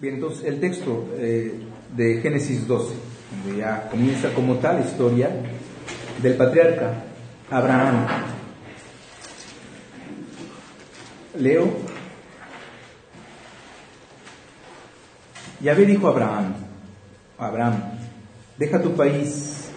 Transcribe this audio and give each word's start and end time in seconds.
Bien, 0.00 0.14
entonces 0.14 0.44
el 0.44 0.60
texto 0.60 1.08
eh, 1.16 1.54
de 1.96 2.20
Génesis 2.20 2.68
12, 2.68 2.94
donde 3.44 3.58
ya 3.58 3.88
comienza 3.90 4.32
como 4.32 4.54
tal 4.58 4.78
historia 4.78 5.28
del 6.22 6.36
patriarca 6.36 7.02
Abraham. 7.50 8.06
Leo. 11.36 11.68
Yahvé 15.60 15.84
dijo 15.84 16.06
a 16.06 16.10
Abraham, 16.10 16.54
Abraham, 17.36 17.82
deja 18.56 18.80
tu 18.80 18.94
país, 18.94 19.68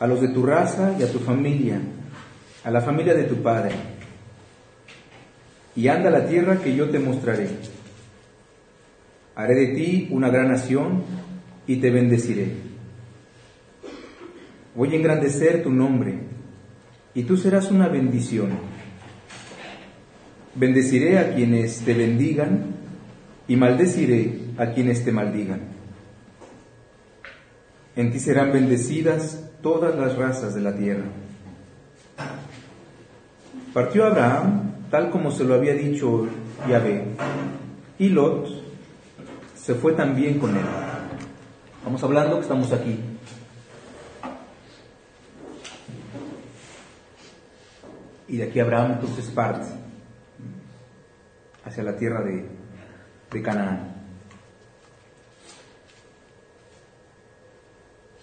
a 0.00 0.06
los 0.08 0.20
de 0.20 0.28
tu 0.28 0.44
raza 0.44 0.96
y 0.98 1.04
a 1.04 1.12
tu 1.12 1.20
familia, 1.20 1.80
a 2.64 2.70
la 2.72 2.80
familia 2.80 3.14
de 3.14 3.22
tu 3.22 3.36
padre, 3.40 3.76
y 5.76 5.86
anda 5.86 6.08
a 6.08 6.12
la 6.12 6.26
tierra 6.26 6.56
que 6.56 6.74
yo 6.74 6.90
te 6.90 6.98
mostraré. 6.98 7.81
Haré 9.34 9.54
de 9.54 9.66
ti 9.68 10.08
una 10.10 10.28
gran 10.28 10.48
nación 10.48 11.02
y 11.66 11.76
te 11.76 11.90
bendeciré. 11.90 12.48
Voy 14.74 14.92
a 14.92 14.96
engrandecer 14.96 15.62
tu 15.62 15.70
nombre 15.70 16.18
y 17.14 17.24
tú 17.24 17.36
serás 17.36 17.70
una 17.70 17.88
bendición. 17.88 18.50
Bendeciré 20.54 21.18
a 21.18 21.34
quienes 21.34 21.80
te 21.80 21.94
bendigan 21.94 22.74
y 23.48 23.56
maldeciré 23.56 24.40
a 24.58 24.72
quienes 24.72 25.04
te 25.04 25.12
maldigan. 25.12 25.60
En 27.96 28.10
ti 28.12 28.18
serán 28.18 28.52
bendecidas 28.52 29.50
todas 29.62 29.94
las 29.96 30.16
razas 30.16 30.54
de 30.54 30.60
la 30.60 30.76
tierra. 30.76 31.04
Partió 33.72 34.04
Abraham 34.04 34.72
tal 34.90 35.08
como 35.08 35.30
se 35.30 35.44
lo 35.44 35.54
había 35.54 35.74
dicho 35.74 36.28
Yahvé, 36.68 37.04
y 37.98 38.10
Lot 38.10 38.61
se 39.62 39.76
fue 39.76 39.92
también 39.92 40.40
con 40.40 40.56
él. 40.56 40.64
Vamos 41.84 42.02
hablando 42.02 42.36
que 42.36 42.42
estamos 42.42 42.72
aquí. 42.72 42.98
Y 48.26 48.38
de 48.38 48.44
aquí 48.44 48.58
Abraham 48.58 48.92
entonces 48.94 49.26
parte 49.26 49.66
hacia 51.64 51.84
la 51.84 51.96
tierra 51.96 52.22
de, 52.22 52.44
de 53.30 53.42
Canaán. 53.42 53.94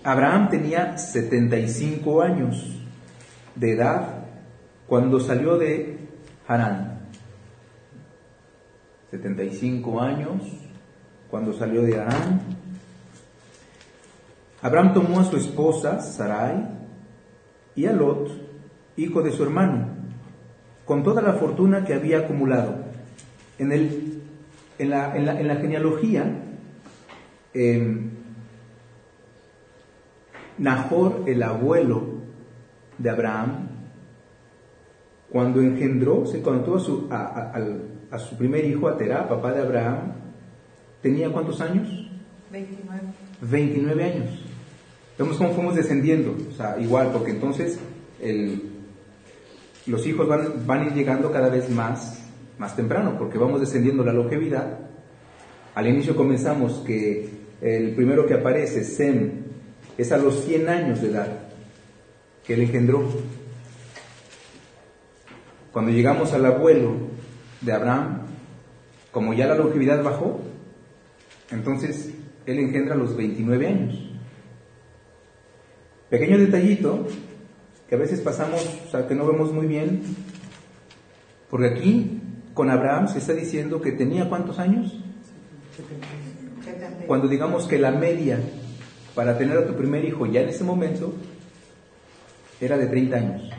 Abraham 0.04 0.50
tenía 0.50 0.98
75 0.98 2.22
años 2.22 2.82
de 3.56 3.74
edad 3.74 4.26
cuando 4.88 5.22
salió 5.22 5.58
de 5.58 6.00
Harán. 6.48 7.00
75 9.12 10.02
años 10.02 10.69
cuando 11.30 11.54
salió 11.54 11.82
de 11.84 12.00
Harán. 12.00 12.42
Abraham 14.62 14.94
tomó 14.94 15.20
a 15.20 15.26
su 15.26 15.38
esposa, 15.38 16.02
Sarai, 16.02 16.68
y 17.76 17.86
a 17.86 17.94
Lot, 17.94 18.30
hijo 18.98 19.22
de 19.22 19.32
su 19.32 19.44
hermano, 19.44 19.88
con 20.86 21.04
toda 21.04 21.22
la 21.22 21.34
fortuna 21.34 21.86
que 21.86 21.94
había 21.94 22.20
acumulado. 22.20 22.76
En, 23.58 23.72
el, 23.72 24.22
en, 24.78 24.90
la, 24.90 25.16
en, 25.16 25.26
la, 25.26 25.40
en 25.40 25.48
la, 25.48 25.56
genealogía, 25.56 26.44
eh, 27.54 28.10
Nahor, 30.58 31.24
el 31.26 31.42
abuelo 31.44 32.04
de 32.98 33.10
Abraham, 33.10 33.70
cuando 35.30 35.62
engendró, 35.62 36.24
cuando 36.44 36.64
tuvo 36.64 36.76
a 36.78 36.80
su, 36.80 37.08
a 38.12 38.20
su 38.20 38.36
primer 38.36 38.66
hijo, 38.66 38.90
a 38.90 38.98
Terá, 38.98 39.30
papá 39.30 39.54
de 39.54 39.62
Abraham, 39.62 40.19
¿tenía 41.02 41.32
cuántos 41.32 41.62
años? 41.62 41.90
29. 42.52 43.02
29 43.42 44.04
años. 44.04 44.40
Vemos 45.18 45.38
cómo 45.38 45.52
fuimos 45.52 45.76
descendiendo, 45.76 46.36
o 46.50 46.54
sea, 46.54 46.80
igual, 46.80 47.12
porque 47.12 47.32
entonces 47.32 47.78
el, 48.22 48.62
los 49.86 50.06
hijos 50.08 50.28
van, 50.28 50.66
van 50.66 50.82
a 50.82 50.86
ir 50.86 50.94
llegando 50.94 51.32
cada 51.32 51.50
vez 51.50 51.70
más, 51.70 52.24
más 52.58 52.76
temprano, 52.76 53.18
porque 53.18 53.38
vamos 53.38 53.60
descendiendo 53.60 54.04
la 54.04 54.14
longevidad. 54.14 54.80
Al 55.76 55.88
inicio 55.88 56.16
comenzamos 56.16 56.84
que 56.86 57.30
el 57.62 57.96
primero 57.96 58.26
que 58.26 58.36
aparece, 58.36 58.84
Sem, 58.84 59.32
es 59.98 60.12
a 60.12 60.18
los 60.18 60.46
100 60.46 60.70
años 60.70 61.02
de 61.02 61.10
edad 61.10 61.28
que 62.46 62.54
él 62.54 62.62
engendró. 62.62 63.04
Cuando 65.74 65.92
llegamos 65.92 66.34
al 66.34 66.46
abuelo 66.46 66.94
de 67.62 67.74
Abraham, 67.74 68.22
como 69.12 69.34
ya 69.34 69.48
la 69.48 69.56
longevidad 69.56 70.04
bajó, 70.04 70.40
entonces 71.52 72.14
él 72.46 72.60
engendra 72.60 72.96
a 72.96 72.98
los 72.98 73.16
29 73.16 73.68
años. 73.68 74.12
Pequeño 76.10 76.38
detallito 76.38 77.08
que 77.88 77.96
a 77.96 77.98
veces 77.98 78.22
pasamos, 78.22 78.66
o 78.88 78.92
sea, 78.92 79.08
que 79.08 79.16
no 79.16 79.26
vemos 79.26 79.52
muy 79.52 79.68
bien, 79.68 80.02
porque 81.50 81.68
aquí 81.68 82.22
con 82.54 82.70
Abraham 82.70 83.08
se 83.08 83.20
está 83.20 83.34
diciendo 83.34 83.82
que 83.82 83.92
tenía 83.94 84.28
cuántos 84.28 84.60
años? 84.60 85.02
Cuando 87.08 87.28
digamos 87.28 87.68
que 87.68 87.80
la 87.80 87.92
media 87.92 88.40
para 89.16 89.38
tener 89.38 89.58
a 89.58 89.66
tu 89.66 89.76
primer 89.76 90.06
hijo 90.06 90.26
ya 90.26 90.42
en 90.42 90.50
ese 90.50 90.64
momento 90.64 91.14
era 92.62 92.78
de 92.78 92.88
30 92.88 93.16
años. 93.16 93.50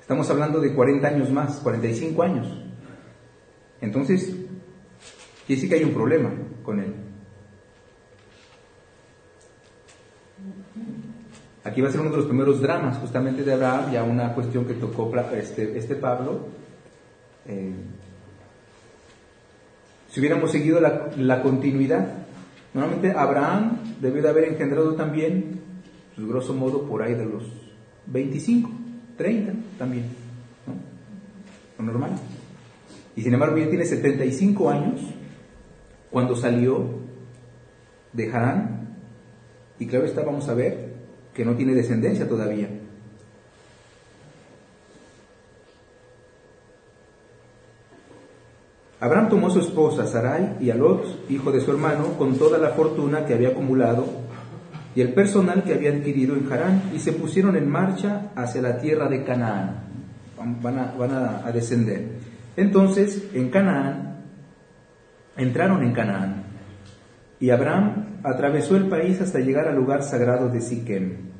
Estamos 0.00 0.28
hablando 0.30 0.60
de 0.60 0.74
40 0.74 1.08
años 1.08 1.30
más, 1.30 1.56
45 1.60 2.22
años. 2.22 2.46
Entonces, 3.80 4.36
quiere 5.52 5.56
decir 5.56 5.68
que 5.68 5.76
hay 5.76 5.84
un 5.84 5.94
problema 5.94 6.30
con 6.62 6.80
él. 6.80 6.94
Aquí 11.64 11.80
va 11.80 11.88
a 11.88 11.92
ser 11.92 12.00
uno 12.00 12.10
de 12.10 12.16
los 12.16 12.26
primeros 12.26 12.60
dramas 12.60 12.98
justamente 12.98 13.44
de 13.44 13.52
Abraham, 13.52 13.92
ya 13.92 14.02
una 14.02 14.34
cuestión 14.34 14.64
que 14.64 14.74
tocó 14.74 15.12
este, 15.34 15.76
este 15.78 15.94
Pablo. 15.94 16.48
Eh, 17.46 17.72
si 20.08 20.20
hubiéramos 20.20 20.50
seguido 20.50 20.80
la, 20.80 21.42
continuidad, 21.42 22.08
normalmente 22.74 23.12
Abraham 23.12 23.78
debió 24.00 24.22
de 24.22 24.28
haber 24.28 24.44
engendrado 24.44 24.94
también, 24.94 25.60
pues, 26.14 26.26
grosso 26.26 26.52
modo, 26.54 26.82
por 26.86 27.02
ahí 27.02 27.14
de 27.14 27.26
los 27.26 27.44
25, 28.06 28.70
30 29.16 29.52
también. 29.78 30.06
Lo 31.78 31.84
normal. 31.84 32.10
Y 33.14 33.22
sin 33.22 33.34
embargo 33.34 33.56
ya 33.58 33.68
tiene 33.68 33.84
75 33.84 34.70
años 34.70 35.00
cuando 36.12 36.36
salió 36.36 36.84
de 38.12 38.30
Harán, 38.30 38.88
y 39.78 39.86
claro 39.86 40.04
está, 40.04 40.22
vamos 40.22 40.48
a 40.48 40.54
ver, 40.54 40.92
que 41.34 41.44
no 41.44 41.56
tiene 41.56 41.74
descendencia 41.74 42.28
todavía. 42.28 42.68
Abraham 49.00 49.30
tomó 49.30 49.48
a 49.48 49.50
su 49.50 49.58
esposa 49.58 50.06
Sarai 50.06 50.58
y 50.60 50.70
a 50.70 50.76
Lot, 50.76 51.28
hijo 51.28 51.50
de 51.50 51.60
su 51.60 51.72
hermano, 51.72 52.16
con 52.18 52.38
toda 52.38 52.58
la 52.58 52.68
fortuna 52.68 53.24
que 53.24 53.34
había 53.34 53.48
acumulado 53.48 54.06
y 54.94 55.00
el 55.00 55.14
personal 55.14 55.64
que 55.64 55.72
había 55.72 55.90
adquirido 55.90 56.36
en 56.36 56.52
Harán, 56.52 56.90
y 56.94 56.98
se 56.98 57.12
pusieron 57.12 57.56
en 57.56 57.68
marcha 57.68 58.30
hacia 58.36 58.60
la 58.60 58.78
tierra 58.78 59.08
de 59.08 59.24
Canaán. 59.24 59.84
Van 60.60 60.78
a, 60.78 60.92
van 60.98 61.12
a, 61.12 61.46
a 61.46 61.50
descender. 61.50 62.10
Entonces, 62.56 63.28
en 63.32 63.48
Canaán, 63.48 64.11
entraron 65.36 65.82
en 65.82 65.92
Canaán, 65.92 66.44
y 67.40 67.50
Abraham 67.50 68.20
atravesó 68.22 68.76
el 68.76 68.88
país 68.88 69.20
hasta 69.20 69.40
llegar 69.40 69.66
al 69.66 69.76
lugar 69.76 70.02
sagrado 70.02 70.48
de 70.48 70.60
Siquem, 70.60 71.32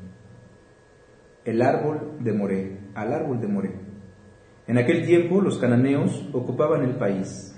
el 1.45 1.61
árbol 1.61 2.17
de 2.19 2.33
Moré, 2.33 2.77
al 2.95 3.13
árbol 3.13 3.39
de 3.39 3.47
Moré. 3.47 3.71
En 4.67 4.77
aquel 4.77 5.05
tiempo 5.05 5.41
los 5.41 5.57
cananeos 5.57 6.29
ocupaban 6.33 6.83
el 6.83 6.95
país. 6.95 7.55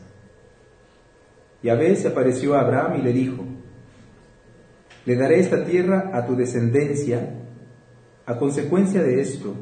Yahvé 1.61 1.96
se 1.96 2.08
apareció 2.08 2.55
a 2.55 2.61
Abraham 2.61 2.99
y 2.99 3.02
le 3.02 3.14
dijo, 3.14 3.43
le 5.05 5.16
daré 5.16 5.40
esta 5.40 5.64
tierra 5.64 6.11
a 6.14 6.26
tu 6.26 6.35
descendencia. 6.35 7.41
A 8.26 8.38
consecuencia 8.38 9.03
de 9.03 9.22
esto, 9.22 9.55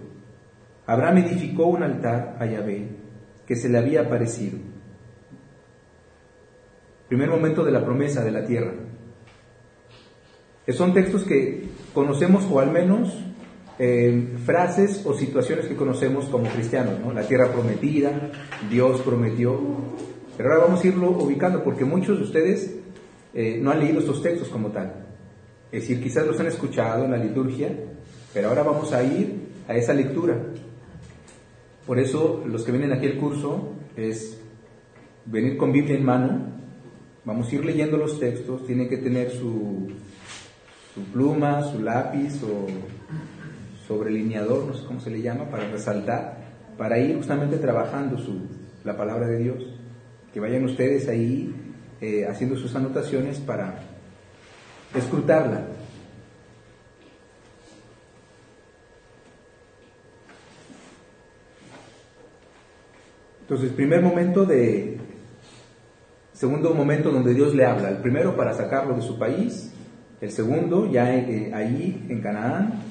Abraham 0.85 1.17
edificó 1.17 1.67
un 1.67 1.83
altar 1.83 2.37
a 2.39 2.45
Yahvé 2.45 2.87
que 3.45 3.55
se 3.55 3.67
le 3.67 3.77
había 3.77 4.01
aparecido. 4.01 4.72
Primer 7.13 7.29
momento 7.29 7.63
de 7.63 7.71
la 7.71 7.85
promesa 7.85 8.23
de 8.23 8.31
la 8.31 8.43
tierra. 8.43 8.73
Que 10.65 10.73
son 10.73 10.95
textos 10.95 11.21
que 11.25 11.65
conocemos 11.93 12.43
o 12.51 12.59
al 12.59 12.71
menos 12.71 13.15
eh, 13.77 14.33
frases 14.43 15.05
o 15.05 15.13
situaciones 15.13 15.67
que 15.67 15.75
conocemos 15.75 16.25
como 16.25 16.49
cristianos, 16.49 16.99
¿no? 16.99 17.13
La 17.13 17.21
tierra 17.21 17.51
prometida, 17.51 18.31
Dios 18.67 19.01
prometió. 19.01 19.59
Pero 20.35 20.49
ahora 20.53 20.65
vamos 20.65 20.83
a 20.83 20.87
irlo 20.87 21.11
ubicando 21.11 21.63
porque 21.63 21.85
muchos 21.85 22.17
de 22.17 22.23
ustedes 22.23 22.77
eh, 23.35 23.59
no 23.61 23.69
han 23.69 23.81
leído 23.81 23.99
estos 23.99 24.23
textos 24.23 24.49
como 24.49 24.69
tal. 24.69 25.05
Es 25.71 25.81
decir, 25.81 26.01
quizás 26.01 26.25
los 26.25 26.39
han 26.39 26.47
escuchado 26.47 27.05
en 27.05 27.11
la 27.11 27.17
liturgia, 27.17 27.77
pero 28.33 28.49
ahora 28.49 28.63
vamos 28.63 28.91
a 28.91 29.03
ir 29.03 29.49
a 29.67 29.75
esa 29.75 29.93
lectura. 29.93 30.35
Por 31.85 31.99
eso 31.99 32.43
los 32.47 32.63
que 32.63 32.71
vienen 32.71 32.91
aquí 32.91 33.05
al 33.05 33.17
curso 33.17 33.73
es 33.95 34.41
venir 35.27 35.57
con 35.57 35.71
Biblia 35.71 35.95
en 35.95 36.05
mano, 36.05 36.62
vamos 37.25 37.51
a 37.51 37.55
ir 37.55 37.65
leyendo 37.65 37.97
los 37.97 38.19
textos, 38.19 38.65
tiene 38.65 38.87
que 38.87 38.97
tener 38.97 39.31
su, 39.31 39.89
su 40.93 41.03
pluma, 41.11 41.63
su 41.63 41.81
lápiz 41.81 42.41
o 42.43 42.67
sobrelineador, 43.87 44.65
no 44.65 44.73
sé 44.73 44.85
cómo 44.85 44.99
se 44.99 45.09
le 45.09 45.21
llama, 45.21 45.49
para 45.49 45.69
resaltar, 45.69 46.37
para 46.77 46.99
ir 46.99 47.15
justamente 47.15 47.57
trabajando 47.57 48.17
su, 48.17 48.41
la 48.83 48.97
palabra 48.97 49.27
de 49.27 49.39
Dios. 49.39 49.63
Que 50.33 50.39
vayan 50.39 50.65
ustedes 50.65 51.07
ahí 51.07 51.53
eh, 52.01 52.25
haciendo 52.27 52.55
sus 52.57 52.75
anotaciones 52.75 53.39
para 53.39 53.79
escrutarla. 54.95 55.67
Entonces, 63.41 63.71
primer 63.73 64.01
momento 64.01 64.45
de, 64.45 64.97
segundo 66.43 66.73
momento 66.73 67.09
donde 67.09 67.33
Dios 67.33 67.55
le 67.55 67.63
habla, 67.63 67.89
el 67.89 67.99
primero 67.99 68.35
para 68.35 68.53
sacarlo 68.53 68.97
de 68.97 69.01
su 69.01 69.17
país, 69.17 69.71
el 70.19 70.29
segundo 70.29 70.91
ya 70.91 71.15
eh, 71.15 71.53
ahí 71.53 72.05
en 72.09 72.21
Canaán, 72.21 72.81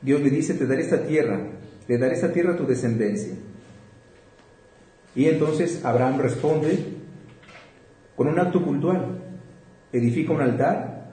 Dios 0.00 0.22
le 0.22 0.30
dice, 0.30 0.54
te 0.54 0.66
daré 0.66 0.80
esta 0.80 1.02
tierra, 1.06 1.38
le 1.86 1.98
daré 1.98 2.14
esta 2.14 2.32
tierra 2.32 2.54
a 2.54 2.56
tu 2.56 2.66
descendencia. 2.66 3.34
Y 5.14 5.26
entonces 5.26 5.84
Abraham 5.84 6.20
responde 6.20 6.82
con 8.16 8.26
un 8.26 8.38
acto 8.38 8.64
cultural, 8.64 9.18
edifica 9.92 10.32
un 10.32 10.40
altar 10.40 11.10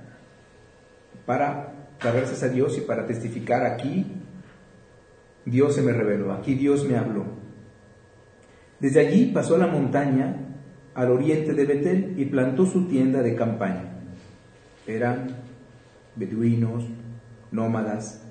para 1.25 1.73
dar 2.01 2.15
gracias 2.15 2.41
a 2.43 2.47
Dios 2.47 2.77
y 2.77 2.81
para 2.87 3.05
testificar 3.05 3.65
aquí, 3.65 4.05
Dios 5.43 5.75
se 5.75 5.81
me 5.81 5.91
reveló, 5.91 6.31
aquí 6.31 6.55
Dios 6.55 6.87
me 6.87 6.95
habló. 6.95 7.38
Desde 8.79 8.99
allí 9.01 9.31
pasó 9.33 9.55
a 9.55 9.59
la 9.59 9.67
montaña 9.67 10.35
al 10.93 11.11
oriente 11.11 11.53
de 11.53 11.65
Betel 11.65 12.13
y 12.17 12.25
plantó 12.25 12.65
su 12.65 12.87
tienda 12.87 13.21
de 13.21 13.35
campaña. 13.35 13.99
Eran 14.87 15.35
beduinos, 16.15 16.85
nómadas, 17.51 18.21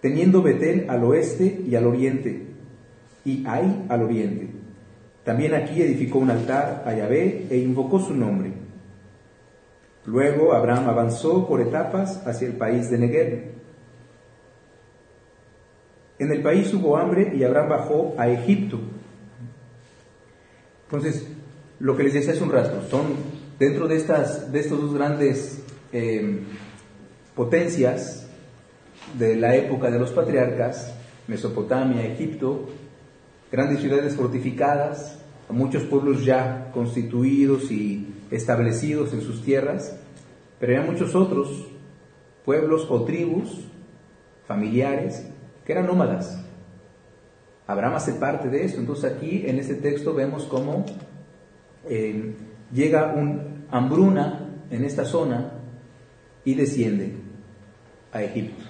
teniendo 0.00 0.42
Betel 0.42 0.86
al 0.88 1.04
oeste 1.04 1.62
y 1.66 1.74
al 1.74 1.86
oriente, 1.86 2.46
y 3.24 3.44
Ai 3.46 3.84
al 3.88 4.02
oriente. 4.02 4.48
También 5.24 5.54
aquí 5.54 5.82
edificó 5.82 6.18
un 6.18 6.30
altar 6.30 6.82
a 6.86 6.94
Yahvé 6.94 7.46
e 7.50 7.58
invocó 7.58 8.00
su 8.00 8.14
nombre. 8.14 8.52
Luego 10.06 10.54
Abraham 10.54 10.88
avanzó 10.88 11.46
por 11.46 11.60
etapas 11.60 12.26
hacia 12.26 12.48
el 12.48 12.54
país 12.54 12.90
de 12.90 12.98
Negev. 12.98 13.59
En 16.20 16.30
el 16.30 16.42
país 16.42 16.72
hubo 16.74 16.98
hambre 16.98 17.32
y 17.34 17.42
Abraham 17.44 17.70
bajó 17.70 18.14
a 18.18 18.28
Egipto. 18.28 18.78
Entonces, 20.84 21.26
lo 21.78 21.96
que 21.96 22.02
les 22.02 22.12
decía 22.12 22.32
hace 22.32 22.42
un 22.42 22.52
rato, 22.52 22.82
son 22.90 23.14
dentro 23.58 23.88
de, 23.88 23.96
estas, 23.96 24.52
de 24.52 24.60
estos 24.60 24.82
dos 24.82 24.92
grandes 24.92 25.62
eh, 25.94 26.40
potencias, 27.34 28.28
de 29.18 29.34
la 29.34 29.56
época 29.56 29.90
de 29.90 29.98
los 29.98 30.10
patriarcas, 30.10 30.94
Mesopotamia, 31.26 32.04
Egipto, 32.04 32.68
grandes 33.50 33.80
ciudades 33.80 34.14
fortificadas, 34.14 35.18
muchos 35.48 35.84
pueblos 35.84 36.22
ya 36.22 36.70
constituidos 36.74 37.70
y 37.70 38.06
establecidos 38.30 39.14
en 39.14 39.22
sus 39.22 39.42
tierras, 39.42 39.98
pero 40.58 40.78
hay 40.78 40.86
muchos 40.86 41.14
otros 41.14 41.66
pueblos 42.44 42.86
o 42.90 43.04
tribus 43.04 43.64
familiares 44.46 45.24
que 45.70 45.74
eran 45.74 45.86
nómadas. 45.86 46.36
Abraham 47.68 47.94
hace 47.94 48.14
parte 48.14 48.48
de 48.48 48.64
esto, 48.64 48.80
entonces 48.80 49.12
aquí 49.12 49.44
en 49.46 49.60
este 49.60 49.76
texto 49.76 50.12
vemos 50.12 50.42
cómo 50.46 50.84
eh, 51.88 52.34
llega 52.72 53.14
un 53.14 53.66
hambruna 53.70 54.64
en 54.68 54.82
esta 54.82 55.04
zona 55.04 55.52
y 56.44 56.54
desciende 56.54 57.14
a 58.12 58.20
Egipto 58.20 58.64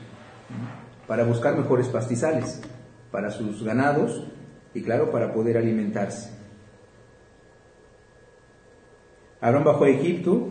para 1.07 1.25
buscar 1.25 1.57
mejores 1.57 1.89
pastizales 1.89 2.61
para 3.11 3.31
sus 3.31 3.65
ganados 3.65 4.27
y 4.75 4.83
claro, 4.83 5.11
para 5.11 5.33
poder 5.33 5.57
alimentarse. 5.57 6.31
Abraham 9.41 9.65
bajó 9.65 9.85
a 9.85 9.89
Egipto 9.89 10.49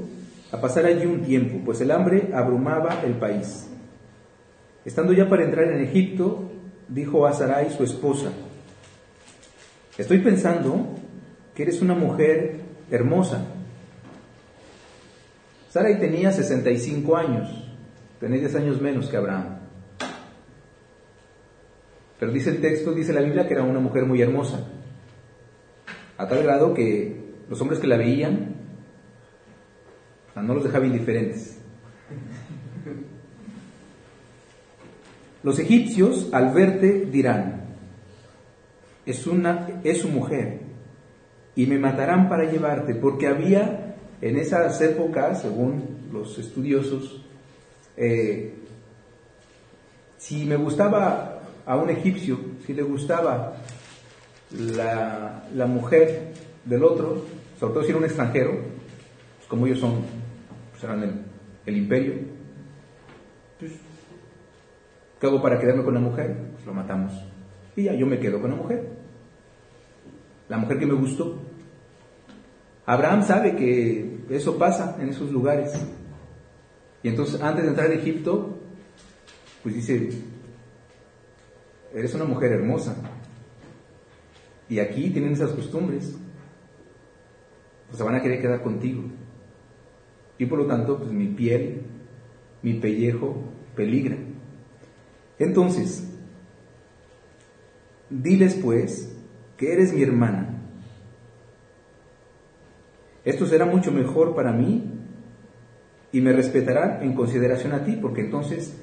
a 0.52 0.60
pasar 0.60 0.88
allí 0.88 1.06
un 1.06 1.22
tiempo, 1.22 1.60
pues 1.64 1.80
el 1.82 1.92
hambre 1.92 2.32
abrumaba 2.34 3.04
el 3.06 3.14
país. 3.20 3.70
Estando 4.86 5.14
ya 5.14 5.30
para 5.30 5.44
entrar 5.44 5.66
en 5.72 5.82
Egipto, 5.82 6.50
dijo 6.88 7.26
a 7.28 7.34
Sarai, 7.34 7.70
su 7.70 7.84
esposa, 7.84 8.32
estoy 9.98 10.20
pensando 10.20 10.96
que 11.54 11.64
eres 11.64 11.82
una 11.82 11.94
mujer 11.94 12.62
hermosa. 12.90 13.46
Sarai 15.70 16.00
tenía 16.00 16.32
65 16.32 17.18
años, 17.18 17.50
tenía 18.20 18.40
10 18.40 18.56
años 18.56 18.82
menos 18.82 19.08
que 19.08 19.18
Abraham. 19.18 19.60
Pero 22.20 22.32
dice 22.32 22.50
el 22.50 22.62
texto, 22.62 22.94
dice 22.94 23.14
la 23.14 23.22
Biblia, 23.22 23.48
que 23.48 23.54
era 23.54 23.64
una 23.64 23.80
mujer 23.80 24.06
muy 24.06 24.22
hermosa. 24.22 24.68
A 26.18 26.28
tal 26.28 26.44
grado 26.44 26.74
que 26.74 27.18
los 27.50 27.62
hombres 27.62 27.80
que 27.80 27.88
la 27.88 27.98
veían 27.98 28.56
no 30.36 30.54
los 30.54 30.64
dejaba 30.64 30.86
indiferentes. 30.86 31.58
Los 35.44 35.60
egipcios 35.60 36.30
al 36.32 36.54
verte 36.54 37.08
dirán, 37.12 37.62
es, 39.06 39.26
una, 39.26 39.82
es 39.84 40.00
su 40.00 40.10
mujer, 40.10 40.60
y 41.56 41.66
me 41.66 41.78
matarán 41.78 42.30
para 42.30 42.50
llevarte, 42.50 42.96
porque 42.96 43.28
había 43.28 43.96
en 44.22 44.38
esas 44.38 44.80
épocas, 44.82 45.42
según 45.42 46.00
los 46.12 46.38
estudiosos, 46.38 47.22
eh, 47.96 48.54
si 50.18 50.46
me 50.46 50.56
gustaba 50.58 51.42
a 51.66 51.76
un 51.78 51.90
egipcio, 51.90 52.38
si 52.66 52.74
le 52.74 52.82
gustaba 52.82 53.56
la, 54.52 55.66
mujer 55.68 56.34
del 56.66 56.84
otro, 56.84 57.26
sobre 57.60 57.74
todo 57.74 57.84
si 57.84 57.90
era 57.90 57.98
un 57.98 58.06
extranjero, 58.06 58.52
pues 58.52 59.48
como 59.48 59.68
ellos 59.68 59.80
son, 59.80 60.02
pues 60.72 60.84
eran 60.84 61.26
el, 61.66 61.78
imperio, 61.78 62.14
pues, 63.60 63.72
¿qué 65.20 65.28
hago 65.28 65.42
para 65.42 65.60
quedarme 65.60 65.84
con 65.84 65.94
la 65.94 66.00
mujer? 66.00 66.36
Pues 66.54 66.66
lo 66.66 66.74
matamos. 66.74 67.14
Y 67.76 67.84
ya 67.84 67.94
yo 67.94 68.06
me 68.06 68.20
quedo 68.20 68.42
con 68.42 68.52
la 68.52 68.56
mujer. 68.56 68.90
La 70.48 70.58
mujer 70.58 70.80
que 70.80 70.86
me 70.86 70.94
gustó. 70.94 71.40
Abraham 72.86 73.24
sabe 73.24 73.56
que 73.56 74.20
eso 74.30 74.58
pasa 74.58 74.98
en 75.00 75.10
esos 75.10 75.32
lugares. 75.32 75.74
Y 77.04 77.10
entonces 77.10 77.42
antes 77.42 77.64
de 77.64 77.70
entrar 77.70 77.90
a 77.90 77.94
Egipto, 77.94 78.58
pues 79.64 79.76
dice, 79.76 80.10
eres 81.94 82.14
una 82.16 82.26
mujer 82.26 82.52
hermosa. 82.52 82.96
Y 84.68 84.80
aquí 84.80 85.10
tienen 85.10 85.34
esas 85.34 85.52
costumbres. 85.52 86.18
Pues 87.88 87.98
se 87.98 88.04
van 88.04 88.16
a 88.16 88.22
querer 88.22 88.42
quedar 88.42 88.62
contigo. 88.62 89.04
Y 90.38 90.46
por 90.46 90.60
lo 90.60 90.68
tanto, 90.68 90.98
pues 90.98 91.12
mi 91.12 91.28
piel, 91.28 91.82
mi 92.62 92.76
pellejo 92.76 93.44
peligra. 93.76 94.18
Entonces, 95.40 96.08
diles 98.10 98.60
pues 98.62 99.16
que 99.58 99.74
eres 99.74 99.94
mi 99.94 100.04
hermana. 100.04 100.62
Esto 103.26 103.46
será 103.46 103.66
mucho 103.66 103.92
mejor 103.92 104.36
para 104.36 104.52
mí 104.52 104.92
y 106.12 106.22
me 106.22 106.34
respetarán 106.34 107.04
en 107.04 107.14
consideración 107.14 107.74
a 107.74 107.84
ti, 107.84 107.98
porque 108.02 108.22
entonces 108.22 108.78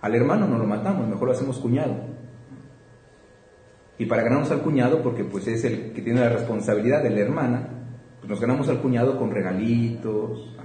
al 0.00 0.14
hermano 0.14 0.46
no 0.48 0.58
lo 0.58 0.66
matamos, 0.66 1.06
mejor 1.08 1.28
lo 1.28 1.32
hacemos 1.32 1.58
cuñado 1.58 2.12
y 4.02 4.06
para 4.06 4.24
ganarnos 4.24 4.50
al 4.50 4.62
cuñado, 4.62 5.00
porque 5.00 5.22
pues 5.22 5.46
es 5.46 5.62
el 5.64 5.92
que 5.92 6.02
tiene 6.02 6.20
la 6.20 6.28
responsabilidad 6.28 7.04
de 7.04 7.10
la 7.10 7.20
hermana, 7.20 7.68
pues 8.18 8.28
nos 8.28 8.40
ganamos 8.40 8.68
al 8.68 8.80
cuñado 8.80 9.16
con 9.16 9.30
regalitos, 9.30 10.56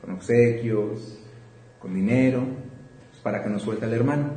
con 0.00 0.14
obsequios, 0.14 1.20
con 1.80 1.94
dinero, 1.94 2.44
pues, 3.10 3.22
para 3.22 3.42
que 3.42 3.50
nos 3.50 3.62
suelte 3.62 3.86
al 3.86 3.94
hermano. 3.94 4.30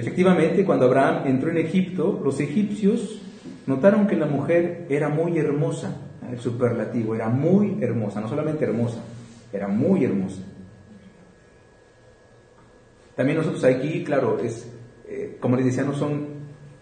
Efectivamente, 0.00 0.64
cuando 0.64 0.86
Abraham 0.86 1.26
entró 1.26 1.50
en 1.50 1.58
Egipto, 1.58 2.18
los 2.24 2.40
egipcios 2.40 3.20
notaron 3.66 4.06
que 4.06 4.16
la 4.16 4.24
mujer 4.24 4.86
era 4.88 5.10
muy 5.10 5.36
hermosa, 5.36 5.94
el 6.26 6.40
superlativo, 6.40 7.14
era 7.14 7.28
muy 7.28 7.76
hermosa, 7.82 8.22
no 8.22 8.26
solamente 8.26 8.64
hermosa, 8.64 9.04
era 9.52 9.68
muy 9.68 10.02
hermosa. 10.02 10.40
También 13.14 13.36
nosotros 13.36 13.62
aquí, 13.64 14.02
claro, 14.02 14.38
es 14.38 14.72
eh, 15.06 15.36
como 15.38 15.56
les 15.56 15.66
decía, 15.66 15.84
no 15.84 15.92
son 15.92 16.28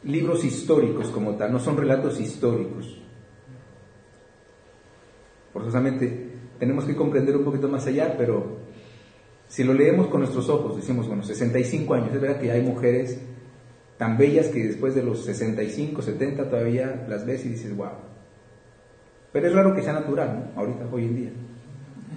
libros 0.05 0.45
históricos 0.45 1.09
como 1.09 1.35
tal, 1.35 1.51
no 1.51 1.59
son 1.59 1.77
relatos 1.77 2.21
históricos. 2.21 3.01
Forzosamente 5.53 6.35
tenemos 6.61 6.85
que 6.85 6.95
comprender 6.95 7.37
un 7.37 7.45
poquito 7.45 7.69
más 7.69 7.85
allá, 7.89 8.15
pero 8.17 8.59
Si 9.49 9.65
lo 9.65 9.73
leemos 9.73 10.09
con 10.09 10.21
nuestros 10.21 10.49
ojos, 10.49 10.77
decimos, 10.77 11.09
bueno, 11.09 11.23
65 11.23 11.95
años, 11.95 12.15
es 12.15 12.21
verdad 12.21 12.39
que 12.39 12.51
hay 12.51 12.63
mujeres 12.63 13.19
tan 13.97 14.17
bellas 14.17 14.49
que 14.49 14.65
después 14.65 14.95
de 14.95 15.03
los 15.03 15.25
65, 15.25 16.03
70 16.03 16.49
todavía 16.49 17.07
las 17.09 17.27
ves 17.27 17.45
y 17.45 17.51
dices, 17.51 17.75
wow. 17.77 17.91
Pero 19.33 19.49
es 19.49 19.55
raro 19.55 19.75
que 19.75 19.83
sea 19.83 19.95
natural, 19.95 20.53
¿no? 20.55 20.61
Ahorita, 20.61 20.87
hoy 20.93 21.05
en 21.05 21.17
día. 21.17 21.31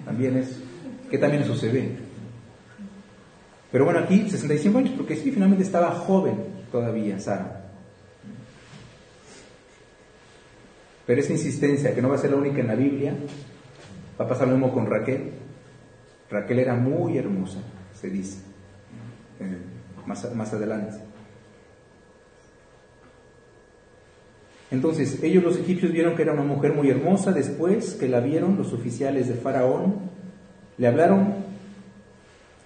También 0.05 0.37
es, 0.37 0.59
que 1.09 1.17
también 1.17 1.43
eso 1.43 1.55
se 1.55 1.69
ve. 1.69 1.91
Pero 3.71 3.85
bueno, 3.85 3.99
aquí 3.99 4.29
65 4.29 4.77
años, 4.77 4.93
porque 4.97 5.15
sí, 5.15 5.31
finalmente 5.31 5.63
estaba 5.63 5.91
joven 5.91 6.35
todavía 6.71 7.19
Sara. 7.19 7.69
Pero 11.05 11.21
esa 11.21 11.33
insistencia, 11.33 11.93
que 11.95 12.01
no 12.01 12.09
va 12.09 12.15
a 12.15 12.19
ser 12.19 12.31
la 12.31 12.37
única 12.37 12.59
en 12.59 12.67
la 12.67 12.75
Biblia, 12.75 13.15
va 14.19 14.25
a 14.25 14.27
pasar 14.27 14.47
lo 14.47 14.53
mismo 14.53 14.73
con 14.73 14.85
Raquel. 14.85 15.31
Raquel 16.31 16.59
era 16.59 16.75
muy 16.75 17.17
hermosa, 17.17 17.59
se 17.93 18.09
dice, 18.09 18.39
eh, 19.39 19.57
más, 20.05 20.33
más 20.33 20.53
adelante. 20.53 20.97
Entonces, 24.71 25.21
ellos 25.21 25.43
los 25.43 25.57
egipcios 25.57 25.91
vieron 25.91 26.15
que 26.15 26.21
era 26.21 26.31
una 26.31 26.43
mujer 26.43 26.73
muy 26.73 26.89
hermosa, 26.89 27.33
después 27.33 27.95
que 27.95 28.07
la 28.07 28.21
vieron 28.21 28.57
los 28.57 28.71
oficiales 28.71 29.27
de 29.27 29.33
Faraón, 29.33 30.09
le 30.77 30.87
hablaron 30.87 31.35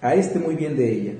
a 0.00 0.14
este 0.14 0.38
muy 0.38 0.54
bien 0.54 0.76
de 0.76 0.92
ella. 0.92 1.12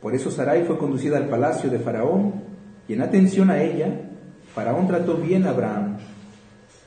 Por 0.00 0.14
eso 0.14 0.30
Sarai 0.30 0.64
fue 0.64 0.78
conducida 0.78 1.16
al 1.16 1.28
palacio 1.28 1.68
de 1.68 1.80
Faraón 1.80 2.44
y 2.86 2.92
en 2.92 3.02
atención 3.02 3.50
a 3.50 3.60
ella, 3.60 3.88
Faraón 4.54 4.86
trató 4.86 5.16
bien 5.16 5.44
a 5.44 5.50
Abraham, 5.50 5.98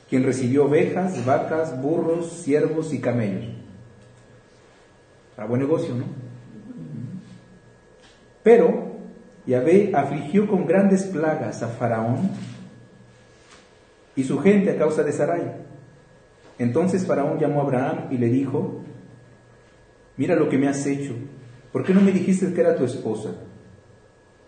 quien 0.08 0.24
recibió 0.24 0.64
ovejas, 0.64 1.24
vacas, 1.26 1.80
burros, 1.80 2.32
siervos 2.42 2.94
y 2.94 3.00
camellos. 3.00 3.63
Para 5.36 5.48
buen 5.48 5.60
negocio, 5.60 5.94
¿no? 5.94 6.04
Pero 8.42 8.98
Yahvé 9.46 9.92
afligió 9.94 10.46
con 10.46 10.66
grandes 10.66 11.04
plagas 11.04 11.62
a 11.62 11.68
Faraón 11.68 12.30
y 14.16 14.24
su 14.24 14.38
gente 14.38 14.70
a 14.70 14.78
causa 14.78 15.02
de 15.02 15.12
Sarai. 15.12 15.52
Entonces 16.58 17.06
Faraón 17.06 17.38
llamó 17.38 17.60
a 17.60 17.64
Abraham 17.64 18.08
y 18.10 18.18
le 18.18 18.28
dijo, 18.28 18.82
mira 20.16 20.36
lo 20.36 20.48
que 20.48 20.58
me 20.58 20.68
has 20.68 20.86
hecho, 20.86 21.14
¿por 21.72 21.84
qué 21.84 21.92
no 21.92 22.00
me 22.00 22.12
dijiste 22.12 22.52
que 22.52 22.60
era 22.60 22.76
tu 22.76 22.84
esposa? 22.84 23.34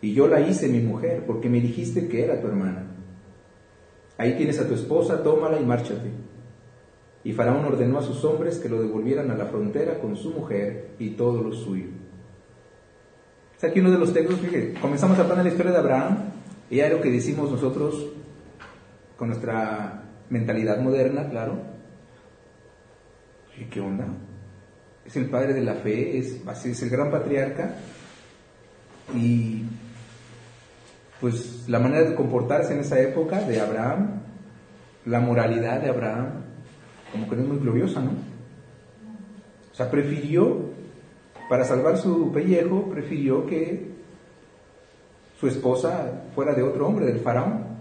Y 0.00 0.12
yo 0.12 0.28
la 0.28 0.40
hice 0.40 0.68
mi 0.68 0.80
mujer, 0.80 1.24
porque 1.26 1.48
me 1.48 1.60
dijiste 1.60 2.06
que 2.06 2.22
era 2.22 2.40
tu 2.40 2.46
hermana. 2.46 2.84
Ahí 4.18 4.36
tienes 4.36 4.60
a 4.60 4.68
tu 4.68 4.74
esposa, 4.74 5.22
tómala 5.22 5.58
y 5.58 5.64
márchate. 5.64 6.10
Y 7.26 7.32
Faraón 7.32 7.64
ordenó 7.64 7.98
a 7.98 8.02
sus 8.02 8.24
hombres 8.24 8.58
que 8.58 8.68
lo 8.68 8.80
devolvieran 8.80 9.32
a 9.32 9.34
la 9.34 9.46
frontera 9.46 9.98
con 9.98 10.14
su 10.14 10.30
mujer 10.30 10.90
y 11.00 11.10
todo 11.10 11.42
lo 11.42 11.52
suyo. 11.52 11.88
Es 13.58 13.64
aquí 13.64 13.80
uno 13.80 13.90
de 13.90 13.98
los 13.98 14.12
textos, 14.12 14.38
que 14.38 14.74
comenzamos 14.74 15.18
a 15.18 15.22
hablar 15.22 15.38
de 15.38 15.42
la 15.42 15.50
historia 15.50 15.72
de 15.72 15.78
Abraham, 15.78 16.18
y 16.70 16.76
ya 16.76 16.88
lo 16.88 17.00
que 17.00 17.10
decimos 17.10 17.50
nosotros 17.50 18.12
con 19.16 19.26
nuestra 19.26 20.04
mentalidad 20.30 20.78
moderna, 20.78 21.28
claro. 21.28 21.58
¿Y 23.60 23.64
qué 23.64 23.80
onda? 23.80 24.06
Es 25.04 25.16
el 25.16 25.28
padre 25.28 25.52
de 25.52 25.62
la 25.62 25.74
fe, 25.74 26.18
es, 26.18 26.40
es 26.64 26.82
el 26.84 26.90
gran 26.90 27.10
patriarca, 27.10 27.74
y 29.16 29.64
pues 31.20 31.68
la 31.68 31.80
manera 31.80 32.08
de 32.08 32.14
comportarse 32.14 32.72
en 32.72 32.80
esa 32.82 33.00
época 33.00 33.40
de 33.40 33.60
Abraham, 33.60 34.22
la 35.06 35.18
moralidad 35.18 35.80
de 35.80 35.88
Abraham, 35.88 36.46
como 37.12 37.28
que 37.28 37.36
no 37.36 37.42
es 37.42 37.48
muy 37.48 37.58
gloriosa, 37.58 38.00
¿no? 38.00 38.10
O 39.72 39.74
sea, 39.74 39.90
prefirió, 39.90 40.70
para 41.48 41.64
salvar 41.64 41.98
su 41.98 42.32
pellejo, 42.32 42.88
prefirió 42.90 43.46
que 43.46 43.90
su 45.38 45.48
esposa 45.48 46.24
fuera 46.34 46.54
de 46.54 46.62
otro 46.62 46.86
hombre, 46.86 47.06
del 47.06 47.20
faraón. 47.20 47.76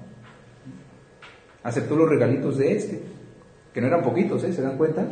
Aceptó 1.63 1.95
los 1.95 2.09
regalitos 2.09 2.57
de 2.57 2.75
este, 2.75 3.01
que 3.73 3.81
no 3.81 3.87
eran 3.87 4.03
poquitos, 4.03 4.43
¿eh? 4.43 4.53
¿Se 4.53 4.61
dan 4.61 4.77
cuenta? 4.77 5.07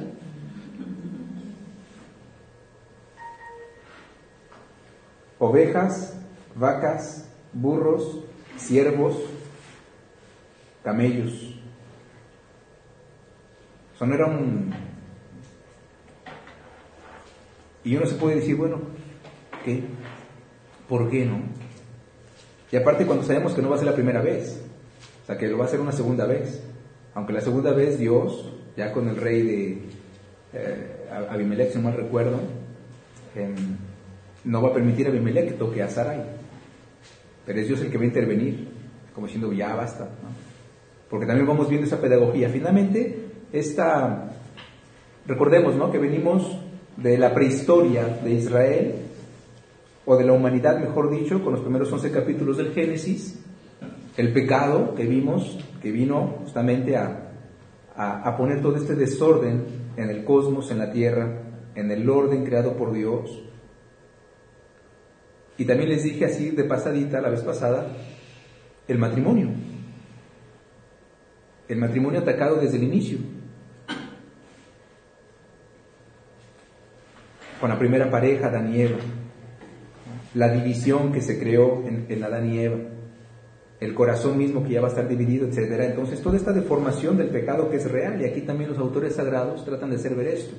Ovejas, 5.39 6.17
vacas, 6.55 7.29
burros, 7.53 8.23
siervos, 8.57 9.17
camellos. 10.83 11.62
No 14.05 14.15
era 14.15 14.25
un... 14.25 14.71
Y 17.83 17.95
uno 17.95 18.05
se 18.05 18.15
puede 18.15 18.35
decir, 18.35 18.55
bueno, 18.55 18.81
¿qué? 19.63 19.83
¿Por 20.87 21.09
qué 21.09 21.25
no? 21.25 21.41
Y 22.71 22.75
aparte 22.75 23.05
cuando 23.05 23.23
sabemos 23.23 23.53
que 23.53 23.61
no 23.61 23.69
va 23.69 23.75
a 23.75 23.79
ser 23.79 23.87
la 23.87 23.93
primera 23.93 24.21
vez, 24.21 24.61
o 25.23 25.25
sea, 25.25 25.37
que 25.37 25.47
lo 25.47 25.57
va 25.57 25.65
a 25.65 25.67
ser 25.67 25.79
una 25.79 25.91
segunda 25.91 26.25
vez. 26.25 26.63
Aunque 27.13 27.33
la 27.33 27.41
segunda 27.41 27.71
vez 27.71 27.99
Dios, 27.99 28.51
ya 28.75 28.91
con 28.91 29.07
el 29.07 29.15
rey 29.15 29.41
de 29.43 29.81
eh, 30.53 31.09
Abimelech, 31.29 31.71
si 31.71 31.77
no 31.77 31.83
mal 31.83 31.93
recuerdo, 31.93 32.39
em, 33.35 33.55
no 34.45 34.61
va 34.61 34.69
a 34.69 34.73
permitir 34.73 35.07
a 35.07 35.09
Abimelech 35.09 35.49
que 35.49 35.53
toque 35.53 35.83
a 35.83 35.89
Sarai. 35.89 36.23
Pero 37.45 37.59
es 37.59 37.67
Dios 37.67 37.81
el 37.81 37.91
que 37.91 37.97
va 37.97 38.03
a 38.03 38.07
intervenir, 38.07 38.67
como 39.13 39.27
diciendo, 39.27 39.53
ya 39.53 39.75
basta. 39.75 40.09
Porque 41.09 41.25
también 41.25 41.47
vamos 41.47 41.69
viendo 41.69 41.85
esa 41.85 42.01
pedagogía. 42.01 42.49
Finalmente, 42.49 43.22
esta, 43.53 44.33
recordemos 45.25 45.75
¿no? 45.75 45.89
que 45.91 45.99
venimos 45.99 46.57
de 46.97 47.17
la 47.17 47.33
prehistoria 47.33 48.05
de 48.05 48.33
Israel, 48.33 48.95
o 50.05 50.17
de 50.17 50.25
la 50.25 50.33
humanidad, 50.33 50.77
mejor 50.79 51.09
dicho, 51.09 51.41
con 51.41 51.53
los 51.53 51.61
primeros 51.61 51.89
11 51.91 52.11
capítulos 52.11 52.57
del 52.57 52.73
Génesis, 52.73 53.39
el 54.17 54.33
pecado 54.33 54.93
que 54.95 55.05
vimos, 55.05 55.57
que 55.81 55.91
vino 55.91 56.39
justamente 56.43 56.97
a, 56.97 57.31
a, 57.95 58.27
a 58.27 58.35
poner 58.35 58.61
todo 58.61 58.75
este 58.75 58.95
desorden 58.95 59.63
en 59.95 60.09
el 60.09 60.25
cosmos, 60.25 60.69
en 60.71 60.79
la 60.79 60.91
tierra, 60.91 61.43
en 61.75 61.89
el 61.89 62.09
orden 62.09 62.43
creado 62.43 62.75
por 62.75 62.91
Dios, 62.91 63.43
y 65.57 65.65
también 65.65 65.89
les 65.89 66.03
dije 66.03 66.25
así 66.25 66.51
de 66.51 66.63
pasadita 66.63 67.21
la 67.21 67.29
vez 67.29 67.41
pasada, 67.41 67.87
el 68.87 68.97
matrimonio. 68.97 69.49
El 71.67 71.77
matrimonio 71.77 72.19
atacado 72.19 72.57
desde 72.57 72.77
el 72.77 72.83
inicio. 72.83 73.19
Con 77.63 77.69
la 77.69 77.79
primera 77.79 78.11
pareja, 78.11 78.47
Adán 78.47 78.75
y 78.75 78.81
Eva. 78.81 78.97
La 80.33 80.49
división 80.49 81.13
que 81.13 81.21
se 81.21 81.39
creó 81.39 81.87
en, 81.87 82.07
en 82.09 82.21
Adán 82.21 82.51
y 82.51 82.59
Eva. 82.59 82.75
El 83.79 83.93
corazón 83.93 84.37
mismo 84.37 84.65
que 84.65 84.71
ya 84.71 84.81
va 84.81 84.87
a 84.87 84.89
estar 84.89 85.07
dividido, 85.07 85.47
etc. 85.47 85.79
Entonces, 85.79 86.21
toda 86.21 86.35
esta 86.35 86.51
deformación 86.51 87.15
del 87.15 87.29
pecado 87.29 87.69
que 87.69 87.77
es 87.77 87.89
real, 87.89 88.19
y 88.19 88.25
aquí 88.25 88.41
también 88.41 88.69
los 88.69 88.79
autores 88.79 89.15
sagrados 89.15 89.63
tratan 89.63 89.91
de 89.91 89.95
hacer 89.95 90.13
ver 90.13 90.27
esto. 90.27 90.53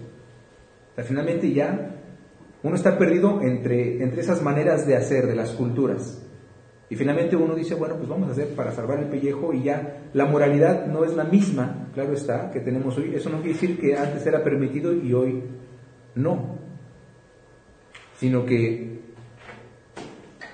finalmente 1.03 1.53
ya 1.53 1.95
uno 2.63 2.75
está 2.75 2.97
perdido 2.97 3.43
entre, 3.43 4.03
entre 4.03 4.23
esas 4.23 4.41
maneras 4.41 4.87
de 4.87 4.97
hacer 4.97 5.27
de 5.27 5.37
las 5.37 5.51
culturas. 5.51 6.27
Y 6.89 6.97
finalmente 6.97 7.37
uno 7.37 7.55
dice, 7.55 7.75
bueno, 7.75 7.97
pues 7.97 8.09
vamos 8.09 8.31
a 8.31 8.33
hacer 8.33 8.55
para 8.55 8.73
salvar 8.73 9.01
el 9.01 9.11
pellejo 9.11 9.53
y 9.53 9.65
ya 9.65 10.09
la 10.15 10.25
moralidad 10.25 10.87
no 10.87 11.05
es 11.05 11.15
la 11.15 11.25
misma, 11.25 11.91
claro 11.93 12.15
está, 12.15 12.51
que 12.51 12.61
tenemos 12.61 12.97
hoy. 12.97 13.15
Eso 13.15 13.29
no 13.29 13.43
quiere 13.43 13.53
decir 13.53 13.79
que 13.79 13.95
antes 13.95 14.25
era 14.27 14.43
permitido 14.43 14.95
y 14.95 15.13
hoy 15.13 15.43
no. 16.15 16.54
Sino 18.19 18.47
que 18.47 19.01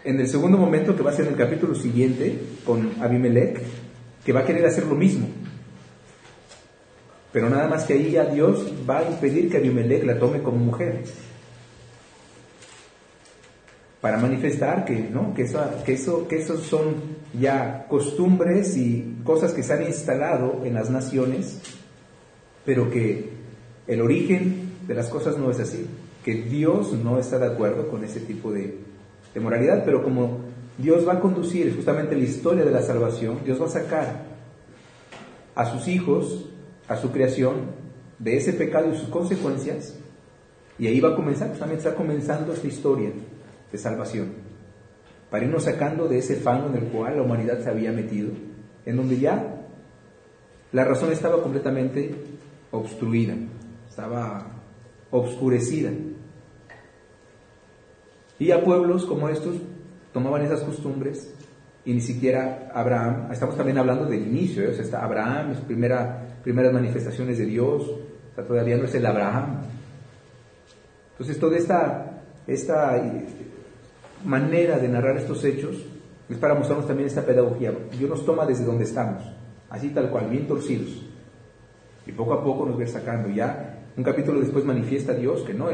en 0.05 0.19
el 0.19 0.29
segundo 0.29 0.57
momento, 0.57 0.97
que 0.97 1.03
va 1.03 1.11
a 1.11 1.15
ser 1.15 1.27
en 1.27 1.33
el 1.33 1.39
capítulo 1.39 1.75
siguiente, 1.75 2.39
con 2.65 2.93
Abimelech, 3.01 3.61
que 4.25 4.33
va 4.33 4.41
a 4.41 4.45
querer 4.45 4.65
hacer 4.67 4.87
lo 4.87 4.95
mismo. 4.95 5.29
Pero 7.33 7.49
nada 7.49 7.69
más 7.69 7.85
que 7.85 7.95
ahí 7.95 8.11
ya 8.11 8.25
Dios 8.25 8.73
va 8.89 8.99
a 8.99 9.11
impedir 9.11 9.51
que 9.51 9.59
Abimelech 9.59 10.05
la 10.05 10.19
tome 10.19 10.43
como 10.43 10.59
mujer 10.59 11.05
para 14.01 14.17
manifestar 14.17 14.85
que, 14.85 14.99
¿no? 14.99 15.35
que, 15.35 15.43
eso, 15.43 15.61
que, 15.85 15.93
eso, 15.93 16.27
que 16.27 16.39
esos 16.39 16.63
son 16.63 16.95
ya 17.39 17.87
costumbres 17.89 18.77
y 18.77 19.19
cosas 19.25 19.53
que 19.53 19.63
se 19.63 19.75
han 19.75 19.83
instalado 19.83 20.63
en 20.65 20.75
las 20.75 20.91
naciones, 20.91 21.61
pero 22.65 22.91
que 22.91 23.29
el 23.87 24.01
origen 24.01 24.73
de 24.87 24.95
las 24.95 25.09
cosas 25.09 25.37
no 25.37 25.51
es 25.51 25.61
así, 25.61 25.87
que 26.25 26.35
Dios 26.35 26.93
no 26.93 27.19
está 27.19 27.39
de 27.39 27.47
acuerdo 27.47 27.89
con 27.89 28.05
ese 28.05 28.21
tipo 28.21 28.53
de, 28.53 28.79
moralidad, 29.41 29.85
pero 29.85 30.03
como 30.03 30.41
Dios 30.77 31.07
va 31.07 31.15
a 31.15 31.21
conducir 31.21 31.75
justamente 31.75 32.17
la 32.17 32.25
historia 32.25 32.65
de 32.65 32.71
la 32.71 32.83
salvación, 32.83 33.39
Dios 33.45 33.61
va 33.61 33.67
a 33.67 33.71
sacar 33.71 34.25
a 35.55 35.67
sus 35.67 35.89
hijos, 35.89 36.49
a 36.89 36.97
su 36.97 37.11
creación, 37.11 37.81
de 38.19 38.37
ese 38.37 38.53
pecado 38.53 38.93
y 38.93 38.99
sus 38.99 39.09
consecuencias, 39.09 39.97
y 40.79 40.87
ahí 40.87 41.01
va 41.01 41.11
a 41.11 41.17
comenzar, 41.17 41.49
justamente 41.51 41.79
está 41.79 41.95
comenzando 41.95 42.53
esta 42.53 42.67
historia 42.67 43.13
de 43.71 43.79
salvación, 43.79 44.33
para 45.31 45.45
irnos 45.45 45.65
sacando 45.65 46.09
de 46.09 46.19
ese 46.19 46.37
fango 46.37 46.69
en 46.69 46.83
el 46.83 46.89
cual 46.91 47.17
la 47.17 47.23
humanidad 47.23 47.63
se 47.63 47.71
había 47.71 47.93
metido, 47.93 48.31
en 48.85 48.97
donde 48.97 49.19
ya 49.19 49.61
la 50.73 50.85
razón 50.85 51.13
estaba 51.13 51.43
completamente 51.43 52.15
obstruida, 52.71 53.35
estaba 53.89 54.47
obscurecida. 55.11 55.91
Y 58.41 58.51
a 58.53 58.65
pueblos 58.65 59.05
como 59.05 59.29
estos 59.29 59.55
tomaban 60.15 60.43
esas 60.43 60.63
costumbres 60.63 61.31
y 61.85 61.93
ni 61.93 62.01
siquiera 62.01 62.73
Abraham, 62.75 63.31
estamos 63.31 63.55
también 63.55 63.77
hablando 63.77 64.07
del 64.07 64.27
inicio, 64.27 64.65
¿eh? 64.65 64.69
o 64.69 64.73
sea, 64.73 64.83
está 64.83 65.05
Abraham, 65.05 65.55
primera, 65.67 66.39
primeras 66.43 66.73
manifestaciones 66.73 67.37
de 67.37 67.45
Dios, 67.45 67.85
todavía 68.35 68.79
no 68.79 68.85
es 68.85 68.95
el 68.95 69.05
Abraham. 69.05 69.61
Entonces 71.13 71.39
toda 71.39 71.59
esta, 71.59 72.23
esta 72.47 72.97
eh, 72.97 73.27
manera 74.25 74.79
de 74.79 74.89
narrar 74.89 75.19
estos 75.19 75.45
hechos 75.45 75.77
es 76.31 76.39
para 76.39 76.55
mostrarnos 76.55 76.87
también 76.87 77.09
esta 77.09 77.27
pedagogía. 77.27 77.75
Dios 77.99 78.09
nos 78.09 78.25
toma 78.25 78.47
desde 78.47 78.65
donde 78.65 78.85
estamos, 78.85 79.23
así 79.69 79.91
tal 79.91 80.09
cual, 80.09 80.31
bien 80.31 80.49
torcidos. 80.49 81.03
Y 82.07 82.13
poco 82.13 82.33
a 82.33 82.43
poco 82.43 82.65
nos 82.65 82.81
va 82.81 82.87
sacando. 82.87 83.29
Ya 83.29 83.85
un 83.99 84.03
capítulo 84.03 84.41
después 84.41 84.65
manifiesta 84.65 85.13
Dios 85.13 85.43
que 85.43 85.53
no, 85.53 85.69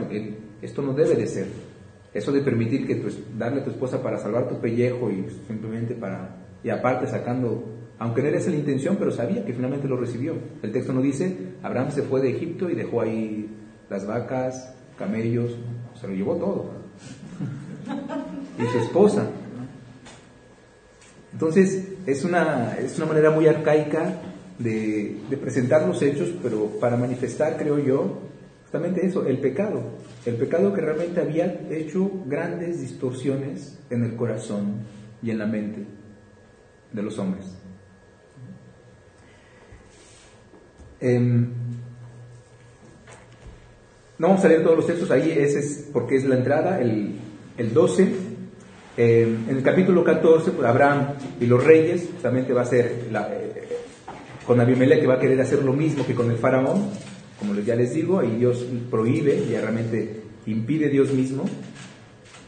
esto 0.60 0.82
no 0.82 0.94
debe 0.94 1.14
de 1.14 1.28
ser. 1.28 1.75
Eso 2.16 2.32
de 2.32 2.40
permitir 2.40 2.86
que 2.86 2.94
tu, 2.94 3.08
darle 3.36 3.60
a 3.60 3.64
tu 3.64 3.70
esposa 3.70 4.02
para 4.02 4.16
salvar 4.16 4.48
tu 4.48 4.58
pellejo 4.58 5.10
y 5.10 5.26
simplemente 5.46 5.94
para, 5.94 6.34
y 6.64 6.70
aparte 6.70 7.06
sacando, 7.06 7.62
aunque 7.98 8.22
no 8.22 8.28
era 8.28 8.38
esa 8.38 8.48
la 8.48 8.56
intención, 8.56 8.96
pero 8.98 9.10
sabía 9.10 9.44
que 9.44 9.52
finalmente 9.52 9.86
lo 9.86 9.98
recibió. 9.98 10.34
El 10.62 10.72
texto 10.72 10.94
no 10.94 11.02
dice, 11.02 11.36
Abraham 11.62 11.90
se 11.90 12.00
fue 12.00 12.22
de 12.22 12.30
Egipto 12.30 12.70
y 12.70 12.74
dejó 12.74 13.02
ahí 13.02 13.50
las 13.90 14.06
vacas, 14.06 14.74
camellos, 14.98 15.58
se 16.00 16.08
lo 16.08 16.14
llevó 16.14 16.36
todo. 16.36 16.70
y 18.58 18.66
su 18.66 18.78
esposa. 18.78 19.28
Entonces, 21.34 21.86
es 22.06 22.24
una, 22.24 22.78
es 22.78 22.96
una 22.96 23.08
manera 23.08 23.30
muy 23.30 23.46
arcaica 23.46 24.22
de, 24.58 25.18
de 25.28 25.36
presentar 25.36 25.86
los 25.86 26.00
hechos, 26.00 26.32
pero 26.42 26.64
para 26.80 26.96
manifestar, 26.96 27.58
creo 27.58 27.78
yo, 27.78 28.25
justamente 28.66 29.06
eso, 29.06 29.24
el 29.24 29.38
pecado. 29.38 29.80
El 30.24 30.34
pecado 30.34 30.74
que 30.74 30.80
realmente 30.80 31.20
había 31.20 31.60
hecho 31.70 32.10
grandes 32.26 32.80
distorsiones 32.80 33.78
en 33.90 34.02
el 34.02 34.16
corazón 34.16 34.80
y 35.22 35.30
en 35.30 35.38
la 35.38 35.46
mente 35.46 35.86
de 36.92 37.02
los 37.02 37.16
hombres. 37.18 37.46
Em, 41.00 41.46
no 44.18 44.28
vamos 44.28 44.44
a 44.44 44.48
leer 44.48 44.64
todos 44.64 44.76
los 44.76 44.86
textos 44.86 45.10
ahí, 45.12 45.30
ese 45.30 45.60
es 45.60 45.88
porque 45.92 46.16
es 46.16 46.24
la 46.24 46.36
entrada, 46.36 46.80
el, 46.80 47.14
el 47.56 47.72
12. 47.72 48.02
Em, 48.96 49.48
en 49.48 49.56
el 49.58 49.62
capítulo 49.62 50.02
14, 50.02 50.50
pues 50.50 50.66
Abraham 50.66 51.14
y 51.40 51.46
los 51.46 51.62
reyes, 51.62 52.08
justamente 52.12 52.52
va 52.52 52.62
a 52.62 52.66
ser 52.66 53.06
la, 53.12 53.28
eh, 53.32 53.78
con 54.44 54.60
Abimelech 54.60 55.00
que 55.00 55.06
va 55.06 55.14
a 55.14 55.20
querer 55.20 55.40
hacer 55.40 55.62
lo 55.62 55.72
mismo 55.72 56.04
que 56.04 56.14
con 56.14 56.30
el 56.30 56.38
faraón, 56.38 56.90
como 57.38 57.54
ya 57.60 57.74
les 57.74 57.94
digo, 57.94 58.22
y 58.22 58.36
Dios 58.36 58.64
prohíbe, 58.90 59.34
y 59.36 59.54
realmente 59.54 60.22
impide 60.46 60.88
Dios 60.88 61.12
mismo. 61.12 61.44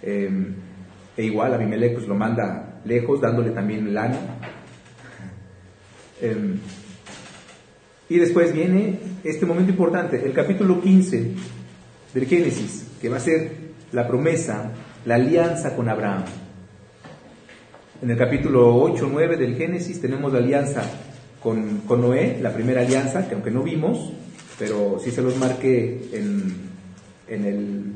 Em, 0.03 0.55
e 1.17 1.25
igual 1.25 1.53
Abimelech 1.53 1.95
pues 1.95 2.07
lo 2.07 2.15
manda 2.15 2.81
lejos, 2.85 3.21
dándole 3.21 3.51
también 3.51 3.93
lana. 3.93 4.19
Em, 6.21 6.59
y 8.09 8.19
después 8.19 8.53
viene 8.53 8.99
este 9.23 9.45
momento 9.45 9.71
importante, 9.71 10.25
el 10.25 10.33
capítulo 10.33 10.81
15 10.81 11.33
del 12.15 12.27
Génesis, 12.27 12.87
que 13.01 13.09
va 13.09 13.19
a 13.19 13.21
ser 13.21 13.53
la 13.93 14.09
promesa, 14.09 14.73
la 15.05 15.17
alianza 15.17 15.77
con 15.77 15.89
Abraham. 15.89 16.25
En 18.01 18.11
el 18.11 18.17
capítulo 18.17 18.77
8, 18.77 19.09
9 19.11 19.37
del 19.37 19.57
Génesis 19.57 20.01
tenemos 20.01 20.33
la 20.33 20.39
alianza 20.39 20.83
con, 21.43 21.81
con 21.81 22.01
Noé, 22.01 22.39
la 22.41 22.55
primera 22.55 22.81
alianza, 22.81 23.29
que 23.29 23.35
aunque 23.35 23.51
no 23.51 23.63
vimos, 23.63 24.13
pero 24.59 24.99
sí 25.03 25.13
se 25.13 25.23
los 25.23 25.37
marqué 25.37 26.09
en, 26.13 26.55
en, 27.29 27.45
el, 27.45 27.93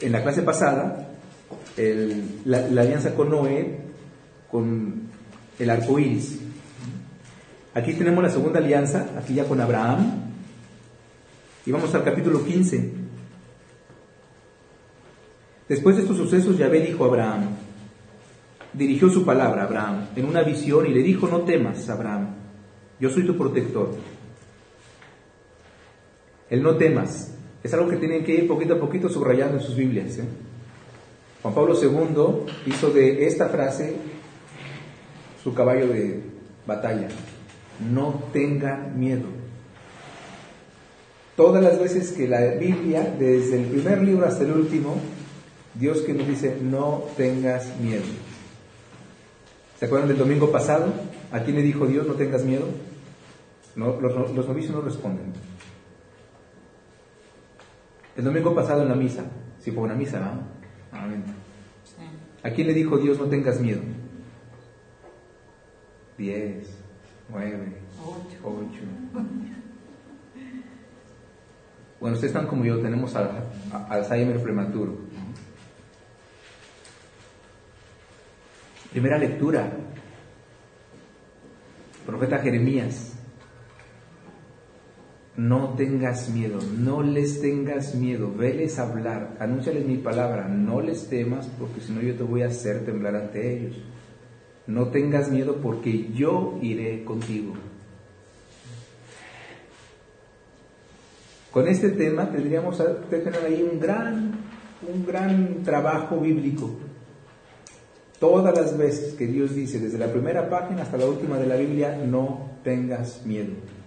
en 0.00 0.12
la 0.12 0.22
clase 0.22 0.42
pasada, 0.42 1.08
la, 2.44 2.58
alianza 2.58 3.14
con 3.14 3.30
Noé, 3.30 3.80
con 4.50 5.02
el 5.58 5.70
arco 5.70 5.98
iris. 5.98 6.38
Aquí 7.74 7.94
tenemos 7.94 8.22
la 8.22 8.30
segunda 8.30 8.60
alianza, 8.60 9.10
aquí 9.18 9.34
ya 9.34 9.44
con 9.44 9.60
Abraham, 9.60 10.30
y 11.66 11.72
vamos 11.72 11.92
al 11.94 12.04
capítulo 12.04 12.44
15. 12.44 12.92
Después 15.68 15.96
de 15.96 16.02
estos 16.02 16.16
sucesos, 16.16 16.56
Yahvé 16.56 16.80
dijo 16.80 17.04
a 17.04 17.08
Abraham, 17.08 17.42
dirigió 18.72 19.08
su 19.08 19.24
palabra 19.24 19.62
a 19.62 19.64
Abraham 19.66 20.06
en 20.14 20.24
una 20.24 20.42
visión 20.42 20.86
y 20.86 20.90
le 20.90 21.02
dijo, 21.02 21.26
no 21.28 21.40
temas, 21.40 21.88
Abraham, 21.88 22.34
yo 23.00 23.10
soy 23.10 23.24
tu 23.24 23.36
protector 23.36 23.96
el 26.50 26.62
no 26.62 26.76
temas. 26.76 27.32
Es 27.62 27.72
algo 27.72 27.88
que 27.88 27.96
tienen 27.96 28.24
que 28.24 28.34
ir 28.34 28.48
poquito 28.48 28.74
a 28.74 28.80
poquito 28.80 29.08
subrayando 29.08 29.58
en 29.58 29.62
sus 29.62 29.76
Biblias. 29.76 30.18
¿eh? 30.18 30.24
Juan 31.42 31.54
Pablo 31.54 31.74
II 31.80 32.52
hizo 32.66 32.90
de 32.90 33.26
esta 33.26 33.48
frase 33.48 33.94
su 35.42 35.54
caballo 35.54 35.88
de 35.88 36.20
batalla. 36.66 37.08
No 37.92 38.24
tenga 38.32 38.76
miedo. 38.94 39.24
Todas 41.36 41.62
las 41.62 41.78
veces 41.78 42.12
que 42.12 42.28
la 42.28 42.40
Biblia, 42.54 43.14
desde 43.18 43.62
el 43.62 43.66
primer 43.68 44.02
libro 44.02 44.26
hasta 44.26 44.44
el 44.44 44.52
último, 44.52 44.96
Dios 45.74 46.00
que 46.00 46.12
nos 46.12 46.26
dice, 46.26 46.58
no 46.60 47.04
tengas 47.16 47.78
miedo. 47.78 48.02
¿Se 49.78 49.86
acuerdan 49.86 50.08
del 50.08 50.18
domingo 50.18 50.52
pasado? 50.52 50.92
¿A 51.32 51.40
quién 51.40 51.56
le 51.56 51.62
dijo 51.62 51.86
Dios, 51.86 52.06
no 52.06 52.14
tengas 52.14 52.44
miedo? 52.44 52.66
Los 53.76 54.46
novicios 54.46 54.74
no 54.74 54.82
responden. 54.82 55.32
El 58.20 58.26
domingo 58.26 58.54
pasado 58.54 58.82
en 58.82 58.90
la 58.90 58.94
misa, 58.94 59.24
si 59.60 59.70
fue 59.70 59.82
una 59.82 59.94
misa, 59.94 60.20
¿no? 60.20 60.42
Amén. 60.92 61.24
¿A 62.42 62.50
quién 62.50 62.66
le 62.66 62.74
dijo 62.74 62.98
Dios 62.98 63.18
no 63.18 63.24
tengas 63.24 63.58
miedo? 63.58 63.80
Diez, 66.18 66.68
nueve, 67.30 67.78
ocho. 68.44 68.82
Bueno, 71.98 72.14
ustedes 72.14 72.34
están 72.34 72.46
como 72.46 72.62
yo, 72.62 72.78
tenemos 72.80 73.16
Alzheimer 73.16 74.42
prematuro. 74.42 74.98
Primera 78.92 79.16
lectura, 79.16 79.72
profeta 82.04 82.36
Jeremías 82.40 83.09
no 85.40 85.70
tengas 85.70 86.28
miedo, 86.28 86.58
no 86.78 87.02
les 87.02 87.40
tengas 87.40 87.94
miedo, 87.94 88.30
veles 88.30 88.78
hablar, 88.78 89.38
anúnciales 89.40 89.86
mi 89.86 89.96
palabra, 89.96 90.46
no 90.48 90.82
les 90.82 91.08
temas 91.08 91.46
porque 91.58 91.80
si 91.80 91.92
no 91.92 92.02
yo 92.02 92.14
te 92.14 92.24
voy 92.24 92.42
a 92.42 92.48
hacer 92.48 92.84
temblar 92.84 93.16
ante 93.16 93.56
ellos. 93.56 93.76
No 94.66 94.88
tengas 94.88 95.30
miedo 95.30 95.56
porque 95.62 96.12
yo 96.12 96.58
iré 96.60 97.04
contigo. 97.04 97.54
Con 101.50 101.68
este 101.68 101.88
tema 101.88 102.30
tendríamos 102.30 102.76
que 103.08 103.16
tener 103.16 103.42
ahí 103.42 103.66
un 103.72 103.80
gran, 103.80 104.32
un 104.86 105.06
gran 105.06 105.62
trabajo 105.62 106.20
bíblico. 106.20 106.70
Todas 108.18 108.54
las 108.54 108.76
veces 108.76 109.14
que 109.14 109.26
Dios 109.26 109.54
dice, 109.54 109.80
desde 109.80 109.96
la 109.96 110.12
primera 110.12 110.50
página 110.50 110.82
hasta 110.82 110.98
la 110.98 111.06
última 111.06 111.38
de 111.38 111.46
la 111.46 111.56
Biblia, 111.56 111.96
no 111.96 112.50
tengas 112.62 113.24
miedo 113.24 113.79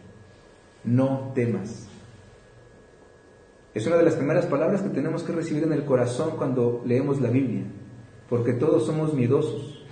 no 0.83 1.31
temas. 1.33 1.87
Es 3.73 3.87
una 3.87 3.97
de 3.97 4.03
las 4.03 4.15
primeras 4.15 4.45
palabras 4.45 4.81
que 4.81 4.89
tenemos 4.89 5.23
que 5.23 5.31
recibir 5.31 5.63
en 5.63 5.73
el 5.73 5.83
corazón 5.83 6.31
cuando 6.37 6.83
leemos 6.85 7.19
la 7.19 7.29
Biblia, 7.29 7.63
porque 8.29 8.53
todos 8.53 8.85
somos 8.85 9.13
miedosos. 9.13 9.83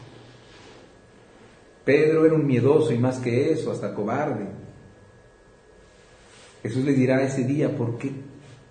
Pedro 1.84 2.26
era 2.26 2.36
un 2.36 2.46
miedoso 2.46 2.94
y 2.94 3.00
más 3.00 3.18
que 3.20 3.52
eso, 3.52 3.72
hasta 3.72 3.96
cobarde. 3.96 4.48
Jesús 6.62 6.86
le 6.86 6.94
dirá 6.94 7.24
ese 7.24 7.44
día, 7.44 7.76
¿por 7.76 7.98
qué, 7.98 8.12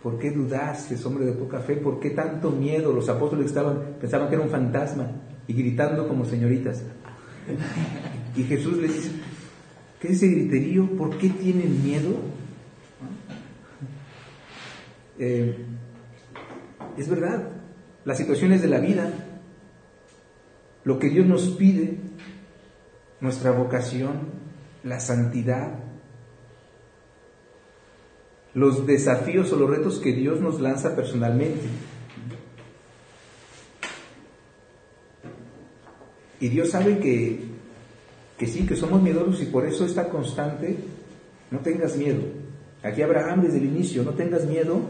¿por 0.00 0.16
qué 0.16 0.30
dudaste, 0.30 0.96
hombre 1.04 1.24
de 1.24 1.32
poca 1.32 1.58
fe? 1.58 1.74
¿Por 1.76 1.98
qué 1.98 2.10
tanto 2.10 2.52
miedo? 2.52 2.92
Los 2.92 3.08
apóstoles 3.08 3.46
estaban, 3.46 3.96
pensaban 4.00 4.28
que 4.28 4.36
era 4.36 4.44
un 4.44 4.50
fantasma 4.50 5.10
y 5.48 5.54
gritando 5.54 6.06
como 6.06 6.24
señoritas. 6.24 6.84
Y 8.36 8.44
Jesús 8.44 8.78
les 8.78 8.94
dice, 8.94 9.10
¿Qué 10.00 10.08
es 10.08 10.16
ese 10.16 10.28
griterío? 10.28 10.96
¿Por 10.96 11.18
qué 11.18 11.28
tienen 11.28 11.84
miedo? 11.84 12.16
Eh, 15.18 15.58
es 16.96 17.08
verdad, 17.08 17.50
las 18.06 18.16
situaciones 18.16 18.62
de 18.62 18.68
la 18.68 18.80
vida, 18.80 19.12
lo 20.84 20.98
que 20.98 21.10
Dios 21.10 21.26
nos 21.26 21.50
pide, 21.50 21.98
nuestra 23.20 23.50
vocación, 23.50 24.30
la 24.82 25.00
santidad, 25.00 25.78
los 28.54 28.86
desafíos 28.86 29.52
o 29.52 29.56
los 29.56 29.68
retos 29.68 30.00
que 30.00 30.14
Dios 30.14 30.40
nos 30.40 30.60
lanza 30.60 30.96
personalmente. 30.96 31.60
Y 36.40 36.48
Dios 36.48 36.70
sabe 36.70 36.98
que 37.00 37.49
que 38.40 38.46
sí, 38.46 38.64
que 38.64 38.74
somos 38.74 39.02
miedosos 39.02 39.42
y 39.42 39.44
por 39.44 39.66
eso 39.66 39.84
está 39.84 40.08
constante, 40.08 40.74
no 41.50 41.58
tengas 41.58 41.94
miedo. 41.98 42.22
Aquí 42.82 43.02
Abraham 43.02 43.42
desde 43.42 43.58
el 43.58 43.66
inicio, 43.66 44.02
no 44.02 44.12
tengas 44.12 44.46
miedo, 44.46 44.80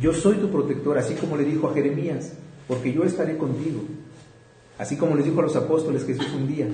Yo 0.00 0.12
soy 0.14 0.36
tu 0.36 0.50
protector, 0.50 0.96
así 0.96 1.14
como 1.14 1.36
le 1.36 1.44
dijo 1.44 1.68
a 1.68 1.74
Jeremías, 1.74 2.32
porque 2.66 2.94
yo 2.94 3.04
estaré 3.04 3.36
contigo. 3.36 3.82
Así 4.78 4.96
como 4.96 5.14
les 5.14 5.26
dijo 5.26 5.38
a 5.40 5.42
los 5.42 5.54
apóstoles 5.54 6.06
Jesús 6.06 6.32
un 6.34 6.48
día. 6.48 6.66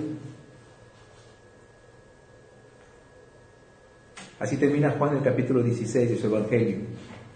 Así 4.39 4.57
termina 4.57 4.93
Juan 4.93 5.17
el 5.17 5.23
capítulo 5.23 5.65
16 5.65 6.11
de 6.11 6.17
su 6.17 6.29
Evangelio. 6.29 6.79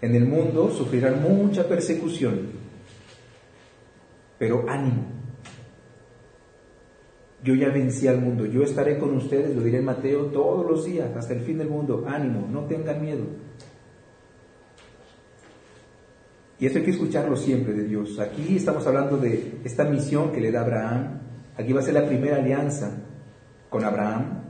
En 0.01 0.15
el 0.15 0.25
mundo 0.25 0.71
sufrirán 0.71 1.21
mucha 1.21 1.67
persecución, 1.67 2.49
pero 4.39 4.63
ánimo. 4.69 5.14
Yo 7.45 7.53
ya 7.53 7.69
vencí 7.69 8.07
al 8.07 8.19
mundo, 8.19 8.47
yo 8.47 8.63
estaré 8.63 8.97
con 8.97 9.15
ustedes, 9.15 9.55
lo 9.55 9.61
diré 9.61 9.77
en 9.77 9.85
Mateo 9.85 10.25
todos 10.25 10.65
los 10.67 10.83
días, 10.83 11.15
hasta 11.15 11.35
el 11.35 11.41
fin 11.41 11.59
del 11.59 11.69
mundo. 11.69 12.03
Ánimo, 12.07 12.47
no 12.51 12.61
tengan 12.61 12.99
miedo. 12.99 13.23
Y 16.59 16.65
eso 16.65 16.79
hay 16.79 16.85
que 16.85 16.89
escucharlo 16.89 17.35
siempre 17.35 17.73
de 17.73 17.83
Dios. 17.83 18.19
Aquí 18.19 18.55
estamos 18.55 18.87
hablando 18.87 19.17
de 19.17 19.59
esta 19.63 19.83
misión 19.83 20.31
que 20.31 20.41
le 20.41 20.51
da 20.51 20.61
Abraham. 20.61 21.19
Aquí 21.55 21.71
va 21.71 21.81
a 21.81 21.83
ser 21.83 21.93
la 21.93 22.07
primera 22.07 22.37
alianza 22.37 22.97
con 23.69 23.83
Abraham, 23.83 24.41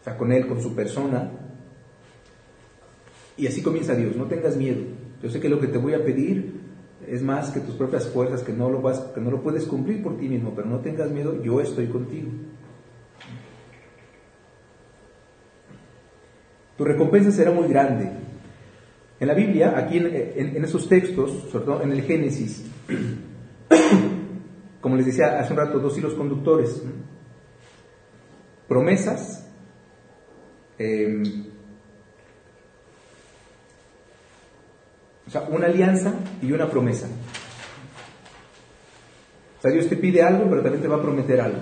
o 0.00 0.04
sea, 0.04 0.18
con 0.18 0.32
él, 0.32 0.48
con 0.48 0.60
su 0.60 0.74
persona. 0.74 1.30
Y 3.36 3.46
así 3.46 3.62
comienza 3.62 3.94
Dios, 3.94 4.16
no 4.16 4.24
tengas 4.24 4.56
miedo. 4.56 4.82
Yo 5.22 5.30
sé 5.30 5.38
que 5.38 5.48
lo 5.48 5.60
que 5.60 5.68
te 5.68 5.78
voy 5.78 5.94
a 5.94 6.04
pedir 6.04 6.61
es 7.08 7.22
más 7.22 7.50
que 7.50 7.60
tus 7.60 7.74
propias 7.74 8.08
fuerzas, 8.08 8.42
que 8.42 8.52
no 8.52 8.70
lo, 8.70 8.80
vas, 8.80 9.00
que 9.14 9.20
no 9.20 9.30
lo 9.30 9.42
puedes 9.42 9.64
cumplir 9.64 10.02
por 10.02 10.16
ti 10.16 10.28
mismo, 10.28 10.52
pero 10.54 10.68
no 10.68 10.80
tengas 10.80 11.10
miedo, 11.10 11.42
yo 11.42 11.60
estoy 11.60 11.86
contigo. 11.86 12.30
Tu 16.76 16.84
recompensa 16.84 17.30
será 17.30 17.50
muy 17.50 17.68
grande. 17.68 18.10
En 19.20 19.28
la 19.28 19.34
Biblia, 19.34 19.74
aquí 19.76 19.98
en, 19.98 20.64
esos 20.64 20.88
textos, 20.88 21.48
sobre 21.50 21.64
todo 21.64 21.82
en 21.82 21.92
el 21.92 22.02
Génesis, 22.02 22.64
como 24.80 24.96
les 24.96 25.06
decía 25.06 25.38
hace 25.38 25.52
un 25.52 25.58
rato, 25.58 25.78
dos 25.78 25.96
hilos 25.96 26.14
conductores, 26.14 26.82
promesas, 28.66 29.48
em, 30.78 31.51
sea, 35.32 35.42
una 35.48 35.66
alianza 35.66 36.14
y 36.42 36.52
una 36.52 36.68
promesa. 36.68 37.06
O 39.58 39.62
sea, 39.62 39.70
Dios 39.70 39.88
te 39.88 39.96
pide 39.96 40.22
algo, 40.22 40.48
pero 40.50 40.62
también 40.62 40.82
te 40.82 40.88
va 40.88 40.96
a 40.96 41.02
prometer 41.02 41.40
algo. 41.40 41.60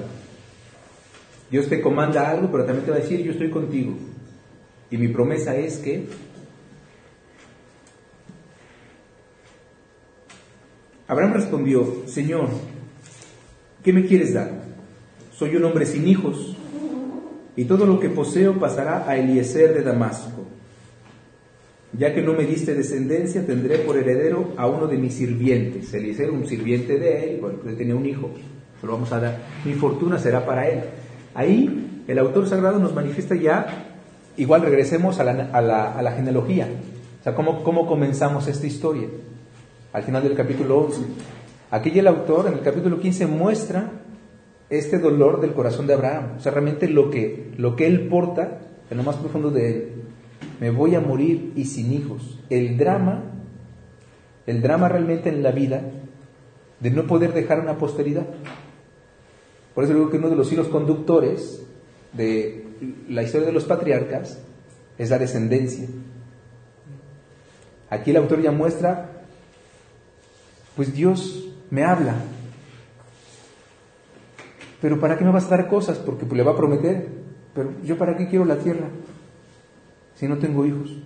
Dios 1.51 1.69
te 1.69 1.81
comanda 1.81 2.29
algo, 2.31 2.51
pero 2.51 2.65
también 2.65 2.85
te 2.85 2.91
va 2.91 2.97
a 2.97 3.01
decir, 3.01 3.23
yo 3.23 3.33
estoy 3.33 3.51
contigo. 3.51 3.95
Y 4.91 4.97
mi 4.97 5.09
promesa 5.09 5.55
es 5.57 5.79
que 5.79 6.09
Abraham 11.07 11.35
respondió, 11.35 12.05
Señor, 12.07 12.49
¿qué 13.83 13.93
me 13.93 14.07
quieres 14.07 14.33
dar? 14.33 14.63
Soy 15.33 15.57
un 15.57 15.65
hombre 15.65 15.87
sin 15.87 16.07
hijos, 16.07 16.57
y 17.57 17.65
todo 17.65 17.85
lo 17.85 17.99
que 17.99 18.09
poseo 18.09 18.59
pasará 18.59 19.09
a 19.09 19.17
Eliezer 19.17 19.75
de 19.75 19.83
Damasco. 19.83 20.47
Ya 21.93 22.15
que 22.15 22.23
no 22.23 22.35
me 22.35 22.45
diste 22.45 22.75
descendencia, 22.75 23.45
tendré 23.45 23.79
por 23.79 23.97
heredero 23.97 24.53
a 24.57 24.67
uno 24.67 24.87
de 24.87 24.97
mis 24.97 25.15
sirvientes. 25.15 25.93
Eliezer, 25.93 26.31
un 26.31 26.47
sirviente 26.47 26.99
de 26.99 27.25
él, 27.25 27.41
bueno, 27.41 27.59
pues 27.63 27.77
tenía 27.77 27.97
un 27.97 28.07
hijo, 28.07 28.31
se 28.81 28.87
lo 28.87 28.93
vamos 28.93 29.13
a 29.13 29.19
dar. 29.19 29.39
Mi 29.65 29.73
fortuna 29.75 30.19
será 30.19 30.47
para 30.47 30.69
él. 30.69 30.81
Ahí 31.35 32.03
el 32.07 32.19
autor 32.19 32.49
sagrado 32.49 32.79
nos 32.79 32.95
manifiesta 32.95 33.35
ya, 33.35 33.97
igual 34.37 34.63
regresemos 34.63 35.19
a 35.19 35.25
la, 35.25 35.51
a 35.53 36.03
la, 36.03 36.13
genealogía, 36.13 36.69
o 37.21 37.23
sea, 37.23 37.35
cómo, 37.35 37.63
cómo 37.63 37.87
comenzamos 37.87 38.47
esta 38.49 38.67
historia 38.67 39.09
al 39.93 40.03
final 40.03 40.23
del 40.23 40.35
capítulo 40.35 40.79
11. 40.79 41.03
Aquí 41.71 41.97
el 41.99 42.07
autor 42.07 42.47
en 42.49 42.55
el 42.55 42.61
capítulo 42.61 42.99
15 42.99 43.27
muestra 43.27 43.91
este 44.69 44.99
dolor 44.99 45.41
del 45.41 45.53
corazón 45.53 45.87
de 45.87 45.95
Abraham, 45.95 46.37
o 46.39 46.41
sea, 46.41 46.53
realmente 46.53 46.89
lo 46.89 47.11
que, 47.11 47.53
lo 47.57 47.77
que 47.77 47.87
él 47.87 48.09
porta 48.09 48.59
en 48.91 48.97
lo 48.97 49.03
más 49.03 49.17
profundo 49.17 49.51
de 49.51 49.69
él. 49.69 49.89
Me 50.61 50.71
voy 50.71 50.95
a 50.95 51.01
morir 51.01 51.55
y 51.57 51.65
sin 51.65 51.91
hijos. 51.91 52.39
El 52.51 52.77
drama, 52.77 53.23
el 54.47 54.61
drama 54.61 54.91
realmente 54.91 55.31
en 55.31 55.43
la 55.43 55.53
vida 55.53 55.83
de 56.81 56.91
no 56.91 57.07
poder 57.07 57.33
dejar 57.33 57.61
una 57.61 57.79
posteridad. 57.79 58.27
Por 59.75 59.85
eso 59.85 59.95
digo 59.95 60.11
que 60.11 60.19
uno 60.19 60.29
de 60.29 60.37
los 60.37 60.53
hilos 60.53 60.69
conductores 60.69 61.63
de 62.13 62.67
la 63.09 63.23
historia 63.23 63.47
de 63.47 63.53
los 63.55 63.65
patriarcas 63.65 64.39
es 64.99 65.09
la 65.09 65.19
descendencia. 65.19 65.89
Aquí 67.89 68.11
el 68.11 68.19
autor 68.19 68.43
ya 68.43 68.53
muestra 68.53 69.25
pues 70.77 70.93
Dios 70.93 71.49
me 71.71 71.85
habla. 71.85 72.17
Pero 74.83 75.01
¿para 75.01 75.17
qué 75.17 75.25
me 75.25 75.33
vas 75.33 75.47
a 75.47 75.57
dar 75.57 75.69
cosas? 75.69 75.99
Porque 75.99 76.27
pues, 76.27 76.37
le 76.37 76.43
va 76.43 76.53
a 76.53 76.57
prometer. 76.57 77.09
Pero 77.55 77.73
yo 77.83 77.97
para 77.97 78.17
qué 78.17 78.29
quiero 78.29 78.45
la 78.45 78.57
tierra 78.57 78.89
si 80.15 80.29
no 80.29 80.39
tengo 80.39 80.67
hijos? 80.67 80.97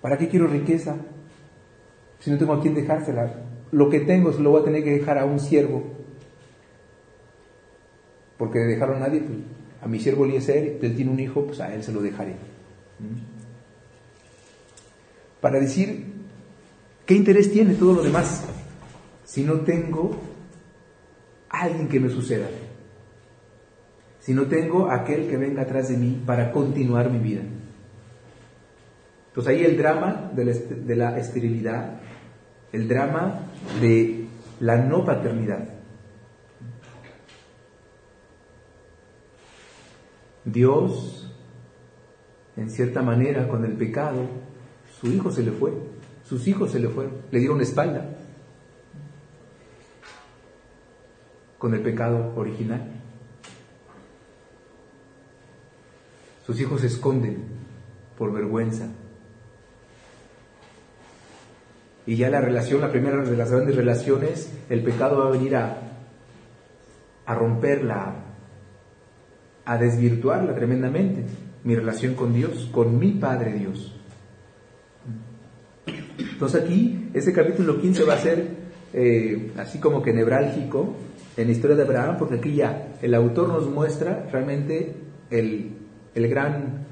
¿Para 0.00 0.16
qué 0.16 0.28
quiero 0.28 0.46
riqueza 0.46 0.96
si 2.18 2.30
no 2.30 2.38
tengo 2.38 2.54
a 2.54 2.60
quién 2.60 2.74
dejársela? 2.74 3.34
Lo 3.72 3.88
que 3.88 4.00
tengo 4.00 4.32
se 4.32 4.40
lo 4.40 4.50
voy 4.50 4.62
a 4.62 4.64
tener 4.64 4.82
que 4.82 4.92
dejar 4.92 5.18
a 5.18 5.24
un 5.24 5.38
siervo. 5.38 5.82
Porque 8.38 8.58
de 8.58 8.66
dejarlo 8.66 8.96
a 8.96 9.00
nadie, 9.00 9.20
pues, 9.20 9.38
a 9.82 9.86
mi 9.86 10.00
siervo 10.00 10.24
Eliezer, 10.24 10.78
él 10.80 10.96
tiene 10.96 11.10
un 11.10 11.20
hijo, 11.20 11.44
pues 11.44 11.60
a 11.60 11.74
él 11.74 11.82
se 11.82 11.92
lo 11.92 12.00
dejaré. 12.00 12.32
¿Mm? 12.98 13.40
Para 15.40 15.60
decir 15.60 16.20
¿Qué 17.10 17.16
interés 17.16 17.50
tiene 17.50 17.74
todo 17.74 17.94
lo 17.94 18.02
demás 18.04 18.44
si 19.24 19.42
no 19.42 19.62
tengo 19.62 20.16
alguien 21.48 21.88
que 21.88 21.98
me 21.98 22.08
suceda? 22.08 22.46
Si 24.20 24.34
no 24.34 24.46
tengo 24.46 24.90
aquel 24.90 25.28
que 25.28 25.36
venga 25.36 25.62
atrás 25.62 25.88
de 25.88 25.96
mí 25.96 26.22
para 26.26 26.52
continuar 26.52 27.10
mi 27.10 27.18
vida. 27.18 27.42
Entonces 29.28 29.54
ahí 29.54 29.64
el 29.64 29.76
drama 29.76 30.30
de 30.34 30.96
la, 30.96 31.18
esterilidad, 31.18 32.00
el 32.72 32.88
drama 32.88 33.42
de 33.80 34.26
la 34.58 34.76
no 34.76 35.04
paternidad. 35.04 35.68
Dios, 40.44 41.32
en 42.56 42.70
cierta 42.70 43.02
manera, 43.02 43.48
con 43.48 43.64
el 43.64 43.72
pecado, 43.72 44.26
su 45.00 45.06
hijo 45.06 45.30
se 45.30 45.42
le 45.42 45.52
fue. 45.52 45.72
Sus 46.24 46.46
hijos 46.46 46.72
se 46.72 46.80
le 46.80 46.88
fueron, 46.88 47.14
le 47.30 47.38
dieron 47.38 47.60
espalda 47.60 48.16
con 51.58 51.74
el 51.74 51.82
pecado 51.82 52.32
original. 52.36 52.99
Sus 56.50 56.60
hijos 56.60 56.80
se 56.80 56.88
esconden 56.88 57.44
por 58.18 58.32
vergüenza. 58.32 58.88
Y 62.06 62.16
ya 62.16 62.28
la 62.28 62.40
relación, 62.40 62.80
la 62.80 62.90
primera 62.90 63.22
de 63.22 63.36
las 63.36 63.52
grandes 63.52 63.76
relaciones, 63.76 64.52
el 64.68 64.82
pecado 64.82 65.18
va 65.18 65.28
a 65.28 65.30
venir 65.30 65.54
a, 65.54 65.78
a 67.24 67.34
romperla, 67.36 68.16
a 69.64 69.78
desvirtuarla 69.78 70.52
tremendamente. 70.56 71.22
Mi 71.62 71.76
relación 71.76 72.14
con 72.14 72.34
Dios, 72.34 72.68
con 72.72 72.98
mi 72.98 73.12
Padre 73.12 73.52
Dios. 73.52 73.94
Entonces 76.18 76.64
aquí, 76.64 77.10
ese 77.14 77.32
capítulo 77.32 77.80
15 77.80 78.02
va 78.02 78.14
a 78.14 78.18
ser 78.18 78.48
eh, 78.92 79.52
así 79.56 79.78
como 79.78 80.02
que 80.02 80.12
nevrálgico 80.12 80.96
en 81.36 81.46
la 81.46 81.52
historia 81.52 81.76
de 81.76 81.84
Abraham, 81.84 82.16
porque 82.18 82.34
aquí 82.34 82.56
ya 82.56 82.96
el 83.00 83.14
autor 83.14 83.50
nos 83.50 83.70
muestra 83.70 84.26
realmente 84.32 84.96
el, 85.30 85.79
gran, 86.14 86.86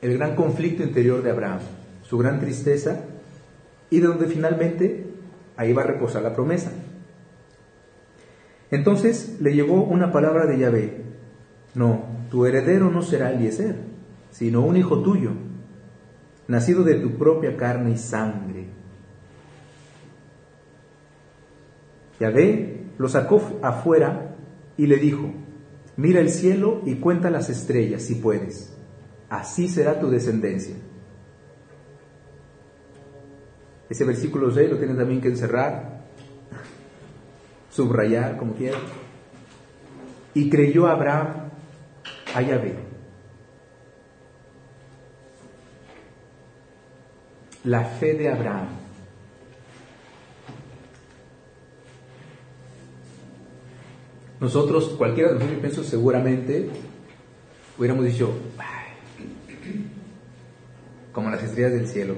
el 0.00 0.18
gran 0.18 0.34
conflicto 0.34 0.82
interior 0.82 1.22
de 1.22 1.30
Abraham, 1.30 1.60
su 2.02 2.18
gran 2.18 2.40
tristeza, 2.40 3.04
y 3.90 4.00
de 4.00 4.06
donde 4.06 4.26
finalmente 4.26 5.06
ahí 5.56 5.72
va 5.72 5.82
a 5.82 5.86
reposar 5.86 6.22
la 6.22 6.34
promesa. 6.34 6.72
Entonces 8.70 9.36
le 9.40 9.54
llegó 9.54 9.84
una 9.84 10.12
palabra 10.12 10.46
de 10.46 10.58
Yahvé, 10.58 11.02
no, 11.74 12.04
tu 12.30 12.46
heredero 12.46 12.90
no 12.90 13.02
será 13.02 13.32
Eliezer, 13.32 13.76
sino 14.30 14.62
un 14.62 14.76
hijo 14.76 15.02
tuyo 15.02 15.32
nacido 16.48 16.82
de 16.84 16.94
tu 16.94 17.16
propia 17.18 17.56
carne 17.56 17.92
y 17.92 17.96
sangre. 17.96 18.66
Yahvé 22.18 22.84
lo 22.98 23.08
sacó 23.08 23.42
afuera 23.62 24.36
y 24.76 24.86
le 24.86 24.96
dijo, 24.96 25.32
mira 25.96 26.20
el 26.20 26.30
cielo 26.30 26.82
y 26.84 26.96
cuenta 26.96 27.30
las 27.30 27.50
estrellas 27.50 28.02
si 28.02 28.16
puedes, 28.16 28.72
así 29.28 29.68
será 29.68 30.00
tu 30.00 30.10
descendencia. 30.10 30.74
Ese 33.88 34.04
versículo 34.04 34.50
6 34.50 34.70
lo 34.70 34.78
tienes 34.78 34.96
también 34.96 35.20
que 35.20 35.28
encerrar, 35.28 36.04
subrayar 37.70 38.38
como 38.38 38.54
quieras. 38.54 38.80
Y 40.34 40.48
creyó 40.48 40.86
Abraham 40.86 41.50
a 42.34 42.40
Yahvé 42.40 42.92
la 47.64 47.84
fe 47.84 48.14
de 48.14 48.28
Abraham. 48.28 48.81
Nosotros, 54.42 54.96
cualquiera 54.98 55.28
de 55.28 55.34
nosotros, 55.36 55.60
pienso, 55.60 55.84
seguramente 55.84 56.68
hubiéramos 57.78 58.04
dicho, 58.04 58.34
como 61.12 61.30
las 61.30 61.44
estrellas 61.44 61.74
del 61.74 61.86
cielo. 61.86 62.16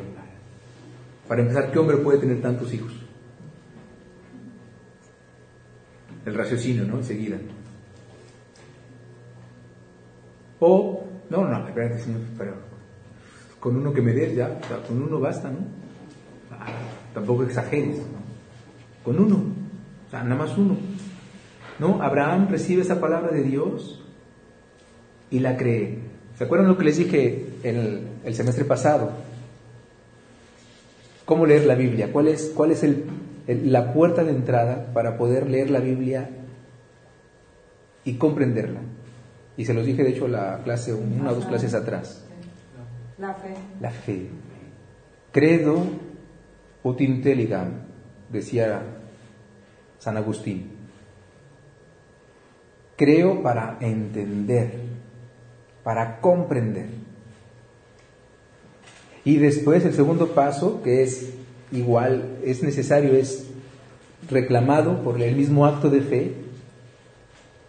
Para 1.28 1.42
empezar, 1.42 1.70
¿qué 1.70 1.78
hombre 1.78 1.98
puede 1.98 2.20
tener 2.20 2.40
tantos 2.40 2.72
hijos? 2.72 2.94
El 6.24 6.34
raciocinio, 6.34 6.86
¿no? 6.86 6.96
Enseguida. 6.96 7.36
O, 10.60 11.04
no, 11.28 11.46
no, 11.46 11.68
espérate, 11.68 11.98
Señor, 11.98 12.22
pero 12.38 12.54
con 13.60 13.76
uno 13.76 13.92
que 13.92 14.00
me 14.00 14.14
des 14.14 14.34
ya, 14.34 14.58
con 14.88 15.02
uno 15.02 15.20
basta, 15.20 15.50
¿no? 15.50 15.58
Ah, 16.52 16.68
tampoco 17.12 17.42
exageres, 17.42 18.00
Con 19.04 19.18
uno, 19.18 19.44
o 20.06 20.10
sea, 20.10 20.24
nada 20.24 20.36
más 20.36 20.56
uno. 20.56 20.93
¿No? 21.78 22.02
Abraham 22.02 22.48
recibe 22.50 22.82
esa 22.82 23.00
palabra 23.00 23.32
de 23.32 23.42
Dios 23.42 24.02
y 25.30 25.40
la 25.40 25.56
cree. 25.56 25.98
¿Se 26.36 26.44
acuerdan 26.44 26.68
lo 26.68 26.78
que 26.78 26.84
les 26.84 26.96
dije 26.96 27.46
el, 27.62 28.08
el 28.24 28.34
semestre 28.34 28.64
pasado? 28.64 29.10
¿Cómo 31.24 31.46
leer 31.46 31.64
la 31.64 31.74
Biblia? 31.74 32.10
¿Cuál 32.12 32.28
es, 32.28 32.52
cuál 32.54 32.70
es 32.70 32.82
el, 32.82 33.06
la 33.46 33.92
puerta 33.92 34.24
de 34.24 34.30
entrada 34.30 34.92
para 34.92 35.16
poder 35.16 35.48
leer 35.48 35.70
la 35.70 35.80
Biblia 35.80 36.28
y 38.04 38.14
comprenderla? 38.14 38.80
Y 39.56 39.64
se 39.64 39.72
los 39.72 39.86
dije, 39.86 40.02
de 40.02 40.10
hecho, 40.10 40.28
la 40.28 40.60
clase, 40.64 40.92
una 40.92 41.30
o 41.30 41.34
dos 41.34 41.46
clases 41.46 41.72
atrás. 41.74 42.24
La 43.18 43.34
fe. 43.34 43.54
La 43.80 43.90
fe. 43.90 44.28
Credo 45.32 45.82
ut 46.82 47.00
intelligam, 47.00 47.70
decía 48.30 48.82
San 49.98 50.16
Agustín. 50.16 50.73
Creo 52.96 53.42
para 53.42 53.78
entender, 53.80 54.74
para 55.82 56.20
comprender. 56.20 56.86
Y 59.24 59.38
después 59.38 59.84
el 59.84 59.94
segundo 59.94 60.28
paso, 60.28 60.82
que 60.82 61.02
es 61.02 61.32
igual, 61.72 62.38
es 62.44 62.62
necesario, 62.62 63.14
es 63.14 63.46
reclamado 64.28 65.02
por 65.02 65.20
el 65.20 65.34
mismo 65.34 65.66
acto 65.66 65.90
de 65.90 66.02
fe, 66.02 66.32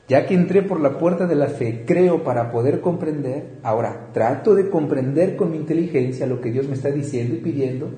ya 0.08 0.28
que 0.28 0.36
entré 0.36 0.62
por 0.62 0.80
la 0.80 1.00
puerta 1.00 1.26
de 1.26 1.36
la 1.36 1.48
fe, 1.48 1.84
creo 1.86 2.24
para 2.24 2.52
poder 2.52 2.82
comprender, 2.82 3.46
ahora 3.64 4.10
trato 4.14 4.54
de 4.54 4.70
comprender 4.70 5.36
con 5.36 5.52
mi 5.52 5.58
inteligencia 5.58 6.28
lo 6.28 6.42
que 6.42 6.52
Dios 6.52 6.68
me 6.68 6.76
está 6.76 6.92
diciendo 6.92 7.36
y 7.36 7.40
pidiendo 7.40 7.90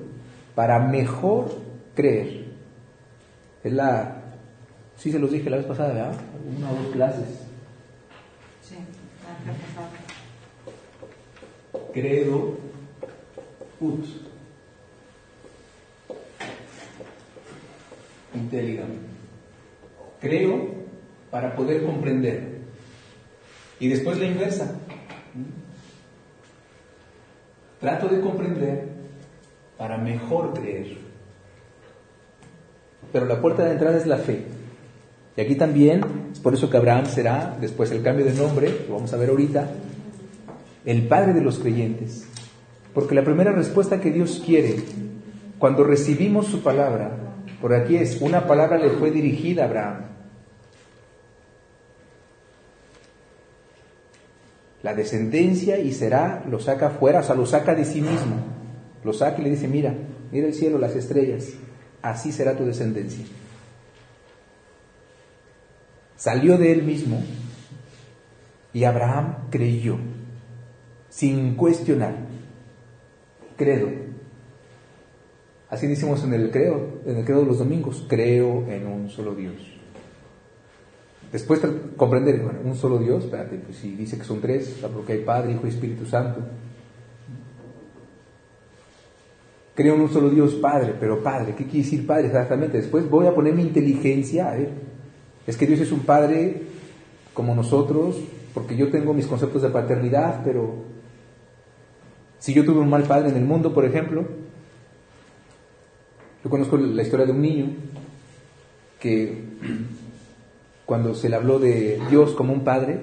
para 0.54 0.78
mejor 0.78 1.50
creer. 1.94 2.46
Es 3.62 3.72
la, 3.72 4.17
sí 4.98 5.12
se 5.12 5.18
los 5.18 5.30
dije 5.30 5.48
la 5.48 5.58
vez 5.58 5.66
pasada, 5.66 5.94
¿verdad? 5.94 6.20
Una 6.58 6.70
o 6.70 6.74
dos 6.74 6.92
clases. 6.92 7.28
Sí, 8.62 8.74
la 9.46 9.52
vez 9.52 9.62
pasada. 9.62 9.90
Credo 11.92 12.58
ut 13.80 14.04
intelligam. 18.34 18.88
Creo 20.20 20.68
para 21.30 21.54
poder 21.54 21.84
comprender. 21.84 22.58
Y 23.80 23.88
después 23.88 24.18
la 24.18 24.26
inversa. 24.26 24.74
Trato 27.80 28.08
de 28.08 28.20
comprender 28.20 28.88
para 29.76 29.98
mejor 29.98 30.52
creer. 30.52 30.98
Pero 33.12 33.26
la 33.26 33.40
puerta 33.40 33.64
de 33.64 33.72
entrada 33.72 33.96
es 33.96 34.06
la 34.06 34.18
fe. 34.18 34.57
Y 35.38 35.40
aquí 35.40 35.54
también, 35.54 36.00
es 36.32 36.40
por 36.40 36.52
eso 36.52 36.68
que 36.68 36.78
Abraham 36.78 37.06
será, 37.06 37.56
después 37.60 37.92
el 37.92 38.02
cambio 38.02 38.24
de 38.24 38.32
nombre, 38.32 38.74
lo 38.88 38.94
vamos 38.94 39.12
a 39.12 39.16
ver 39.16 39.30
ahorita, 39.30 39.70
el 40.84 41.06
padre 41.06 41.32
de 41.32 41.40
los 41.40 41.60
creyentes. 41.60 42.26
Porque 42.92 43.14
la 43.14 43.22
primera 43.22 43.52
respuesta 43.52 44.00
que 44.00 44.10
Dios 44.10 44.42
quiere 44.44 44.82
cuando 45.60 45.84
recibimos 45.84 46.48
su 46.48 46.60
palabra, 46.64 47.12
por 47.60 47.72
aquí 47.72 47.94
es, 47.94 48.20
una 48.20 48.48
palabra 48.48 48.78
le 48.78 48.90
fue 48.90 49.12
dirigida 49.12 49.62
a 49.62 49.66
Abraham. 49.66 50.04
La 54.82 54.92
descendencia 54.94 55.78
y 55.78 55.92
será, 55.92 56.42
lo 56.50 56.58
saca 56.58 56.90
fuera, 56.90 57.20
o 57.20 57.22
sea, 57.22 57.36
lo 57.36 57.46
saca 57.46 57.76
de 57.76 57.84
sí 57.84 58.00
mismo. 58.00 58.40
Lo 59.04 59.12
saca 59.12 59.40
y 59.40 59.44
le 59.44 59.50
dice, 59.50 59.68
mira, 59.68 59.94
mira 60.32 60.48
el 60.48 60.54
cielo, 60.54 60.78
las 60.78 60.96
estrellas, 60.96 61.50
así 62.02 62.32
será 62.32 62.56
tu 62.56 62.64
descendencia. 62.64 63.24
Salió 66.18 66.58
de 66.58 66.72
él 66.72 66.82
mismo 66.82 67.22
y 68.72 68.82
Abraham 68.84 69.48
creyó, 69.50 69.98
sin 71.08 71.54
cuestionar. 71.54 72.16
Credo. 73.56 73.88
Así 75.70 75.86
decimos 75.86 76.24
en 76.24 76.34
el 76.34 76.50
credo, 76.50 77.00
en 77.06 77.18
el 77.18 77.24
credo 77.24 77.40
de 77.40 77.46
los 77.46 77.58
domingos, 77.58 78.04
creo 78.08 78.66
en 78.68 78.86
un 78.86 79.08
solo 79.08 79.34
Dios. 79.36 79.54
Después 81.30 81.60
comprender, 81.96 82.42
bueno, 82.42 82.60
un 82.64 82.74
solo 82.74 82.98
Dios, 82.98 83.24
espérate, 83.24 83.56
pues 83.58 83.76
si 83.76 83.94
dice 83.94 84.18
que 84.18 84.24
son 84.24 84.40
tres, 84.40 84.80
porque 84.92 85.12
hay 85.12 85.20
Padre, 85.20 85.52
Hijo 85.52 85.66
y 85.66 85.70
Espíritu 85.70 86.04
Santo. 86.04 86.40
Creo 89.74 89.94
en 89.94 90.00
un 90.00 90.10
solo 90.10 90.30
Dios 90.30 90.54
Padre, 90.54 90.94
pero 90.98 91.22
Padre, 91.22 91.54
¿qué 91.54 91.64
quiere 91.64 91.84
decir 91.84 92.04
Padre 92.04 92.26
exactamente? 92.26 92.78
Después 92.78 93.08
voy 93.08 93.26
a 93.26 93.34
poner 93.34 93.54
mi 93.54 93.62
inteligencia, 93.62 94.50
a 94.50 94.56
es 95.48 95.56
que 95.56 95.66
Dios 95.66 95.80
es 95.80 95.92
un 95.92 96.00
Padre 96.00 96.62
como 97.32 97.54
nosotros, 97.54 98.16
porque 98.52 98.76
yo 98.76 98.90
tengo 98.90 99.14
mis 99.14 99.26
conceptos 99.26 99.62
de 99.62 99.70
paternidad, 99.70 100.42
pero 100.44 100.74
si 102.38 102.52
yo 102.52 102.66
tuve 102.66 102.80
un 102.80 102.90
mal 102.90 103.04
padre 103.04 103.30
en 103.30 103.36
el 103.36 103.44
mundo, 103.44 103.72
por 103.72 103.84
ejemplo, 103.84 104.26
yo 106.44 106.50
conozco 106.50 106.76
la 106.76 107.02
historia 107.02 107.24
de 107.24 107.32
un 107.32 107.40
niño 107.40 107.70
que 109.00 109.42
cuando 110.84 111.14
se 111.14 111.30
le 111.30 111.36
habló 111.36 111.58
de 111.58 111.98
Dios 112.10 112.32
como 112.32 112.52
un 112.52 112.62
padre, 112.62 113.00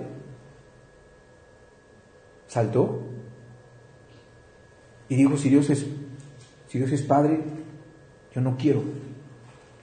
saltó 2.48 3.02
y 5.10 5.16
dijo, 5.16 5.36
si 5.38 5.50
Dios 5.50 5.70
es, 5.72 5.88
si 6.68 6.78
Dios 6.78 6.92
es 6.92 7.02
padre, 7.02 7.40
yo 8.36 8.42
no 8.42 8.56
quiero, 8.56 8.84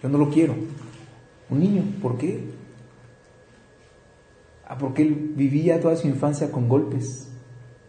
yo 0.01 0.09
no 0.09 0.19
lo 0.19 0.31
quiero. 0.31 0.55
Un 1.53 1.61
niño, 1.61 1.83
¿por 2.01 2.17
qué? 2.17 2.41
Ah, 4.67 4.79
porque 4.79 5.03
él 5.03 5.33
vivía 5.37 5.79
toda 5.79 5.97
su 5.97 6.09
infancia 6.09 6.51
con 6.51 6.67
golpes, 6.67 7.31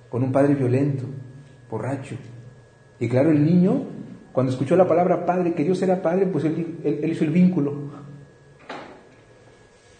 con 0.09 0.21
un 0.21 0.33
padre 0.33 0.53
violento, 0.53 1.05
borracho. 1.71 2.15
Y 2.99 3.07
claro, 3.07 3.31
el 3.31 3.45
niño, 3.45 3.85
cuando 4.33 4.51
escuchó 4.51 4.75
la 4.75 4.85
palabra 4.85 5.25
padre, 5.25 5.53
que 5.53 5.63
Dios 5.63 5.81
era 5.81 6.01
padre, 6.01 6.25
pues 6.25 6.43
él, 6.43 6.77
él, 6.83 7.09
hizo 7.09 7.23
el 7.23 7.29
vínculo. 7.29 7.73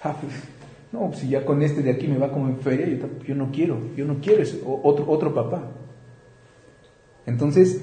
Ah, 0.03 0.13
pues, 0.19 0.33
no, 0.91 1.13
si 1.13 1.29
ya 1.29 1.45
con 1.45 1.61
este 1.61 1.81
de 1.81 1.91
aquí 1.91 2.05
me 2.09 2.17
va 2.17 2.33
como 2.33 2.49
en 2.49 2.59
feria, 2.59 2.85
yo, 3.25 3.33
no 3.33 3.49
quiero, 3.49 3.79
yo 3.95 4.03
no 4.03 4.17
quiero 4.19 4.43
otro, 4.65 5.09
otro 5.09 5.33
papá. 5.33 5.71
Entonces, 7.25 7.81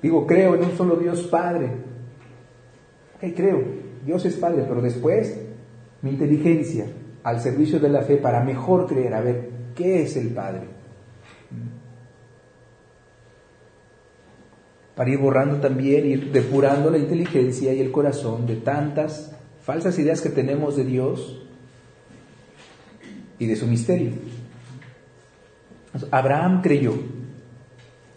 digo, 0.00 0.28
creo 0.28 0.54
en 0.54 0.62
un 0.62 0.76
solo 0.76 0.94
Dios 0.94 1.22
Padre. 1.22 1.72
Ok, 3.16 3.32
creo, 3.34 3.75
Dios 4.06 4.24
es 4.24 4.36
Padre, 4.36 4.64
pero 4.66 4.80
después 4.80 5.38
mi 6.00 6.10
inteligencia 6.10 6.86
al 7.24 7.40
servicio 7.40 7.80
de 7.80 7.88
la 7.88 8.02
fe 8.02 8.16
para 8.16 8.42
mejor 8.44 8.86
creer, 8.86 9.14
a 9.14 9.20
ver, 9.20 9.50
¿qué 9.74 10.02
es 10.02 10.16
el 10.16 10.28
Padre? 10.28 10.76
para 14.96 15.10
ir 15.10 15.18
borrando 15.18 15.60
también, 15.60 16.06
ir 16.06 16.32
depurando 16.32 16.90
la 16.90 16.96
inteligencia 16.96 17.72
y 17.74 17.80
el 17.80 17.92
corazón 17.92 18.46
de 18.46 18.56
tantas 18.56 19.36
falsas 19.62 19.98
ideas 19.98 20.22
que 20.22 20.30
tenemos 20.30 20.74
de 20.74 20.84
Dios 20.84 21.46
y 23.38 23.44
de 23.44 23.56
su 23.56 23.66
misterio. 23.66 24.12
Abraham 26.10 26.62
creyó 26.62 26.94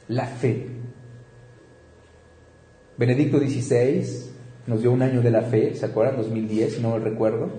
la 0.08 0.25
fe. 0.25 0.67
Benedicto 2.97 3.39
XVI 3.39 4.28
nos 4.69 4.82
dio 4.82 4.91
un 4.91 5.01
año 5.01 5.21
de 5.21 5.32
la 5.32 5.41
fe, 5.41 5.73
¿se 5.73 5.88
acuerdan? 5.88 6.17
2010, 6.17 6.75
si 6.75 6.82
no 6.82 6.91
me 6.91 6.99
recuerdo. 6.99 7.49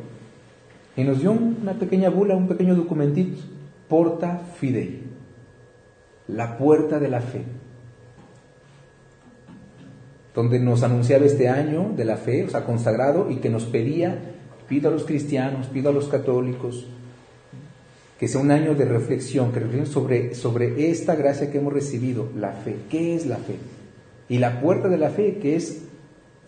Y 0.96 1.03
nos 1.03 1.20
dio 1.20 1.33
una 1.33 1.73
pequeña 1.75 2.09
bula, 2.09 2.37
un 2.37 2.46
pequeño 2.46 2.77
documentito, 2.77 3.42
Porta 3.88 4.40
Fidei, 4.59 5.03
la 6.29 6.57
puerta 6.57 7.01
de 7.01 7.09
la 7.09 7.20
fe 7.20 7.42
donde 10.35 10.61
nos 10.61 10.85
anunciaba 10.85 11.25
este 11.25 11.49
año 11.49 11.92
de 11.96 12.05
la 12.05 12.16
fe, 12.16 12.44
o 12.44 12.49
sea, 12.49 12.64
consagrado, 12.64 13.29
y 13.29 13.37
que 13.37 13.51
nos 13.51 13.64
pedía, 13.64 14.16
pido 14.68 14.88
a 14.88 14.92
los 14.92 15.05
cristianos, 15.05 15.66
pido 15.66 15.90
a 15.90 15.92
los 15.92 16.07
católicos, 16.07 16.87
que 18.16 18.29
sea 18.29 18.40
un 18.40 18.53
año 18.53 18.77
de 18.77 18.85
reflexión, 18.85 19.51
que 19.51 19.59
reflexión 19.59 19.87
sobre, 19.87 20.35
sobre 20.37 20.88
esta 20.90 21.16
gracia 21.16 21.51
que 21.51 21.59
hemos 21.59 21.73
recibido, 21.73 22.29
la 22.37 22.53
fe. 22.53 22.77
¿Qué 22.88 23.16
es 23.16 23.27
la 23.27 23.38
fe? 23.38 23.57
Y 24.29 24.38
la 24.38 24.61
puerta 24.61 24.88
de 24.88 24.99
la 24.99 25.11
fe, 25.11 25.38
que 25.42 25.57
es 25.57 25.83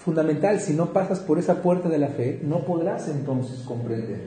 fundamental, 0.03 0.61
si 0.61 0.75
no 0.75 0.93
pasas 0.93 1.21
por 1.21 1.39
esa 1.39 1.63
puerta 1.63 1.89
de 1.89 1.99
la 1.99 2.09
fe, 2.09 2.41
no 2.43 2.65
podrás 2.65 3.09
entonces 3.09 3.61
comprender. 3.61 4.21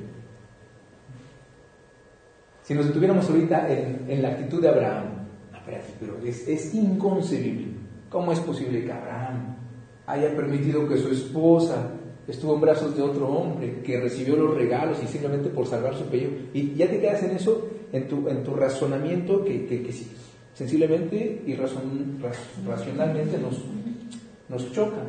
Si 2.63 2.73
nos 2.73 2.87
detuviéramos 2.87 3.29
ahorita 3.29 3.67
en, 3.69 4.21
la 4.21 4.29
actitud 4.29 4.61
de 4.61 4.69
Abraham, 4.69 5.03
pero 5.99 6.17
es, 6.25 6.47
es 6.47 6.73
inconcebible. 6.73 7.67
¿Cómo 8.09 8.31
es 8.31 8.39
posible 8.39 8.85
que 8.85 8.91
Abraham 8.91 9.57
haya 10.07 10.35
permitido 10.35 10.87
que 10.87 10.97
su 10.97 11.09
esposa 11.09 11.91
estuvo 12.27 12.55
en 12.55 12.61
brazos 12.61 12.95
de 12.95 13.03
otro 13.03 13.27
hombre, 13.27 13.81
que 13.83 13.99
recibió 13.99 14.35
los 14.37 14.55
regalos 14.55 14.97
y 15.03 15.07
simplemente 15.07 15.49
por 15.49 15.67
salvar 15.67 15.95
su 15.95 16.05
pellejo? 16.05 16.33
Y 16.53 16.73
ya 16.73 16.89
te 16.89 16.99
quedas 16.99 17.21
en 17.23 17.31
eso, 17.31 17.67
en 17.91 18.07
tu, 18.07 18.29
en 18.29 18.43
tu 18.43 18.55
razonamiento 18.55 19.43
que, 19.43 19.65
que, 19.65 19.83
que 19.83 19.93
sensiblemente 20.53 21.43
y 21.45 21.53
racionalmente 21.53 23.37
nos, 23.37 23.61
nos 24.47 24.71
choca. 24.71 25.03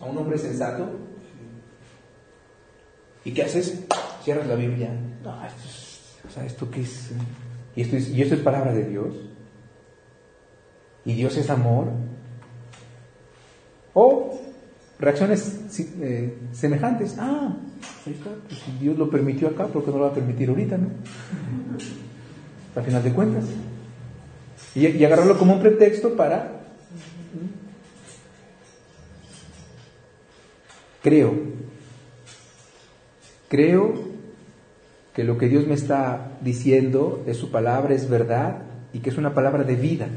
A 0.00 0.04
un 0.04 0.18
hombre 0.18 0.38
sensato. 0.38 0.88
¿Y 3.24 3.32
qué 3.32 3.42
haces? 3.42 3.84
Cierras 4.22 4.46
la 4.46 4.54
Biblia. 4.54 4.90
No, 5.22 5.44
esto 5.44 5.62
es, 5.64 6.16
o 6.28 6.30
sea, 6.30 6.44
¿esto 6.44 6.70
qué 6.70 6.82
es? 6.82 7.10
¿Y 7.74 7.82
esto 7.82 7.96
es, 7.96 8.08
¿Y 8.10 8.22
esto 8.22 8.34
es 8.34 8.40
palabra 8.40 8.72
de 8.72 8.88
Dios? 8.88 9.14
¿Y 11.04 11.14
Dios 11.14 11.36
es 11.36 11.48
amor? 11.50 11.88
O 13.94 14.38
reacciones 14.98 15.60
eh, 16.00 16.38
semejantes. 16.52 17.16
Ah, 17.18 17.56
ahí 18.06 18.12
está. 18.12 18.30
Pues 18.48 18.60
si 18.60 18.72
Dios 18.72 18.96
lo 18.98 19.10
permitió 19.10 19.48
acá, 19.48 19.66
¿por 19.66 19.84
qué 19.84 19.90
no 19.90 19.98
lo 19.98 20.04
va 20.04 20.10
a 20.10 20.14
permitir 20.14 20.48
ahorita, 20.48 20.78
no? 20.78 20.88
Al 22.74 22.82
final 22.82 23.02
de 23.02 23.12
cuentas. 23.12 23.44
Y, 24.74 25.04
agarrarlo 25.04 25.38
como 25.38 25.54
un 25.54 25.60
pretexto 25.60 26.14
para... 26.16 26.52
Creo, 31.06 31.34
creo 33.48 33.94
que 35.14 35.22
lo 35.22 35.38
que 35.38 35.46
Dios 35.46 35.64
me 35.68 35.74
está 35.74 36.32
diciendo 36.40 37.22
es 37.28 37.36
su 37.36 37.52
palabra, 37.52 37.94
es 37.94 38.10
verdad 38.10 38.62
y 38.92 38.98
que 38.98 39.10
es 39.10 39.16
una 39.16 39.32
palabra 39.32 39.62
de 39.62 39.76
vida, 39.76 40.08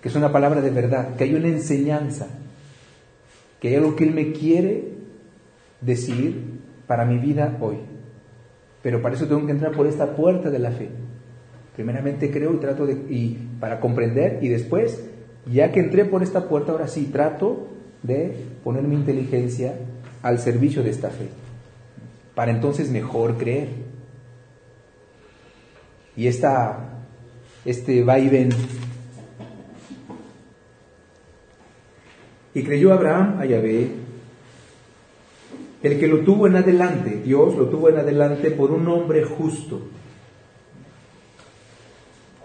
que 0.00 0.08
es 0.08 0.14
una 0.14 0.32
palabra 0.32 0.62
de 0.62 0.70
verdad, 0.70 1.14
que 1.16 1.24
hay 1.24 1.34
una 1.34 1.48
enseñanza, 1.48 2.26
que 3.60 3.68
hay 3.68 3.74
algo 3.74 3.96
que 3.96 4.04
Él 4.04 4.14
me 4.14 4.32
quiere 4.32 4.92
decir 5.82 6.40
para 6.86 7.04
mi 7.04 7.18
vida 7.18 7.58
hoy. 7.60 7.76
Pero 8.82 9.02
para 9.02 9.14
eso 9.14 9.26
tengo 9.26 9.44
que 9.44 9.52
entrar 9.52 9.72
por 9.72 9.86
esta 9.86 10.16
puerta 10.16 10.48
de 10.48 10.58
la 10.58 10.70
fe. 10.70 10.88
Primeramente 11.74 12.30
creo 12.30 12.54
y 12.54 12.60
trato 12.60 12.86
de, 12.86 12.94
y 13.10 13.36
para 13.60 13.78
comprender 13.78 14.38
y 14.40 14.48
después, 14.48 15.04
ya 15.44 15.70
que 15.70 15.80
entré 15.80 16.06
por 16.06 16.22
esta 16.22 16.48
puerta, 16.48 16.72
ahora 16.72 16.88
sí 16.88 17.10
trato 17.12 17.75
de 18.02 18.36
poner 18.62 18.82
mi 18.82 18.94
inteligencia 18.94 19.74
al 20.22 20.38
servicio 20.38 20.82
de 20.82 20.90
esta 20.90 21.10
fe, 21.10 21.28
para 22.34 22.50
entonces 22.50 22.90
mejor 22.90 23.36
creer. 23.36 23.68
Y 26.16 26.26
esta, 26.26 27.02
este 27.64 28.02
va 28.02 28.18
y 28.18 28.28
ven. 28.28 28.48
Y 32.54 32.62
creyó 32.62 32.92
Abraham 32.92 33.38
a 33.40 33.44
Yahvé, 33.44 33.90
el 35.82 36.00
que 36.00 36.06
lo 36.06 36.20
tuvo 36.20 36.46
en 36.46 36.56
adelante, 36.56 37.20
Dios 37.22 37.54
lo 37.54 37.68
tuvo 37.68 37.90
en 37.90 37.98
adelante 37.98 38.50
por 38.50 38.70
un 38.70 38.88
hombre 38.88 39.24
justo 39.24 39.82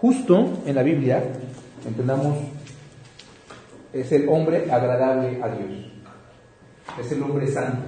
Justo 0.02 0.58
en 0.66 0.74
la 0.74 0.82
Biblia, 0.82 1.22
entendamos, 1.86 2.36
es 3.92 4.12
el 4.12 4.28
hombre 4.28 4.70
agradable 4.70 5.42
a 5.42 5.48
Dios. 5.48 5.92
Es 6.98 7.12
el 7.12 7.22
hombre 7.22 7.46
santo. 7.46 7.82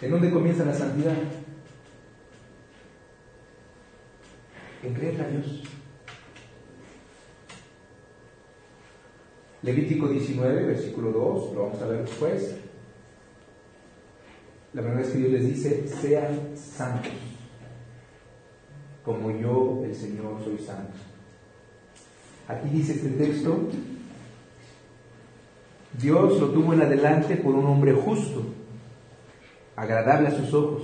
¿En 0.00 0.10
dónde 0.10 0.30
comienza 0.30 0.64
la 0.64 0.74
santidad? 0.74 1.14
En 4.82 4.94
creer 4.94 5.20
a 5.20 5.28
Dios. 5.28 5.62
Levítico 9.62 10.08
19, 10.08 10.64
versículo 10.64 11.12
2, 11.12 11.54
lo 11.54 11.62
vamos 11.62 11.82
a 11.82 11.86
ver 11.86 12.00
después. 12.02 12.56
La 14.72 14.82
verdad 14.82 15.02
es 15.02 15.10
que 15.10 15.18
Dios 15.18 15.30
les 15.30 15.46
dice, 15.46 15.86
sean 15.86 16.56
santos 16.56 17.12
como 19.04 19.30
yo, 19.30 19.82
el 19.84 19.94
Señor, 19.94 20.42
soy 20.44 20.58
santo. 20.58 20.94
Aquí 22.48 22.68
dice 22.70 22.92
este 22.92 23.10
texto, 23.10 23.68
Dios 26.00 26.40
lo 26.40 26.48
tuvo 26.48 26.72
en 26.72 26.82
adelante 26.82 27.36
por 27.36 27.54
un 27.54 27.66
hombre 27.66 27.92
justo, 27.92 28.44
agradable 29.76 30.28
a 30.28 30.32
sus 30.32 30.52
ojos, 30.54 30.82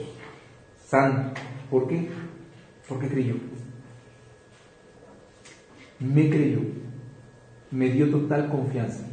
santo. 0.85 1.41
¿Por 1.71 1.87
qué? 1.89 2.09
Porque 2.89 3.09
creyó. 3.09 3.35
Me 6.01 6.31
creyó. 6.31 6.61
Me 7.71 7.91
dio 7.91 8.11
total 8.11 8.49
confianza. 8.49 9.05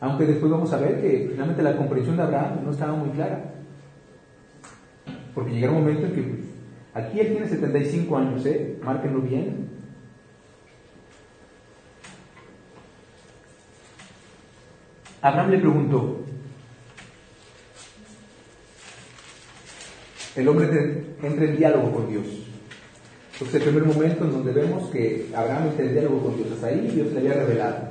Aunque 0.00 0.24
después 0.24 0.50
vamos 0.50 0.72
a 0.72 0.78
ver 0.78 1.00
que 1.00 1.28
finalmente 1.30 1.62
la 1.62 1.76
comprensión 1.76 2.16
de 2.16 2.22
Abraham 2.22 2.60
no 2.64 2.70
estaba 2.70 2.94
muy 2.94 3.10
clara. 3.10 3.52
Porque 5.34 5.52
llegará 5.52 5.72
un 5.72 5.80
momento 5.80 6.06
en 6.06 6.12
que, 6.12 6.40
aquí 6.94 7.20
él 7.20 7.28
tiene 7.28 7.46
75 7.46 8.16
años, 8.16 8.44
¿eh? 8.46 8.78
Márquenlo 8.82 9.20
bien. 9.20 9.59
Abraham 15.22 15.50
le 15.50 15.58
preguntó, 15.58 16.20
el 20.36 20.48
hombre 20.48 21.04
entra 21.22 21.44
en 21.44 21.56
diálogo 21.56 21.92
con 21.92 22.08
Dios. 22.08 22.26
Entonces 23.34 23.54
el 23.56 23.62
primer 23.62 23.84
momento 23.84 24.24
en 24.24 24.32
donde 24.32 24.52
vemos 24.52 24.90
que 24.90 25.28
Abraham 25.34 25.68
entra 25.68 25.84
en 25.84 25.92
diálogo 25.92 26.22
con 26.24 26.36
Dios, 26.36 26.52
hasta 26.52 26.68
ahí 26.68 26.90
Dios 26.94 27.12
le 27.12 27.20
había 27.20 27.34
revelado. 27.34 27.90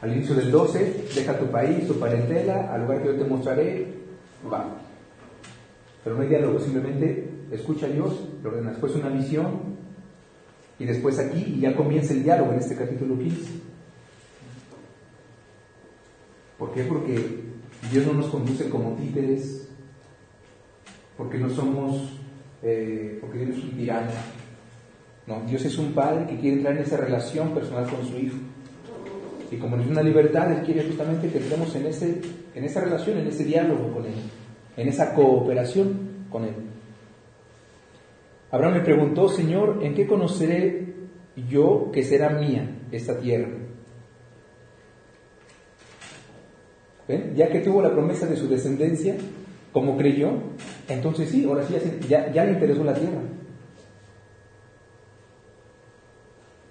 Al 0.00 0.12
inicio 0.12 0.34
del 0.34 0.50
12, 0.50 1.06
deja 1.14 1.38
tu 1.38 1.46
país, 1.46 1.86
tu 1.86 1.98
parentela, 1.98 2.72
al 2.72 2.82
lugar 2.82 3.02
que 3.02 3.08
yo 3.08 3.16
te 3.16 3.24
mostraré, 3.24 3.86
va. 4.52 4.76
Pero 6.02 6.16
no 6.16 6.22
hay 6.22 6.28
diálogo, 6.28 6.60
simplemente 6.60 7.30
escucha 7.50 7.86
a 7.86 7.88
Dios, 7.88 8.28
le 8.42 8.48
ordena 8.48 8.70
después 8.70 8.94
una 8.94 9.08
visión 9.08 9.74
y 10.78 10.84
después 10.84 11.18
aquí 11.18 11.54
y 11.56 11.60
ya 11.60 11.74
comienza 11.74 12.12
el 12.12 12.22
diálogo 12.22 12.52
en 12.52 12.58
este 12.58 12.76
capítulo 12.76 13.18
15. 13.18 13.52
¿Por 16.58 16.63
qué? 16.74 16.82
Porque 16.82 17.44
Dios 17.90 18.06
no 18.06 18.14
nos 18.14 18.26
conduce 18.26 18.68
como 18.68 18.94
títeres, 18.96 19.68
porque 21.16 21.38
no 21.38 21.48
somos, 21.48 22.20
eh, 22.62 23.18
porque 23.20 23.38
Dios 23.38 23.58
es 23.58 23.64
un 23.64 23.70
tirano. 23.70 24.10
No, 25.26 25.40
Dios 25.46 25.64
es 25.64 25.78
un 25.78 25.92
padre 25.92 26.26
que 26.26 26.38
quiere 26.38 26.56
entrar 26.56 26.76
en 26.76 26.82
esa 26.82 26.98
relación 26.98 27.54
personal 27.54 27.88
con 27.88 28.06
su 28.06 28.18
hijo. 28.18 28.36
Y 29.50 29.56
como 29.56 29.76
es 29.76 29.86
una 29.86 30.02
libertad, 30.02 30.52
Él 30.52 30.64
quiere 30.64 30.84
justamente 30.84 31.30
que 31.30 31.38
entremos 31.38 31.74
en, 31.76 31.86
ese, 31.86 32.20
en 32.54 32.64
esa 32.64 32.80
relación, 32.80 33.18
en 33.18 33.28
ese 33.28 33.44
diálogo 33.44 33.92
con 33.92 34.04
Él 34.04 34.14
en 34.76 34.88
esa 34.88 35.14
cooperación 35.14 36.26
con 36.30 36.44
Él. 36.44 36.54
Abraham 38.50 38.74
me 38.74 38.80
preguntó, 38.80 39.28
Señor, 39.28 39.80
¿en 39.82 39.94
qué 39.94 40.06
conoceré 40.06 40.94
yo 41.48 41.90
que 41.92 42.02
será 42.02 42.30
mía 42.30 42.82
esta 42.92 43.18
tierra? 43.18 43.50
Ya 47.08 47.50
que 47.50 47.60
tuvo 47.60 47.82
la 47.82 47.92
promesa 47.92 48.26
de 48.26 48.36
su 48.36 48.48
descendencia, 48.48 49.16
como 49.72 49.96
creyó, 49.96 50.30
entonces 50.88 51.28
sí, 51.28 51.44
ahora 51.44 51.62
sí 51.64 51.74
ya, 52.08 52.44
le 52.44 52.52
interesó 52.52 52.82
la 52.84 52.94
tierra. 52.94 53.20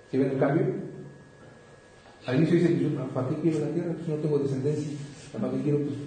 ¿Sí 0.10 0.18
ven 0.18 0.32
el 0.32 0.40
cambio? 0.40 0.66
Al 2.26 2.38
inicio 2.38 2.56
dice, 2.56 2.90
¿para 3.14 3.28
qué 3.30 3.36
quiero 3.42 3.60
la 3.60 3.68
tierra? 3.68 3.94
Pues 3.94 4.08
no 4.08 4.16
tengo 4.16 4.40
descendencia. 4.40 4.98
¿Para 5.34 5.52
qué 5.52 5.62
quiero? 5.62 5.80
Pues 5.80 5.98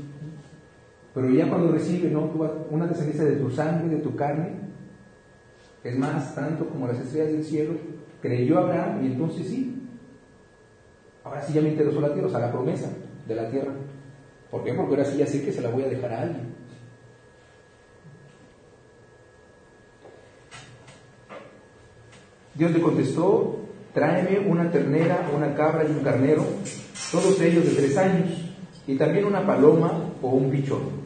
pero 1.17 1.31
ya 1.31 1.49
cuando 1.49 1.73
recibe 1.73 2.11
¿no? 2.11 2.31
una 2.71 2.87
descendencia 2.87 3.25
de 3.25 3.37
tu 3.37 3.51
sangre, 3.51 3.89
de 3.89 4.03
tu 4.03 4.15
carne, 4.15 4.51
es 5.83 5.97
más, 5.97 6.35
tanto 6.35 6.69
como 6.69 6.87
las 6.87 6.99
estrellas 6.99 7.33
del 7.33 7.43
cielo, 7.43 7.73
creyó 8.21 8.59
Abraham 8.59 9.03
y 9.03 9.07
entonces 9.07 9.47
sí. 9.47 9.83
Ahora 11.25 11.41
sí 11.41 11.55
ya 11.55 11.63
me 11.63 11.71
interesó 11.71 12.03
la 12.03 12.13
tierra, 12.13 12.29
o 12.29 12.31
sea, 12.31 12.41
la 12.41 12.53
promesa 12.53 12.91
de 13.27 13.35
la 13.35 13.51
tierra. 13.51 13.73
¿Por 14.57 14.65
qué? 14.65 14.73
Porque 14.73 14.95
ahora 14.95 15.05
sí 15.05 15.19
ya 15.19 15.27
sé 15.27 15.45
que 15.45 15.53
se 15.53 15.61
la 15.61 15.69
voy 15.69 15.83
a 15.83 15.89
dejar 15.89 16.13
a 16.15 16.23
alguien. 16.23 16.55
Dios 22.55 22.71
le 22.73 22.81
contestó, 22.81 23.59
tráeme 23.93 24.39
una 24.49 24.71
ternera, 24.71 25.29
una 25.37 25.55
cabra 25.55 25.85
y 25.85 25.91
un 25.91 26.01
carnero, 26.01 26.43
todos 27.13 27.39
ellos 27.43 27.67
de 27.67 27.73
tres 27.73 27.99
años, 27.99 28.31
y 28.87 28.97
también 28.97 29.27
una 29.27 29.45
paloma 29.45 30.15
o 30.23 30.29
un 30.31 30.51
pichón. 30.51 31.05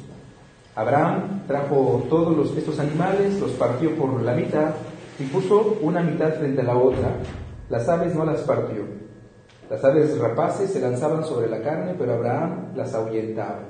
Abraham 0.76 1.42
trajo 1.48 2.06
todos 2.08 2.56
estos 2.56 2.78
animales, 2.78 3.40
los 3.40 3.50
partió 3.52 3.96
por 3.96 4.22
la 4.22 4.34
mitad 4.34 4.74
y 5.18 5.24
puso 5.24 5.76
una 5.82 6.02
mitad 6.02 6.34
frente 6.34 6.60
a 6.60 6.64
la 6.64 6.76
otra 6.76 7.16
las 7.68 7.88
aves 7.88 8.14
no 8.16 8.24
las 8.24 8.40
partió. 8.40 9.09
Las 9.70 9.84
aves 9.84 10.18
rapaces 10.18 10.70
se 10.70 10.80
lanzaban 10.80 11.24
sobre 11.24 11.48
la 11.48 11.62
carne, 11.62 11.94
pero 11.96 12.14
Abraham 12.14 12.72
las 12.74 12.92
ahuyentaba. 12.92 13.60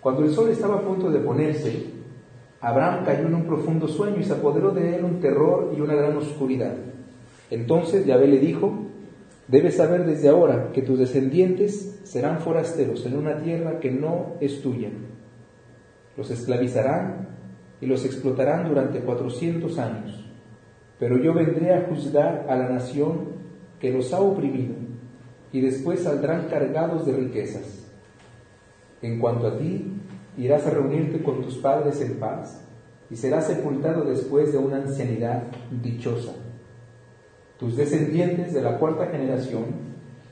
Cuando 0.00 0.22
el 0.22 0.30
sol 0.30 0.50
estaba 0.50 0.76
a 0.76 0.82
punto 0.82 1.10
de 1.10 1.20
ponerse, 1.20 1.86
Abraham 2.60 3.02
cayó 3.02 3.26
en 3.26 3.34
un 3.34 3.46
profundo 3.46 3.88
sueño 3.88 4.20
y 4.20 4.24
se 4.24 4.34
apoderó 4.34 4.72
de 4.72 4.96
él 4.96 5.04
un 5.04 5.20
terror 5.20 5.72
y 5.74 5.80
una 5.80 5.94
gran 5.94 6.14
oscuridad. 6.18 6.74
Entonces 7.50 8.04
Yahvé 8.04 8.28
le 8.28 8.38
dijo, 8.38 8.74
debes 9.48 9.76
saber 9.76 10.04
desde 10.04 10.28
ahora 10.28 10.70
que 10.74 10.82
tus 10.82 10.98
descendientes 10.98 12.00
serán 12.04 12.40
forasteros 12.40 13.06
en 13.06 13.16
una 13.16 13.38
tierra 13.38 13.80
que 13.80 13.90
no 13.90 14.34
es 14.40 14.60
tuya. 14.60 14.90
Los 16.18 16.30
esclavizarán 16.30 17.28
y 17.80 17.86
los 17.86 18.04
explotarán 18.04 18.68
durante 18.68 19.00
cuatrocientos 19.00 19.78
años. 19.78 20.26
Pero 20.98 21.16
yo 21.16 21.32
vendré 21.32 21.72
a 21.72 21.86
juzgar 21.88 22.44
a 22.50 22.56
la 22.56 22.68
nación 22.68 23.33
que 23.84 23.92
los 23.92 24.14
ha 24.14 24.20
oprimido 24.20 24.76
y 25.52 25.60
después 25.60 26.00
saldrán 26.00 26.48
cargados 26.48 27.04
de 27.04 27.12
riquezas. 27.12 27.86
En 29.02 29.18
cuanto 29.18 29.46
a 29.46 29.58
ti, 29.58 29.92
irás 30.38 30.66
a 30.66 30.70
reunirte 30.70 31.22
con 31.22 31.42
tus 31.42 31.58
padres 31.58 32.00
en 32.00 32.18
paz 32.18 32.64
y 33.10 33.16
serás 33.16 33.46
sepultado 33.46 34.04
después 34.04 34.52
de 34.52 34.56
una 34.56 34.76
ancianidad 34.76 35.42
dichosa. 35.82 36.32
Tus 37.58 37.76
descendientes 37.76 38.54
de 38.54 38.62
la 38.62 38.78
cuarta 38.78 39.08
generación 39.08 39.66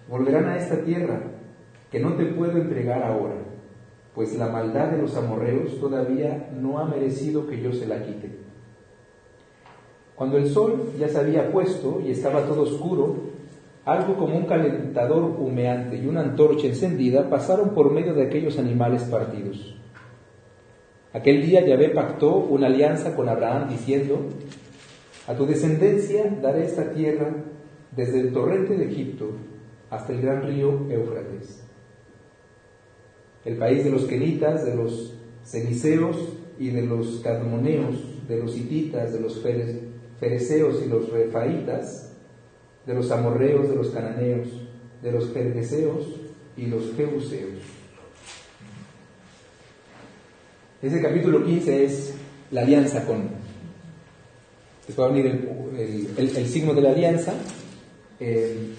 volverán 0.08 0.46
a 0.46 0.56
esta 0.56 0.82
tierra 0.82 1.20
que 1.90 2.00
no 2.00 2.14
te 2.14 2.24
puedo 2.24 2.56
entregar 2.56 3.02
ahora, 3.02 3.34
pues 4.14 4.34
la 4.38 4.48
maldad 4.48 4.92
de 4.92 5.02
los 5.02 5.14
amorreos 5.14 5.78
todavía 5.78 6.48
no 6.58 6.78
ha 6.78 6.86
merecido 6.86 7.46
que 7.46 7.60
yo 7.60 7.70
se 7.74 7.86
la 7.86 8.02
quite. 8.02 8.30
Cuando 10.14 10.38
el 10.38 10.48
sol 10.48 10.92
ya 10.98 11.08
se 11.08 11.18
había 11.18 11.52
puesto 11.52 12.00
y 12.00 12.12
estaba 12.12 12.46
todo 12.46 12.62
oscuro, 12.62 13.31
algo 13.84 14.16
como 14.16 14.36
un 14.36 14.46
calentador 14.46 15.24
humeante 15.24 15.96
y 15.96 16.06
una 16.06 16.20
antorcha 16.20 16.68
encendida 16.68 17.28
pasaron 17.28 17.70
por 17.70 17.90
medio 17.90 18.14
de 18.14 18.24
aquellos 18.24 18.58
animales 18.58 19.02
partidos. 19.04 19.76
Aquel 21.12 21.44
día 21.44 21.66
Yahvé 21.66 21.90
pactó 21.90 22.36
una 22.36 22.68
alianza 22.68 23.14
con 23.14 23.28
Abraham 23.28 23.68
diciendo, 23.68 24.20
a 25.26 25.34
tu 25.34 25.46
descendencia 25.46 26.24
daré 26.40 26.64
esta 26.64 26.92
tierra 26.92 27.34
desde 27.94 28.20
el 28.20 28.32
torrente 28.32 28.76
de 28.76 28.86
Egipto 28.86 29.32
hasta 29.90 30.12
el 30.12 30.22
gran 30.22 30.42
río 30.42 30.86
Éufrates. 30.88 31.62
El 33.44 33.56
país 33.56 33.84
de 33.84 33.90
los 33.90 34.04
quenitas, 34.04 34.64
de 34.64 34.76
los 34.76 35.18
ceniceos 35.44 36.38
y 36.58 36.70
de 36.70 36.82
los 36.82 37.20
cadmoneos, 37.22 38.26
de 38.28 38.38
los 38.38 38.56
hititas, 38.56 39.12
de 39.12 39.20
los 39.20 39.44
fereceos 40.18 40.82
y 40.84 40.88
los 40.88 41.10
refaitas, 41.10 42.11
de 42.86 42.94
los 42.94 43.10
amorreos, 43.10 43.68
de 43.68 43.76
los 43.76 43.90
cananeos, 43.90 44.48
de 45.02 45.12
los 45.12 45.32
gergeseos 45.32 46.06
y 46.56 46.66
los 46.66 46.94
jebuseos. 46.96 47.60
Ese 50.80 51.00
capítulo 51.00 51.44
15 51.44 51.84
es 51.84 52.14
la 52.50 52.62
alianza 52.62 53.06
con 53.06 53.42
Después 54.86 55.08
va 55.08 55.12
a 55.12 55.16
venir 55.16 55.48
el, 56.18 56.46
signo 56.48 56.74
de 56.74 56.82
la 56.82 56.90
alianza. 56.90 57.32
Eh, 58.18 58.74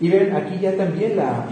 y 0.00 0.08
ven 0.08 0.36
aquí 0.36 0.58
ya 0.60 0.76
también 0.76 1.16
la... 1.16 1.46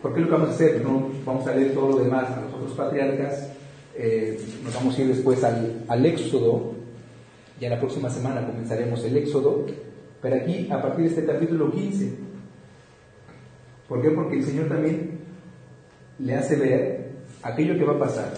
¿Por 0.00 0.14
qué 0.14 0.20
lo 0.20 0.26
que 0.26 0.32
vamos 0.32 0.48
a 0.50 0.52
hacer? 0.52 0.80
No 0.82 1.10
vamos 1.26 1.46
a 1.46 1.54
leer 1.54 1.74
todo 1.74 1.90
lo 1.90 2.04
demás 2.04 2.30
a 2.30 2.40
los 2.42 2.54
otros 2.54 2.72
patriarcas. 2.72 3.48
Eh, 3.96 4.40
nos 4.62 4.72
vamos 4.74 4.96
a 4.96 5.02
ir 5.02 5.08
después 5.08 5.42
al, 5.42 5.84
al 5.88 6.06
Éxodo. 6.06 6.74
Ya 7.60 7.68
la 7.68 7.78
próxima 7.78 8.08
semana 8.08 8.46
comenzaremos 8.46 9.04
el 9.04 9.16
Éxodo. 9.16 9.66
Pero 10.22 10.36
aquí, 10.36 10.68
a 10.70 10.80
partir 10.80 11.04
de 11.04 11.10
este 11.10 11.24
capítulo 11.24 11.70
15. 11.70 12.14
¿Por 13.88 14.02
qué? 14.02 14.10
Porque 14.10 14.36
el 14.36 14.44
Señor 14.44 14.68
también 14.68 15.18
le 16.18 16.34
hace 16.34 16.56
ver 16.56 17.10
aquello 17.42 17.78
que 17.78 17.84
va 17.84 17.94
a 17.94 17.98
pasar. 17.98 18.32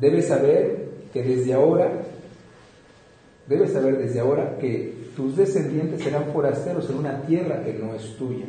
Debe 0.00 0.20
saber 0.22 0.90
que 1.12 1.22
desde 1.22 1.54
ahora 1.54 1.90
Debes 3.48 3.72
saber 3.72 3.98
desde 3.98 4.18
ahora 4.18 4.58
que 4.58 4.92
tus 5.14 5.36
descendientes 5.36 6.02
serán 6.02 6.32
forasteros 6.32 6.90
en 6.90 6.96
una 6.96 7.22
tierra 7.22 7.62
que 7.62 7.74
no 7.74 7.94
es 7.94 8.16
tuya. 8.16 8.46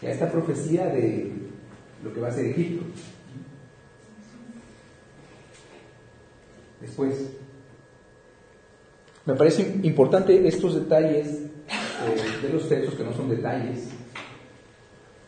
Ya 0.00 0.10
esta 0.10 0.30
profecía 0.30 0.86
de 0.86 1.32
lo 2.04 2.12
que 2.12 2.20
va 2.20 2.28
a 2.28 2.32
ser 2.32 2.46
Egipto. 2.46 2.84
Después, 6.80 7.32
me 9.24 9.34
parece 9.34 9.80
importante 9.82 10.46
estos 10.46 10.74
detalles 10.74 11.26
eh, 11.28 12.46
de 12.46 12.52
los 12.52 12.68
textos 12.68 12.94
que 12.94 13.04
no 13.04 13.12
son 13.12 13.28
detalles, 13.28 13.88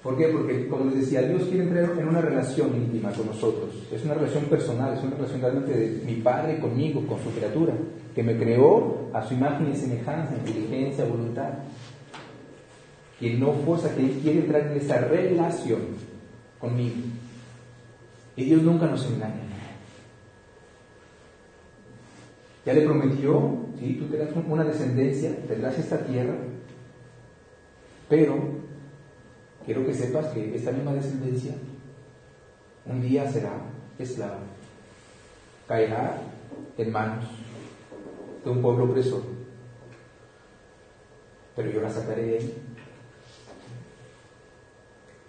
¿Por 0.04 0.18
qué? 0.18 0.28
Porque, 0.28 0.68
como 0.68 0.84
les 0.84 1.00
decía, 1.00 1.22
Dios 1.22 1.44
quiere 1.44 1.64
entrar 1.64 1.98
en 1.98 2.06
una 2.06 2.20
relación 2.20 2.76
íntima 2.76 3.10
con 3.10 3.24
nosotros. 3.24 3.70
Es 3.90 4.04
una 4.04 4.12
relación 4.12 4.44
personal, 4.44 4.92
es 4.92 5.02
una 5.02 5.16
relación 5.16 5.40
realmente 5.40 5.72
de 5.72 6.04
mi 6.04 6.16
Padre 6.16 6.58
conmigo, 6.58 7.06
con 7.06 7.18
su 7.22 7.30
criatura, 7.30 7.72
que 8.14 8.22
me 8.22 8.36
creó 8.36 9.08
a 9.14 9.26
su 9.26 9.32
imagen 9.32 9.72
y 9.72 9.74
semejanza, 9.74 10.36
inteligencia, 10.36 11.06
voluntad. 11.06 11.54
Que 13.18 13.32
no 13.32 13.54
forza, 13.64 13.94
que 13.94 14.02
Él 14.02 14.20
quiere 14.22 14.40
entrar 14.40 14.66
en 14.66 14.76
esa 14.76 14.98
relación 14.98 15.80
conmigo. 16.58 16.96
Y 18.36 18.44
Dios 18.44 18.62
nunca 18.62 18.84
nos 18.84 19.06
engaña. 19.06 19.40
Ya 22.66 22.74
le 22.74 22.82
prometió, 22.82 23.63
¿sí? 23.84 23.94
tú 23.94 24.06
tendrás 24.06 24.34
una 24.48 24.64
descendencia, 24.64 25.36
tendrás 25.46 25.78
esta 25.78 25.98
tierra, 26.04 26.34
pero 28.08 28.36
quiero 29.64 29.86
que 29.86 29.94
sepas 29.94 30.26
que 30.28 30.54
esta 30.54 30.72
misma 30.72 30.94
descendencia 30.94 31.54
un 32.86 33.00
día 33.00 33.30
será 33.30 33.52
esclava, 33.98 34.38
caerá 35.66 36.20
en 36.76 36.92
manos 36.92 37.24
de 38.44 38.50
un 38.50 38.60
pueblo 38.60 38.84
opresor, 38.84 39.22
pero 41.56 41.70
yo 41.70 41.80
la 41.80 41.90
sacaré 41.90 42.24
de 42.24 42.38
ahí. 42.38 42.54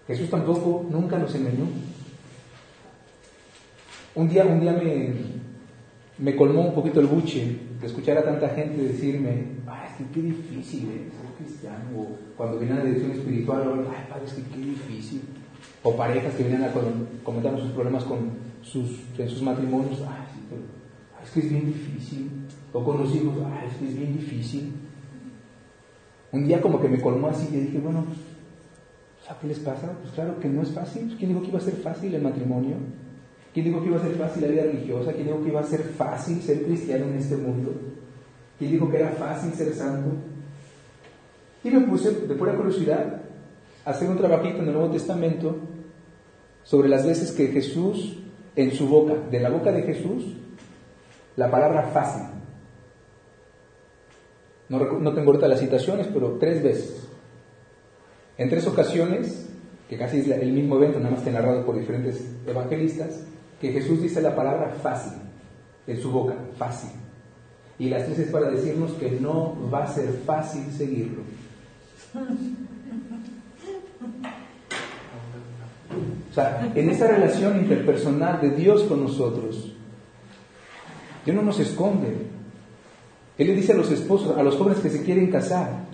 Jesús 0.08 0.30
tampoco 0.30 0.86
nunca 0.90 1.18
nos 1.18 1.34
engañó. 1.34 1.66
Un 4.14 4.30
día, 4.30 4.46
un 4.46 4.60
día 4.60 4.80
me 6.18 6.36
colmó 6.36 6.68
un 6.68 6.76
poquito 6.76 7.00
el 7.00 7.08
buche 7.08 7.65
escuchar 7.86 8.18
a 8.18 8.24
tanta 8.24 8.50
gente 8.50 8.82
decirme, 8.82 9.46
ay, 9.68 9.88
es 9.90 9.98
que 9.98 10.14
qué 10.14 10.22
difícil 10.22 10.82
ser 10.82 11.36
cristiano, 11.38 11.84
o 11.98 12.08
cuando 12.38 12.58
vienen 12.58 12.78
a 12.78 12.80
la 12.80 12.86
dirección 12.86 13.12
espiritual, 13.12 13.88
ay, 13.90 14.06
padre, 14.10 14.26
es 14.26 14.34
que 14.34 14.44
qué 14.44 14.58
difícil, 14.58 15.22
o 15.84 15.96
parejas 15.96 16.34
que 16.36 16.44
vienen 16.44 16.64
a 16.64 16.72
comentar 17.24 17.60
sus 17.60 17.72
problemas 17.72 18.04
con 18.04 18.32
sus, 18.62 19.02
en 19.18 19.30
sus 19.30 19.42
matrimonios, 19.42 20.02
ay, 20.02 20.26
es 21.24 21.32
que 21.32 21.40
es 21.40 21.50
bien 21.50 21.66
difícil, 21.66 22.30
o 22.72 22.84
con 22.84 23.00
los 23.00 23.16
hijos, 23.16 23.36
ay, 23.46 23.68
es 23.70 23.78
que 23.78 23.88
es 23.88 23.98
bien 23.98 24.14
difícil. 24.14 24.74
Un 26.32 26.48
día 26.48 26.62
como 26.62 26.82
que 26.82 26.90
me 26.90 27.00
colmó 27.00 27.28
así 27.28 27.48
y 27.52 27.62
dije, 27.62 27.80
bueno, 27.80 28.06
¿sabes 29.26 29.42
qué 29.42 29.48
les 29.48 29.60
pasa? 29.60 29.98
Pues 30.02 30.14
claro 30.14 30.40
que 30.40 30.50
no 30.50 30.62
es 30.62 30.70
fácil. 30.70 31.16
¿Quién 31.18 31.30
dijo 31.30 31.42
que 31.42 31.48
iba 31.48 31.60
a 31.60 31.62
ser 31.62 31.76
fácil 31.76 32.14
el 32.14 32.22
matrimonio? 32.22 32.76
¿Quién 33.56 33.68
dijo 33.68 33.80
que 33.80 33.88
iba 33.88 33.96
a 33.96 34.02
ser 34.02 34.16
fácil 34.16 34.42
la 34.42 34.50
vida 34.50 34.64
religiosa? 34.64 35.14
¿Quién 35.14 35.28
dijo 35.28 35.42
que 35.42 35.48
iba 35.48 35.62
a 35.62 35.64
ser 35.64 35.80
fácil 35.80 36.42
ser 36.42 36.64
cristiano 36.64 37.06
en 37.06 37.16
este 37.16 37.38
mundo? 37.38 37.72
¿Quién 38.60 38.70
dijo 38.70 38.92
que 38.92 38.98
era 38.98 39.12
fácil 39.12 39.54
ser 39.54 39.74
santo? 39.74 40.12
Y 41.64 41.70
me 41.70 41.80
puse 41.88 42.12
de 42.12 42.36
pura 42.36 42.54
curiosidad 42.54 43.22
a 43.86 43.90
hacer 43.90 44.10
un 44.10 44.18
trabajito 44.18 44.58
en 44.58 44.68
el 44.68 44.74
Nuevo 44.74 44.92
Testamento 44.92 45.56
sobre 46.64 46.90
las 46.90 47.06
veces 47.06 47.32
que 47.32 47.48
Jesús, 47.48 48.20
en 48.58 48.72
su 48.74 48.90
boca, 48.90 49.14
de 49.32 49.40
la 49.40 49.50
boca 49.50 49.72
de 49.72 49.84
Jesús, 49.84 50.36
la 51.38 51.50
palabra 51.50 51.84
fácil. 51.94 52.24
No, 54.68 54.80
no 55.00 55.14
tengo 55.14 55.32
ahorita 55.32 55.48
las 55.48 55.62
citaciones, 55.62 56.08
pero 56.08 56.34
tres 56.42 56.62
veces. 56.62 57.08
En 58.38 58.50
tres 58.50 58.68
ocasiones, 58.68 59.48
que 59.88 59.98
casi 59.98 60.20
es 60.20 60.28
el 60.28 60.52
mismo 60.52 60.76
evento, 60.76 61.00
nada 61.00 61.16
más 61.16 61.24
que 61.24 61.32
narrado 61.32 61.66
por 61.66 61.80
diferentes 61.80 62.22
evangelistas, 62.46 63.22
que 63.60 63.72
Jesús 63.72 64.02
dice 64.02 64.22
la 64.22 64.36
palabra 64.36 64.76
fácil 64.82 65.14
en 65.88 66.02
su 66.02 66.12
boca, 66.12 66.36
fácil. 66.58 66.92
Y 67.78 67.90
las 67.90 68.06
tres 68.06 68.20
es 68.20 68.32
para 68.32 68.50
decirnos 68.50 68.92
que 68.94 69.12
no 69.12 69.56
va 69.74 69.84
a 69.84 69.88
ser 69.88 70.10
fácil 70.26 70.72
seguirlo. 70.72 71.22
O 76.32 76.34
sea, 76.34 76.72
en 76.74 76.90
esta 76.90 77.08
relación 77.08 77.58
interpersonal 77.58 78.42
de 78.42 78.52
Dios 78.52 78.84
con 78.84 79.04
nosotros, 79.04 79.72
Dios 81.26 81.36
no 81.36 81.44
nos 81.44 81.60
esconde. 81.60 82.14
Él 83.38 83.48
le 83.48 83.56
dice 83.56 83.74
a 83.74 83.76
los 83.76 83.92
esposos, 83.92 84.38
a 84.38 84.44
los 84.44 84.56
jóvenes 84.56 84.80
que 84.80 84.90
se 84.90 85.04
quieren 85.04 85.30
casar, 85.30 85.86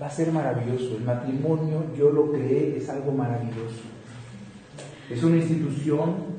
va 0.00 0.06
a 0.06 0.10
ser 0.10 0.32
maravilloso. 0.32 0.96
El 0.96 1.04
matrimonio, 1.04 1.84
yo 1.96 2.10
lo 2.10 2.30
creé, 2.30 2.76
es 2.76 2.88
algo 2.88 3.12
maravilloso. 3.12 3.82
Es 5.10 5.22
una 5.22 5.36
institución 5.36 6.35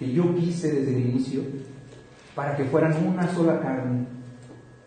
que 0.00 0.10
yo 0.10 0.34
quise 0.34 0.72
desde 0.72 0.96
el 0.96 1.10
inicio 1.10 1.42
para 2.34 2.56
que 2.56 2.64
fueran 2.64 3.06
una 3.06 3.32
sola 3.34 3.60
carne, 3.60 4.06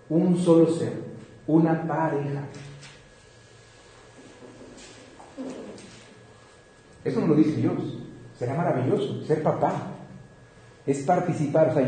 un 0.09 0.35
solo 0.35 0.65
ser, 0.65 0.93
una 1.45 1.87
pareja. 1.87 2.45
Eso 7.05 7.21
no 7.21 7.27
lo 7.27 7.35
dice 7.35 7.57
Dios. 7.57 7.99
Será 8.39 8.55
maravilloso 8.55 9.23
ser 9.25 9.43
papá. 9.43 9.91
Es 10.87 11.03
participar, 11.03 11.69
o 11.69 11.73
sea, 11.75 11.87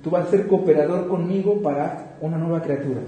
tú 0.00 0.10
vas 0.10 0.28
a 0.28 0.30
ser 0.30 0.46
cooperador 0.46 1.08
conmigo 1.08 1.60
para 1.60 2.16
una 2.20 2.38
nueva 2.38 2.62
criatura. 2.62 3.00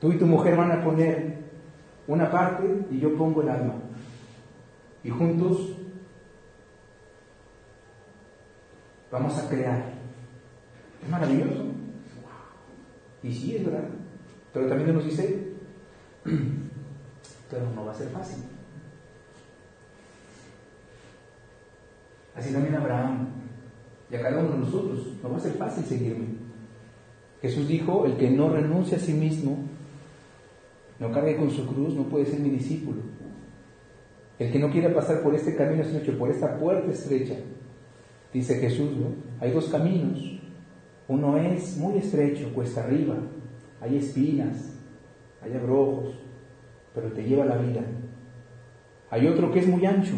Tú 0.00 0.12
y 0.12 0.18
tu 0.18 0.26
mujer 0.26 0.56
van 0.56 0.72
a 0.72 0.82
poner 0.82 1.38
una 2.08 2.32
parte 2.32 2.84
y 2.90 2.98
yo 2.98 3.16
pongo 3.16 3.42
el 3.42 3.48
alma. 3.48 3.74
Y 5.04 5.10
juntos 5.10 5.73
vamos 9.14 9.38
a 9.38 9.48
crear. 9.48 9.84
Es 11.02 11.08
maravilloso. 11.08 11.64
Y 13.22 13.32
sí, 13.32 13.56
es 13.56 13.64
verdad. 13.64 13.84
Pero 14.52 14.66
también 14.66 14.92
nos 14.92 15.04
dice, 15.04 15.52
pero 17.50 17.70
no 17.74 17.84
va 17.84 17.92
a 17.92 17.94
ser 17.94 18.08
fácil. 18.08 18.42
Así 22.34 22.52
también 22.52 22.74
Abraham 22.74 23.28
y 24.10 24.16
a 24.16 24.20
cada 24.22 24.40
uno 24.40 24.50
de 24.50 24.58
nosotros. 24.58 25.12
No 25.22 25.30
va 25.30 25.36
a 25.36 25.40
ser 25.40 25.52
fácil 25.52 25.84
seguirme. 25.84 26.26
Jesús 27.40 27.68
dijo, 27.68 28.06
el 28.06 28.16
que 28.16 28.30
no 28.30 28.48
renuncia 28.48 28.96
a 28.96 29.00
sí 29.00 29.12
mismo, 29.12 29.58
no 30.98 31.12
cargue 31.12 31.36
con 31.36 31.50
su 31.50 31.66
cruz, 31.66 31.94
no 31.94 32.04
puede 32.04 32.26
ser 32.26 32.40
mi 32.40 32.50
discípulo. 32.50 33.02
El 34.40 34.50
que 34.50 34.58
no 34.58 34.70
quiera 34.70 34.92
pasar 34.92 35.22
por 35.22 35.34
este 35.36 35.54
camino 35.54 35.82
estrecho, 35.82 36.18
por 36.18 36.30
esta 36.30 36.58
puerta 36.58 36.90
estrecha, 36.90 37.36
dice 38.34 38.56
Jesús, 38.56 38.90
¿no? 38.96 39.14
Hay 39.40 39.52
dos 39.52 39.66
caminos. 39.68 40.18
Uno 41.06 41.38
es 41.38 41.76
muy 41.78 41.98
estrecho, 41.98 42.52
cuesta 42.52 42.82
arriba, 42.82 43.16
hay 43.80 43.96
espinas, 43.96 44.74
hay 45.42 45.54
abrojos, 45.54 46.14
pero 46.94 47.12
te 47.12 47.22
lleva 47.22 47.44
la 47.44 47.56
vida. 47.56 47.82
Hay 49.10 49.26
otro 49.28 49.52
que 49.52 49.60
es 49.60 49.68
muy 49.68 49.84
ancho, 49.86 50.14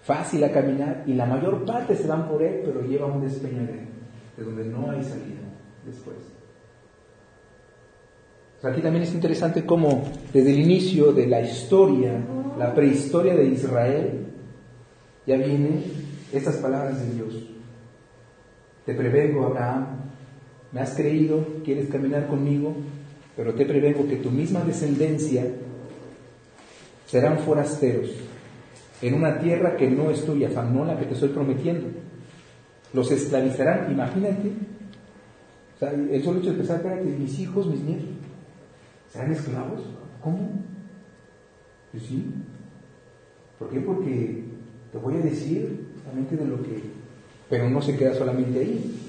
fácil 0.00 0.42
a 0.44 0.52
caminar 0.52 1.02
y 1.06 1.14
la 1.14 1.26
mayor 1.26 1.64
parte 1.64 1.96
se 1.96 2.06
van 2.06 2.28
por 2.28 2.42
él, 2.42 2.62
pero 2.64 2.82
lleva 2.82 3.06
un 3.06 3.20
despeñadero, 3.20 3.88
de 4.36 4.44
donde 4.44 4.64
no 4.64 4.90
hay 4.90 5.02
salida 5.02 5.42
después. 5.84 6.16
aquí 8.62 8.80
también 8.80 9.02
es 9.02 9.12
interesante 9.12 9.66
cómo 9.66 10.04
desde 10.32 10.52
el 10.52 10.60
inicio 10.60 11.12
de 11.12 11.26
la 11.26 11.42
historia, 11.42 12.18
la 12.56 12.72
prehistoria 12.74 13.34
de 13.34 13.46
Israel, 13.48 14.26
ya 15.26 15.36
vienen 15.36 15.82
estas 16.36 16.56
palabras 16.56 17.00
de 17.00 17.14
Dios. 17.14 17.34
Te 18.86 18.94
prevengo, 18.94 19.46
Abraham, 19.46 19.86
me 20.72 20.80
has 20.80 20.94
creído, 20.94 21.46
quieres 21.64 21.88
caminar 21.88 22.26
conmigo, 22.26 22.74
pero 23.36 23.54
te 23.54 23.64
prevengo 23.64 24.06
que 24.06 24.16
tu 24.16 24.30
misma 24.30 24.60
descendencia 24.60 25.44
serán 27.06 27.38
forasteros 27.38 28.10
en 29.00 29.14
una 29.14 29.38
tierra 29.38 29.76
que 29.76 29.88
no 29.90 30.10
es 30.10 30.24
tuya, 30.24 30.48
no 30.48 30.84
la 30.84 30.98
que 30.98 31.06
te 31.06 31.14
estoy 31.14 31.28
prometiendo. 31.30 31.88
Los 32.92 33.10
esclavizarán, 33.10 33.90
imagínate. 33.92 34.52
O 35.74 35.78
sea, 35.78 35.90
el 35.90 36.14
hecho 36.14 36.32
de 36.32 36.52
pensar, 36.52 36.82
que 36.82 37.04
mis 37.04 37.38
hijos, 37.38 37.66
mis 37.66 37.82
nietos, 37.82 38.08
¿serán 39.12 39.32
esclavos? 39.32 39.82
¿Cómo? 40.22 40.62
Pues 41.90 42.04
sí. 42.04 42.32
¿Por 43.58 43.68
qué? 43.70 43.80
Porque 43.80 44.44
te 44.92 44.98
voy 44.98 45.16
a 45.16 45.20
decir 45.20 45.86
de 46.30 46.44
lo 46.44 46.62
que... 46.62 46.82
Pero 47.48 47.68
no 47.68 47.82
se 47.82 47.96
queda 47.96 48.14
solamente 48.14 48.58
ahí. 48.58 49.00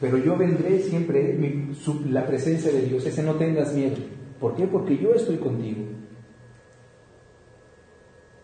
Pero 0.00 0.18
yo 0.18 0.36
vendré 0.36 0.80
siempre, 0.80 1.38
la 2.08 2.26
presencia 2.26 2.72
de 2.72 2.82
Dios, 2.82 3.06
ese 3.06 3.22
no 3.22 3.34
tengas 3.34 3.72
miedo. 3.72 3.96
¿Por 4.40 4.56
qué? 4.56 4.66
Porque 4.66 4.98
yo 4.98 5.14
estoy 5.14 5.36
contigo. 5.36 5.84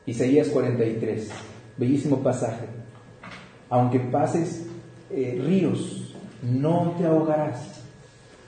Isaías 0.06 0.48
43, 0.48 1.30
bellísimo 1.76 2.22
pasaje. 2.22 2.66
Aunque 3.68 4.00
pases 4.00 4.66
eh, 5.10 5.40
ríos, 5.44 6.14
no 6.42 6.94
te 6.96 7.06
ahogarás. 7.06 7.82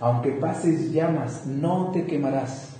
Aunque 0.00 0.30
pases 0.32 0.92
llamas, 0.92 1.46
no 1.46 1.90
te 1.92 2.04
quemarás. 2.04 2.76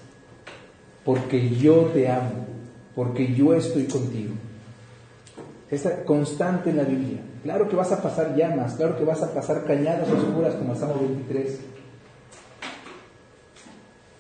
Porque 1.05 1.51
yo 1.51 1.91
te 1.93 2.09
amo, 2.09 2.47
porque 2.95 3.35
yo 3.35 3.55
estoy 3.55 3.85
contigo. 3.85 4.35
Esta 5.73 6.05
constante 6.05 6.69
en 6.69 6.77
la 6.77 6.83
Biblia. 6.83 7.21
Claro 7.43 7.67
que 7.67 7.75
vas 7.75 7.91
a 7.93 8.03
pasar 8.03 8.37
llamas, 8.37 8.75
claro 8.75 8.99
que 8.99 9.05
vas 9.05 9.23
a 9.23 9.33
pasar 9.33 9.65
cañadas 9.65 10.07
oscuras 10.11 10.55
como 10.55 10.75
Salmo 10.77 10.97
23. 11.01 11.61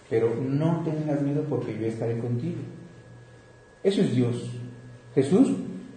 Pero 0.08 0.34
no 0.34 0.82
tengas 0.82 1.20
miedo 1.20 1.44
porque 1.50 1.78
yo 1.78 1.86
estaré 1.86 2.18
contigo. 2.18 2.56
Eso 3.82 4.00
es 4.00 4.14
Dios. 4.14 4.50
Jesús 5.14 5.50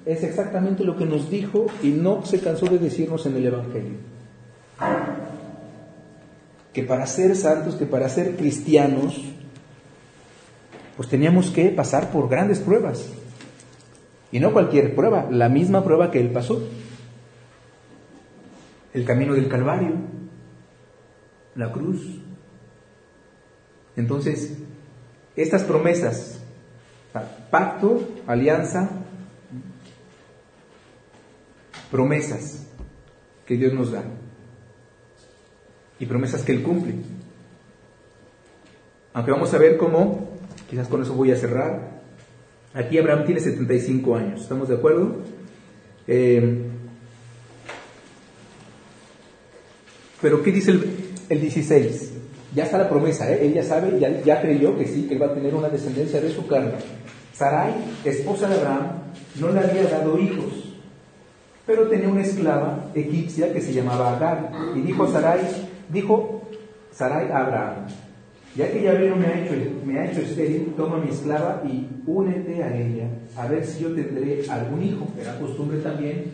es 0.06 0.24
exactamente 0.24 0.84
lo 0.84 0.98
que 0.98 1.06
nos 1.06 1.30
dijo 1.30 1.68
y 1.82 1.92
no 1.92 2.26
se 2.26 2.42
cansó 2.42 2.66
de 2.66 2.78
decirnos 2.78 3.26
en 3.26 3.38
el 3.38 3.46
Evangelio. 3.46 3.96
Que 6.74 6.84
para 6.84 7.08
ser 7.08 7.34
santos, 7.38 7.76
que 7.76 7.86
para 7.86 8.10
ser 8.10 8.36
cristianos, 8.36 9.22
pues 10.98 11.08
teníamos 11.08 11.50
que 11.50 11.70
pasar 11.70 12.12
por 12.12 12.28
grandes 12.28 12.60
pruebas. 12.60 13.10
Y 14.32 14.40
no 14.40 14.54
cualquier 14.54 14.96
prueba, 14.96 15.28
la 15.30 15.50
misma 15.50 15.84
prueba 15.84 16.12
que 16.12 16.20
Él 16.20 16.32
pasó. 16.32 16.62
El 18.94 19.06
camino 19.06 19.34
del 19.34 19.48
Calvario, 19.48 19.94
la 21.56 21.72
cruz. 21.72 22.20
Entonces, 23.96 24.58
estas 25.36 25.64
promesas 25.64 26.42
Pacto, 27.50 28.06
alianza, 28.28 28.90
promesas 31.90 32.68
que 33.46 33.56
Dios 33.56 33.74
nos 33.74 33.92
da. 33.92 34.04
Y 35.98 36.06
promesas 36.06 36.44
que 36.44 36.52
Él 36.52 36.62
cumple. 36.62 36.96
Aunque 39.14 39.32
vamos 39.32 39.54
a 39.54 39.58
ver 39.58 39.78
cómo, 39.78 40.32
quizás 40.70 40.90
con 40.90 41.02
eso 41.02 41.14
voy 41.14 41.32
a 41.32 41.38
cerrar. 41.38 41.95
Aquí 42.76 42.98
Abraham 42.98 43.26
tiene 43.26 43.40
75 43.40 44.16
años, 44.18 44.42
¿estamos 44.42 44.68
de 44.68 44.76
acuerdo? 44.76 45.16
Eh, 46.08 46.62
pero 50.22 50.44
¿qué 50.44 50.52
dice 50.52 50.72
el, 50.72 50.84
el 51.30 51.40
16? 51.40 52.12
Ya 52.54 52.66
está 52.66 52.78
la 52.78 52.90
promesa, 52.90 53.32
¿eh? 53.32 53.46
él 53.46 53.54
ya 53.54 53.64
sabe, 53.64 53.98
ya, 54.00 54.42
creyó 54.42 54.78
que 54.78 54.88
sí, 54.88 55.08
que 55.08 55.18
va 55.18 55.28
a 55.28 55.34
tener 55.34 55.56
una 55.56 55.70
descendencia 55.70 56.20
de 56.20 56.32
su 56.32 56.48
carne. 56.48 56.74
Sarai, 57.34 57.74
esposa 58.04 58.50
de 58.50 58.56
Abraham, 58.56 58.92
no 59.40 59.52
le 59.52 59.60
había 59.60 59.84
dado 59.84 60.18
hijos, 60.20 60.76
pero 61.66 61.88
tenía 61.88 62.10
una 62.10 62.24
esclava 62.24 62.92
egipcia 62.94 63.54
que 63.54 63.62
se 63.62 63.74
llamaba 63.74 64.18
Agar. 64.18 64.52
Y 64.76 64.82
dijo 64.82 65.08
Sarai, 65.08 65.42
dijo 65.90 66.44
Sarai 66.92 67.30
a 67.32 67.38
Abraham, 67.40 67.88
ya 68.56 68.72
que 68.72 68.82
Yahvé 68.82 69.10
no 69.10 69.18
me 69.18 69.26
ha, 69.26 69.44
hecho, 69.44 69.54
me 69.86 70.00
ha 70.00 70.10
hecho 70.10 70.22
estéril, 70.22 70.74
toma 70.78 70.98
mi 70.98 71.10
esclava 71.10 71.62
y 71.66 71.90
únete 72.08 72.64
a 72.64 72.76
ella, 72.76 73.10
a 73.36 73.48
ver 73.48 73.66
si 73.66 73.84
yo 73.84 73.94
tendré 73.94 74.50
algún 74.50 74.82
hijo. 74.82 75.08
Era 75.20 75.38
costumbre 75.40 75.80
también 75.80 76.32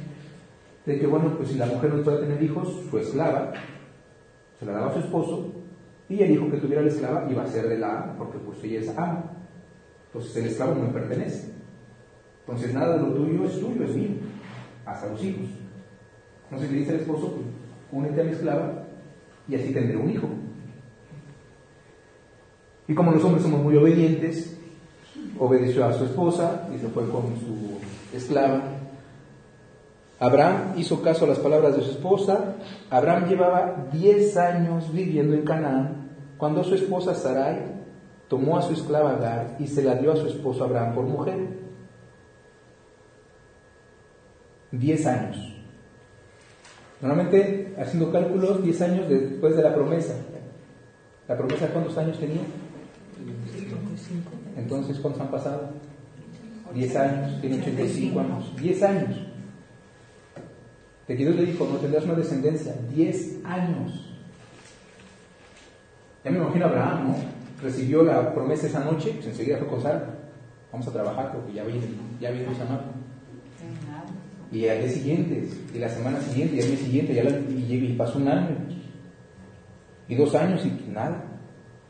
de 0.85 0.99
que, 0.99 1.07
bueno, 1.07 1.35
pues 1.35 1.49
si 1.49 1.57
la 1.57 1.65
mujer 1.65 1.93
no 1.93 2.03
puede 2.03 2.19
tener 2.19 2.41
hijos, 2.43 2.85
su 2.89 2.97
esclava 2.97 3.53
se 4.59 4.65
la 4.65 4.73
daba 4.73 4.91
a 4.91 4.93
su 4.93 4.99
esposo 4.99 5.51
y 6.09 6.21
el 6.21 6.31
hijo 6.31 6.51
que 6.51 6.57
tuviera 6.57 6.83
la 6.83 6.89
esclava 6.89 7.27
iba 7.31 7.43
a 7.43 7.47
ser 7.47 7.67
de 7.67 7.79
la 7.79 8.15
porque 8.17 8.37
pues 8.37 8.63
ella 8.63 8.81
es 8.81 8.89
ama. 8.89 9.23
Entonces 10.07 10.35
el 10.37 10.45
esclavo 10.45 10.75
no 10.75 10.83
me 10.83 10.93
pertenece. 10.93 11.53
Entonces 12.41 12.73
nada 12.73 12.97
de 12.97 13.01
lo 13.01 13.13
tuyo 13.13 13.45
es 13.45 13.59
tuyo, 13.59 13.83
es 13.83 13.95
mío, 13.95 14.09
hasta 14.85 15.07
los 15.07 15.23
hijos. 15.23 15.47
Entonces 16.43 16.71
le 16.71 16.77
dice 16.79 16.91
al 16.91 16.99
esposo, 16.99 17.33
pues, 17.33 17.45
únete 17.91 18.21
a 18.21 18.23
mi 18.25 18.31
esclava 18.31 18.83
y 19.47 19.55
así 19.55 19.73
tendré 19.73 19.97
un 19.97 20.09
hijo. 20.09 20.27
Y 22.91 22.93
como 22.93 23.13
los 23.13 23.23
hombres 23.23 23.43
somos 23.43 23.63
muy 23.63 23.77
obedientes, 23.77 24.59
obedeció 25.39 25.85
a 25.85 25.93
su 25.93 26.03
esposa 26.03 26.67
y 26.75 26.77
se 26.77 26.89
fue 26.89 27.07
con 27.09 27.37
su 27.37 27.79
esclava. 28.13 28.63
Abraham 30.19 30.73
hizo 30.75 31.01
caso 31.01 31.23
a 31.23 31.29
las 31.29 31.39
palabras 31.39 31.77
de 31.77 31.83
su 31.83 31.91
esposa. 31.91 32.57
Abraham 32.89 33.29
llevaba 33.29 33.87
10 33.93 34.35
años 34.35 34.91
viviendo 34.91 35.35
en 35.35 35.43
Canaán 35.43 36.09
cuando 36.37 36.65
su 36.65 36.75
esposa 36.75 37.15
Sarai 37.15 37.61
tomó 38.27 38.57
a 38.57 38.61
su 38.61 38.73
esclava 38.73 39.11
Agar 39.11 39.55
y 39.57 39.67
se 39.67 39.83
la 39.83 39.95
dio 39.95 40.11
a 40.11 40.17
su 40.17 40.27
esposo 40.27 40.65
Abraham 40.65 40.93
por 40.93 41.05
mujer. 41.05 41.47
Diez 44.69 45.07
años. 45.07 45.37
Normalmente, 46.99 47.73
haciendo 47.79 48.11
cálculos, 48.11 48.61
diez 48.61 48.81
años 48.81 49.07
después 49.07 49.55
de 49.55 49.63
la 49.63 49.73
promesa. 49.73 50.13
¿La 51.29 51.37
promesa 51.37 51.69
cuántos 51.71 51.97
años 51.97 52.19
tenía? 52.19 52.41
Entonces, 54.57 54.99
¿cuántos 54.99 55.21
han 55.21 55.31
pasado? 55.31 55.69
Diez 56.73 56.95
años, 56.95 57.41
tiene 57.41 57.59
85 57.59 58.19
años. 58.19 58.55
Diez 58.59 58.81
años. 58.83 59.17
De 61.07 61.17
que 61.17 61.23
Dios 61.23 61.35
le 61.35 61.45
dijo, 61.45 61.67
no 61.69 61.77
tendrás 61.77 62.05
una 62.05 62.13
descendencia. 62.13 62.73
Diez 62.93 63.39
años. 63.43 64.07
Ya 66.23 66.31
me 66.31 66.37
imagino 66.37 66.65
a 66.65 66.69
Abraham, 66.69 67.07
¿no? 67.07 67.15
Recibió 67.61 68.03
la 68.03 68.33
promesa 68.33 68.67
esa 68.67 68.83
noche, 68.83 69.11
pues 69.15 69.27
enseguida 69.27 69.57
fue 69.57 69.67
con 69.67 69.81
Sara. 69.81 70.21
Vamos 70.71 70.87
a 70.87 70.91
trabajar 70.91 71.33
porque 71.33 71.53
ya 71.53 71.63
viene, 71.63 71.81
ya 72.19 72.31
viene 72.31 72.47
Y 74.51 74.67
al 74.67 74.79
día 74.79 74.89
siguiente, 74.89 75.49
y 75.73 75.77
la 75.77 75.89
semana 75.89 76.21
siguiente, 76.21 76.55
y 76.55 76.61
al 76.61 76.67
día 76.67 76.77
siguiente, 76.77 77.13
ya 77.13 77.23
y, 77.23 77.95
pasó 77.97 78.19
un 78.19 78.27
año, 78.27 78.55
y 80.07 80.15
dos 80.15 80.33
años 80.35 80.65
y 80.65 80.89
nada, 80.89 81.30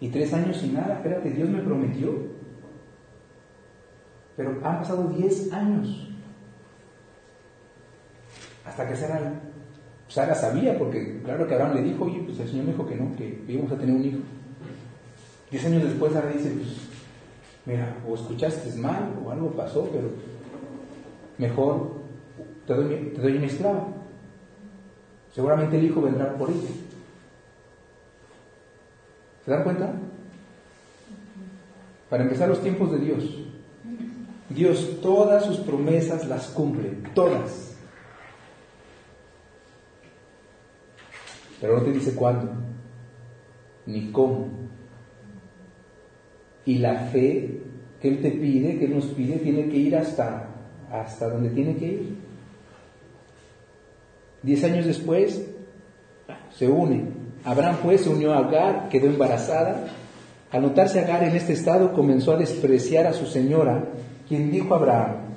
y 0.01 0.09
tres 0.09 0.33
años 0.33 0.61
y 0.63 0.69
nada. 0.69 0.95
Espérate, 0.95 1.29
Dios 1.29 1.47
me 1.47 1.61
prometió. 1.61 2.13
Pero 4.35 4.49
han 4.63 4.79
pasado 4.79 5.07
diez 5.15 5.53
años. 5.53 6.09
Hasta 8.65 8.87
que 8.87 8.95
Sara, 8.95 10.35
sabía, 10.35 10.77
porque 10.77 11.21
claro 11.23 11.47
que 11.47 11.53
Abraham 11.53 11.75
le 11.75 11.83
dijo, 11.83 12.05
oye, 12.05 12.21
pues 12.25 12.39
el 12.39 12.49
Señor 12.49 12.65
me 12.65 12.71
dijo 12.71 12.85
que 12.85 12.95
no, 12.95 13.15
que 13.15 13.43
íbamos 13.47 13.71
a 13.71 13.77
tener 13.77 13.95
un 13.95 14.03
hijo. 14.03 14.19
Diez 15.49 15.65
años 15.65 15.83
después 15.83 16.13
Sara 16.13 16.29
dice, 16.29 16.49
pues, 16.49 16.89
mira, 17.65 17.95
o 18.07 18.15
escuchaste 18.15 18.75
mal, 18.79 19.13
o 19.23 19.31
algo 19.31 19.51
pasó, 19.51 19.87
pero 19.91 20.09
mejor 21.37 22.01
te 22.65 22.73
doy, 22.73 23.13
te 23.15 23.21
doy 23.21 23.43
esclava. 23.43 23.87
Seguramente 25.33 25.77
el 25.77 25.85
hijo 25.85 26.01
vendrá 26.01 26.33
por 26.35 26.49
ella. 26.49 26.69
¿Se 29.45 29.51
dan 29.51 29.63
cuenta? 29.63 29.93
Para 32.09 32.23
empezar 32.23 32.49
los 32.49 32.61
tiempos 32.61 32.91
de 32.91 32.99
Dios. 32.99 33.23
Dios 34.49 34.99
todas 35.01 35.45
sus 35.45 35.57
promesas 35.57 36.27
las 36.27 36.47
cumple, 36.47 36.89
todas. 37.15 37.75
Pero 41.59 41.77
no 41.77 41.83
te 41.83 41.91
dice 41.91 42.13
cuándo, 42.15 42.51
ni 43.85 44.11
cómo. 44.11 44.49
Y 46.65 46.79
la 46.79 46.95
fe 47.05 47.61
que 48.01 48.09
Él 48.09 48.21
te 48.21 48.31
pide, 48.31 48.77
que 48.77 48.85
Él 48.85 48.95
nos 48.95 49.05
pide, 49.05 49.37
tiene 49.37 49.69
que 49.69 49.77
ir 49.77 49.95
hasta, 49.95 50.49
hasta 50.91 51.29
donde 51.29 51.49
tiene 51.51 51.75
que 51.77 51.85
ir. 51.85 52.17
Diez 54.41 54.63
años 54.63 54.85
después, 54.85 55.47
se 56.49 56.67
une. 56.67 57.20
Abraham 57.43 57.77
pues 57.83 58.01
se 58.01 58.09
unió 58.09 58.33
a 58.33 58.39
Agar, 58.39 58.89
quedó 58.89 59.07
embarazada. 59.07 59.87
Al 60.51 60.61
notarse 60.61 60.99
Agar 60.99 61.23
en 61.23 61.35
este 61.35 61.53
estado, 61.53 61.93
comenzó 61.93 62.33
a 62.33 62.37
despreciar 62.37 63.07
a 63.07 63.13
su 63.13 63.25
señora, 63.25 63.85
quien 64.27 64.51
dijo 64.51 64.73
a 64.73 64.77
Abraham, 64.77 65.31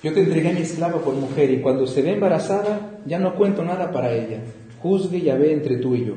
yo 0.00 0.14
te 0.14 0.20
entregué 0.20 0.52
mi 0.52 0.60
esclava 0.60 1.00
por 1.00 1.14
mujer 1.14 1.50
y 1.50 1.60
cuando 1.60 1.84
se 1.88 2.02
ve 2.02 2.12
embarazada 2.12 3.00
ya 3.04 3.18
no 3.18 3.34
cuento 3.34 3.64
nada 3.64 3.90
para 3.90 4.12
ella. 4.12 4.42
Juzgue 4.80 5.18
y 5.18 5.30
ve 5.30 5.52
entre 5.52 5.78
tú 5.78 5.96
y 5.96 6.04
yo. 6.04 6.14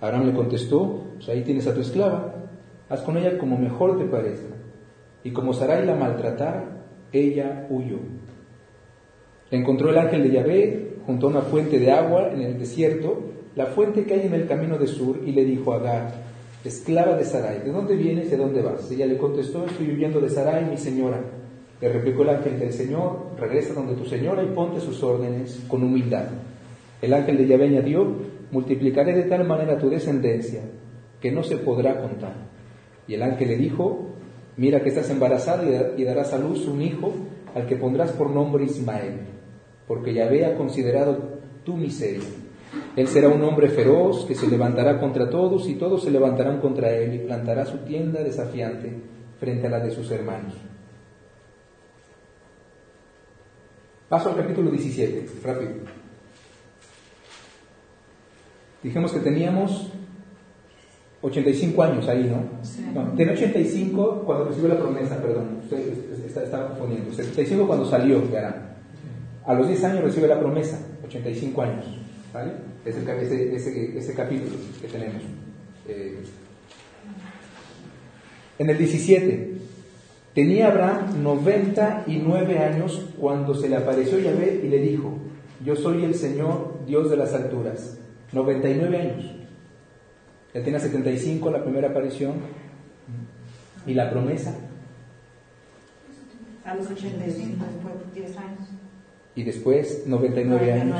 Abraham 0.00 0.26
le 0.26 0.32
contestó, 0.32 1.04
pues 1.14 1.28
ahí 1.28 1.42
tienes 1.42 1.68
a 1.68 1.74
tu 1.74 1.80
esclava, 1.80 2.34
haz 2.88 3.00
con 3.02 3.16
ella 3.16 3.38
como 3.38 3.56
mejor 3.56 3.96
te 3.96 4.06
parezca. 4.06 4.56
Y 5.22 5.30
como 5.30 5.54
Sarai 5.54 5.86
la 5.86 5.94
maltratara, 5.94 6.82
ella 7.12 7.68
huyó. 7.70 7.98
encontró 9.52 9.90
el 9.90 9.98
ángel 9.98 10.24
de 10.24 10.30
Yahvé 10.32 10.96
junto 11.06 11.26
a 11.26 11.30
una 11.30 11.42
fuente 11.42 11.78
de 11.78 11.92
agua 11.92 12.30
en 12.32 12.40
el 12.40 12.58
desierto, 12.58 13.22
la 13.54 13.66
fuente 13.66 14.04
que 14.04 14.14
hay 14.14 14.26
en 14.26 14.34
el 14.34 14.46
camino 14.46 14.78
de 14.78 14.86
Sur, 14.86 15.20
y 15.24 15.32
le 15.32 15.44
dijo 15.44 15.72
a 15.72 15.76
Agar, 15.76 16.14
esclava 16.64 17.16
de 17.16 17.24
Sarai, 17.24 17.60
¿de 17.60 17.70
dónde 17.70 17.96
vienes 17.96 18.28
y 18.28 18.30
de 18.30 18.36
dónde 18.36 18.62
vas? 18.62 18.90
Ella 18.90 19.06
le 19.06 19.18
contestó, 19.18 19.66
estoy 19.66 19.90
huyendo 19.90 20.20
de 20.20 20.30
Sarai, 20.30 20.64
mi 20.64 20.76
señora. 20.76 21.20
Le 21.80 21.88
replicó 21.88 22.22
el 22.22 22.30
ángel 22.30 22.60
del 22.60 22.72
Señor, 22.72 23.32
regresa 23.36 23.74
donde 23.74 23.94
tu 23.94 24.04
señora 24.04 24.44
y 24.44 24.54
ponte 24.54 24.80
sus 24.80 25.02
órdenes 25.02 25.64
con 25.66 25.82
humildad. 25.82 26.26
El 27.00 27.12
ángel 27.12 27.38
de 27.38 27.46
Yahvé 27.48 27.64
añadió, 27.64 28.06
multiplicaré 28.52 29.12
de 29.12 29.24
tal 29.24 29.44
manera 29.44 29.78
tu 29.78 29.90
descendencia 29.90 30.62
que 31.20 31.32
no 31.32 31.42
se 31.42 31.56
podrá 31.56 32.00
contar. 32.00 32.34
Y 33.08 33.14
el 33.14 33.22
ángel 33.24 33.48
le 33.48 33.56
dijo, 33.56 34.10
mira 34.56 34.82
que 34.82 34.90
estás 34.90 35.10
embarazada 35.10 35.64
y 35.96 36.04
darás 36.04 36.32
a 36.32 36.38
luz 36.38 36.68
un 36.68 36.82
hijo 36.82 37.12
al 37.54 37.66
que 37.66 37.74
pondrás 37.74 38.12
por 38.12 38.30
nombre 38.30 38.64
Ismael, 38.64 39.20
porque 39.88 40.14
Yahvé 40.14 40.46
ha 40.46 40.54
considerado 40.54 41.18
tu 41.64 41.76
miseria. 41.76 42.22
Él 42.96 43.08
será 43.08 43.28
un 43.28 43.42
hombre 43.42 43.68
feroz 43.68 44.24
que 44.26 44.34
se 44.34 44.48
levantará 44.48 44.98
contra 44.98 45.28
todos 45.28 45.68
y 45.68 45.74
todos 45.74 46.02
se 46.02 46.10
levantarán 46.10 46.60
contra 46.60 46.90
él 46.90 47.14
y 47.14 47.18
plantará 47.18 47.64
su 47.66 47.78
tienda 47.78 48.22
desafiante 48.22 48.92
frente 49.38 49.66
a 49.66 49.70
la 49.70 49.80
de 49.80 49.90
sus 49.90 50.10
hermanos. 50.10 50.54
Paso 54.08 54.28
al 54.28 54.36
capítulo 54.36 54.70
17, 54.70 55.26
rápido. 55.42 55.72
Dijimos 58.82 59.12
que 59.12 59.20
teníamos 59.20 59.90
85 61.22 61.82
años 61.82 62.08
ahí, 62.08 62.24
¿no? 62.24 62.62
Sí. 62.64 62.84
no 62.92 63.12
tiene 63.12 63.32
85 63.32 64.22
cuando 64.26 64.46
recibió 64.46 64.68
la 64.68 64.78
promesa, 64.78 65.16
perdón, 65.16 65.60
usted 65.62 66.26
está, 66.26 66.42
está 66.42 66.68
confundiendo. 66.68 67.12
75 67.12 67.66
cuando 67.66 67.86
salió 67.86 68.20
de 68.20 68.38
Arán. 68.38 68.72
A 69.46 69.54
los 69.54 69.68
10 69.68 69.84
años 69.84 70.04
recibe 70.04 70.28
la 70.28 70.38
promesa, 70.38 70.78
85 71.04 71.62
años, 71.62 71.86
¿vale? 72.32 72.52
Es 72.84 72.96
el, 72.96 73.08
ese, 73.08 73.54
ese, 73.54 73.98
ese, 73.98 74.14
capítulo 74.14 74.56
que 74.80 74.88
tenemos. 74.88 75.22
Eh, 75.88 76.22
en 78.58 78.70
el 78.70 78.78
17, 78.78 79.52
Tenía 80.34 80.68
Abraham 80.68 81.22
99 81.22 82.58
años 82.58 83.06
cuando 83.20 83.54
se 83.54 83.68
le 83.68 83.76
apareció 83.76 84.18
Yahvé 84.18 84.62
y 84.64 84.68
le 84.68 84.78
dijo, 84.78 85.18
yo 85.62 85.76
soy 85.76 86.04
el 86.04 86.14
Señor, 86.14 86.80
Dios 86.86 87.10
de 87.10 87.18
las 87.18 87.34
alturas. 87.34 87.98
99 88.32 88.96
años. 88.96 89.34
Él 90.54 90.64
tenía 90.64 90.80
75 90.80 91.50
la 91.50 91.62
primera 91.62 91.90
aparición 91.90 92.36
y 93.86 93.92
la 93.92 94.10
promesa. 94.10 94.56
A 96.64 96.74
los 96.76 96.90
85, 96.90 97.64
después 97.66 98.14
10 98.14 98.36
años. 98.38 98.68
Y 99.34 99.42
después 99.42 100.04
99 100.06 100.72
años. 100.72 100.96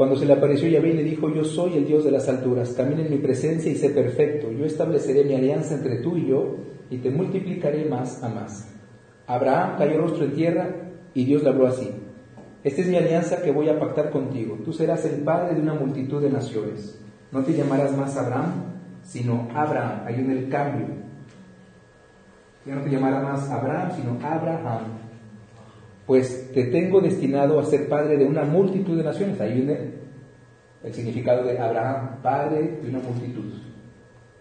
Cuando 0.00 0.16
se 0.16 0.24
le 0.24 0.32
apareció 0.32 0.66
Yahvé 0.66 0.92
y 0.92 0.96
le 0.96 1.04
dijo, 1.04 1.28
yo 1.28 1.44
soy 1.44 1.76
el 1.76 1.84
Dios 1.84 2.04
de 2.04 2.10
las 2.10 2.26
alturas, 2.26 2.72
camina 2.72 3.02
en 3.02 3.10
mi 3.10 3.18
presencia 3.18 3.70
y 3.70 3.74
sé 3.74 3.90
perfecto, 3.90 4.50
yo 4.50 4.64
estableceré 4.64 5.24
mi 5.24 5.34
alianza 5.34 5.74
entre 5.74 5.98
tú 5.98 6.16
y 6.16 6.26
yo 6.26 6.56
y 6.88 6.96
te 7.00 7.10
multiplicaré 7.10 7.84
más 7.84 8.22
a 8.22 8.30
más. 8.30 8.66
Abraham 9.26 9.74
cayó 9.76 9.98
rostro 9.98 10.24
en 10.24 10.32
tierra 10.32 10.74
y 11.12 11.26
Dios 11.26 11.42
le 11.42 11.50
habló 11.50 11.66
así, 11.66 11.90
esta 12.64 12.80
es 12.80 12.88
mi 12.88 12.96
alianza 12.96 13.42
que 13.42 13.50
voy 13.50 13.68
a 13.68 13.78
pactar 13.78 14.08
contigo, 14.08 14.56
tú 14.64 14.72
serás 14.72 15.04
el 15.04 15.20
padre 15.20 15.54
de 15.54 15.60
una 15.60 15.74
multitud 15.74 16.22
de 16.22 16.30
naciones, 16.30 16.98
no 17.30 17.44
te 17.44 17.52
llamarás 17.52 17.94
más 17.94 18.16
Abraham, 18.16 18.52
sino 19.02 19.48
Abraham, 19.54 20.04
hay 20.06 20.14
un 20.14 20.30
el 20.30 20.48
cambio, 20.48 20.86
ya 22.64 22.74
no 22.74 22.80
te 22.80 22.88
llamarás 22.88 23.22
más 23.22 23.50
Abraham, 23.50 23.90
sino 23.94 24.26
Abraham 24.26 25.09
pues 26.10 26.50
te 26.52 26.64
tengo 26.64 27.00
destinado 27.00 27.60
a 27.60 27.64
ser 27.64 27.88
padre 27.88 28.16
de 28.16 28.24
una 28.24 28.42
multitud 28.42 28.96
de 28.96 29.04
naciones. 29.04 29.40
Ahí 29.40 29.54
viene 29.54 29.78
el 30.82 30.92
significado 30.92 31.46
de 31.46 31.56
Abraham, 31.56 32.20
padre 32.20 32.80
de 32.82 32.88
una 32.88 32.98
multitud. 32.98 33.44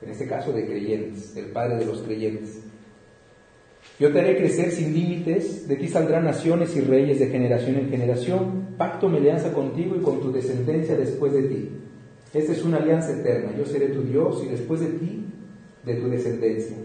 En 0.02 0.10
este 0.10 0.26
caso 0.26 0.52
de 0.52 0.66
creyentes, 0.66 1.38
el 1.38 1.52
padre 1.52 1.78
de 1.78 1.86
los 1.86 2.02
creyentes. 2.02 2.64
Yo 4.00 4.12
te 4.12 4.20
haré 4.20 4.36
crecer 4.38 4.72
sin 4.72 4.96
límites, 4.96 5.68
de 5.68 5.76
ti 5.76 5.88
saldrán 5.88 6.26
naciones 6.26 6.76
y 6.76 6.82
reyes 6.82 7.20
de 7.20 7.28
generación 7.28 7.76
en 7.76 7.90
generación. 7.92 8.70
Pacto 8.76 9.08
mi 9.08 9.20
alianza 9.20 9.54
contigo 9.54 9.96
y 9.96 10.00
con 10.00 10.22
tu 10.22 10.32
descendencia 10.32 10.96
después 10.96 11.34
de 11.34 11.44
ti. 11.44 11.70
Esta 12.34 12.52
es 12.52 12.64
una 12.64 12.78
alianza 12.78 13.12
eterna. 13.12 13.52
Yo 13.56 13.68
seré 13.68 13.90
tu 13.90 14.02
Dios 14.02 14.42
y 14.44 14.50
después 14.50 14.80
de 14.80 14.88
ti, 14.88 15.24
de 15.86 15.94
tu 15.94 16.10
descendencia. 16.10 16.78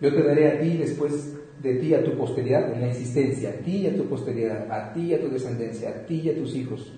Yo 0.00 0.14
te 0.14 0.22
daré 0.22 0.48
a 0.48 0.60
ti 0.60 0.78
después 0.78 1.34
de 1.62 1.74
ti 1.76 1.94
a 1.94 2.04
tu 2.04 2.16
posteridad, 2.16 2.72
en 2.72 2.80
la 2.80 2.88
insistencia, 2.88 3.50
a 3.50 3.52
ti 3.54 3.78
y 3.78 3.86
a 3.86 3.96
tu 3.96 4.04
posteridad, 4.04 4.70
a 4.70 4.92
ti 4.92 5.02
y 5.02 5.14
a 5.14 5.20
tu 5.20 5.28
descendencia, 5.28 5.90
a 5.90 6.06
ti 6.06 6.20
y 6.24 6.30
a 6.30 6.34
tus 6.34 6.54
hijos. 6.54 6.92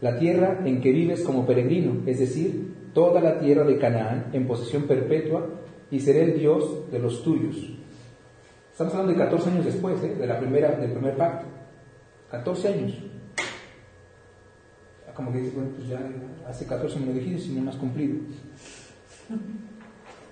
La 0.00 0.18
tierra 0.18 0.62
en 0.64 0.80
que 0.80 0.92
vives 0.92 1.22
como 1.22 1.46
peregrino, 1.46 2.02
es 2.06 2.18
decir, 2.18 2.74
toda 2.94 3.20
la 3.20 3.38
tierra 3.38 3.64
de 3.64 3.78
Canaán 3.78 4.30
en 4.32 4.46
posesión 4.46 4.84
perpetua, 4.84 5.46
y 5.90 6.00
seré 6.00 6.22
el 6.22 6.38
Dios 6.38 6.90
de 6.90 6.98
los 6.98 7.22
tuyos. 7.22 7.56
Estamos 8.70 8.94
hablando 8.94 9.12
de 9.12 9.18
14 9.18 9.50
años 9.50 9.64
después, 9.64 10.02
¿eh? 10.04 10.14
de 10.14 10.26
la 10.26 10.38
primera, 10.38 10.70
del 10.72 10.92
primer 10.92 11.16
pacto. 11.16 11.46
14 12.30 12.68
años. 12.68 12.98
Como 15.14 15.32
que 15.32 15.38
dices, 15.38 15.54
bueno, 15.54 15.70
pues 15.76 15.88
ya 15.88 16.00
hace 16.48 16.64
14 16.64 17.00
me 17.00 17.06
lo 17.06 17.12
dijiste 17.12 17.48
y 17.50 17.56
no 17.56 17.62
me 17.62 17.70
has 17.70 17.76
cumplido. 17.76 18.16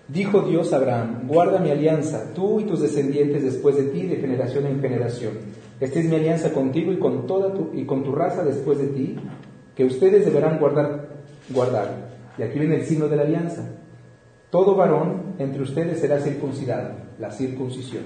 Dijo 0.09 0.41
Dios 0.41 0.73
a 0.73 0.77
Abraham, 0.77 1.29
guarda 1.29 1.59
mi 1.59 1.71
alianza, 1.71 2.33
tú 2.35 2.61
y 2.61 2.65
tus 2.65 2.81
descendientes 2.81 3.45
después 3.45 3.77
de 3.77 3.85
ti, 3.85 4.07
de 4.07 4.17
generación 4.17 4.67
en 4.67 4.81
generación. 4.81 5.33
Esta 5.81 6.01
es 6.01 6.07
mi 6.07 6.17
alianza 6.17 6.55
contigo 6.55 6.93
y 6.93 6.99
con 6.99 7.27
toda 7.27 7.53
tu, 7.53 7.71
y 7.75 7.85
con 7.85 8.05
tu 8.05 8.13
raza 8.13 8.43
después 8.43 8.79
de 8.79 8.87
ti, 8.87 9.17
que 9.77 9.85
ustedes 9.85 10.25
deberán 10.25 10.59
guardar. 10.59 12.09
Y 12.39 12.43
aquí 12.43 12.59
viene 12.59 12.77
el 12.77 12.87
signo 12.87 13.09
de 13.09 13.17
la 13.17 13.23
alianza. 13.23 13.69
Todo 14.49 14.75
varón 14.75 15.35
entre 15.39 15.63
ustedes 15.63 16.01
será 16.01 16.19
circuncidado, 16.21 16.95
la 17.19 17.31
circuncisión. 17.31 18.05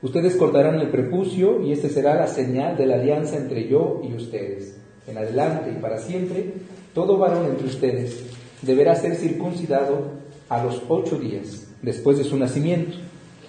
Ustedes 0.00 0.36
cortarán 0.36 0.80
el 0.80 0.88
prepucio 0.88 1.60
y 1.60 1.72
este 1.72 1.90
será 1.90 2.14
la 2.14 2.28
señal 2.28 2.78
de 2.78 2.86
la 2.86 2.94
alianza 2.94 3.36
entre 3.36 3.68
yo 3.68 4.00
y 4.02 4.14
ustedes. 4.14 4.76
en 5.06 5.16
adelante 5.16 5.72
y 5.74 5.80
para 5.80 5.98
siempre, 5.98 6.52
todo 6.92 7.16
varón 7.16 7.46
entre 7.46 7.66
ustedes 7.66 8.37
deberá 8.62 8.94
ser 8.94 9.14
circuncidado 9.14 10.18
a 10.48 10.62
los 10.62 10.82
ocho 10.88 11.18
días 11.18 11.68
después 11.82 12.18
de 12.18 12.24
su 12.24 12.36
nacimiento, 12.36 12.96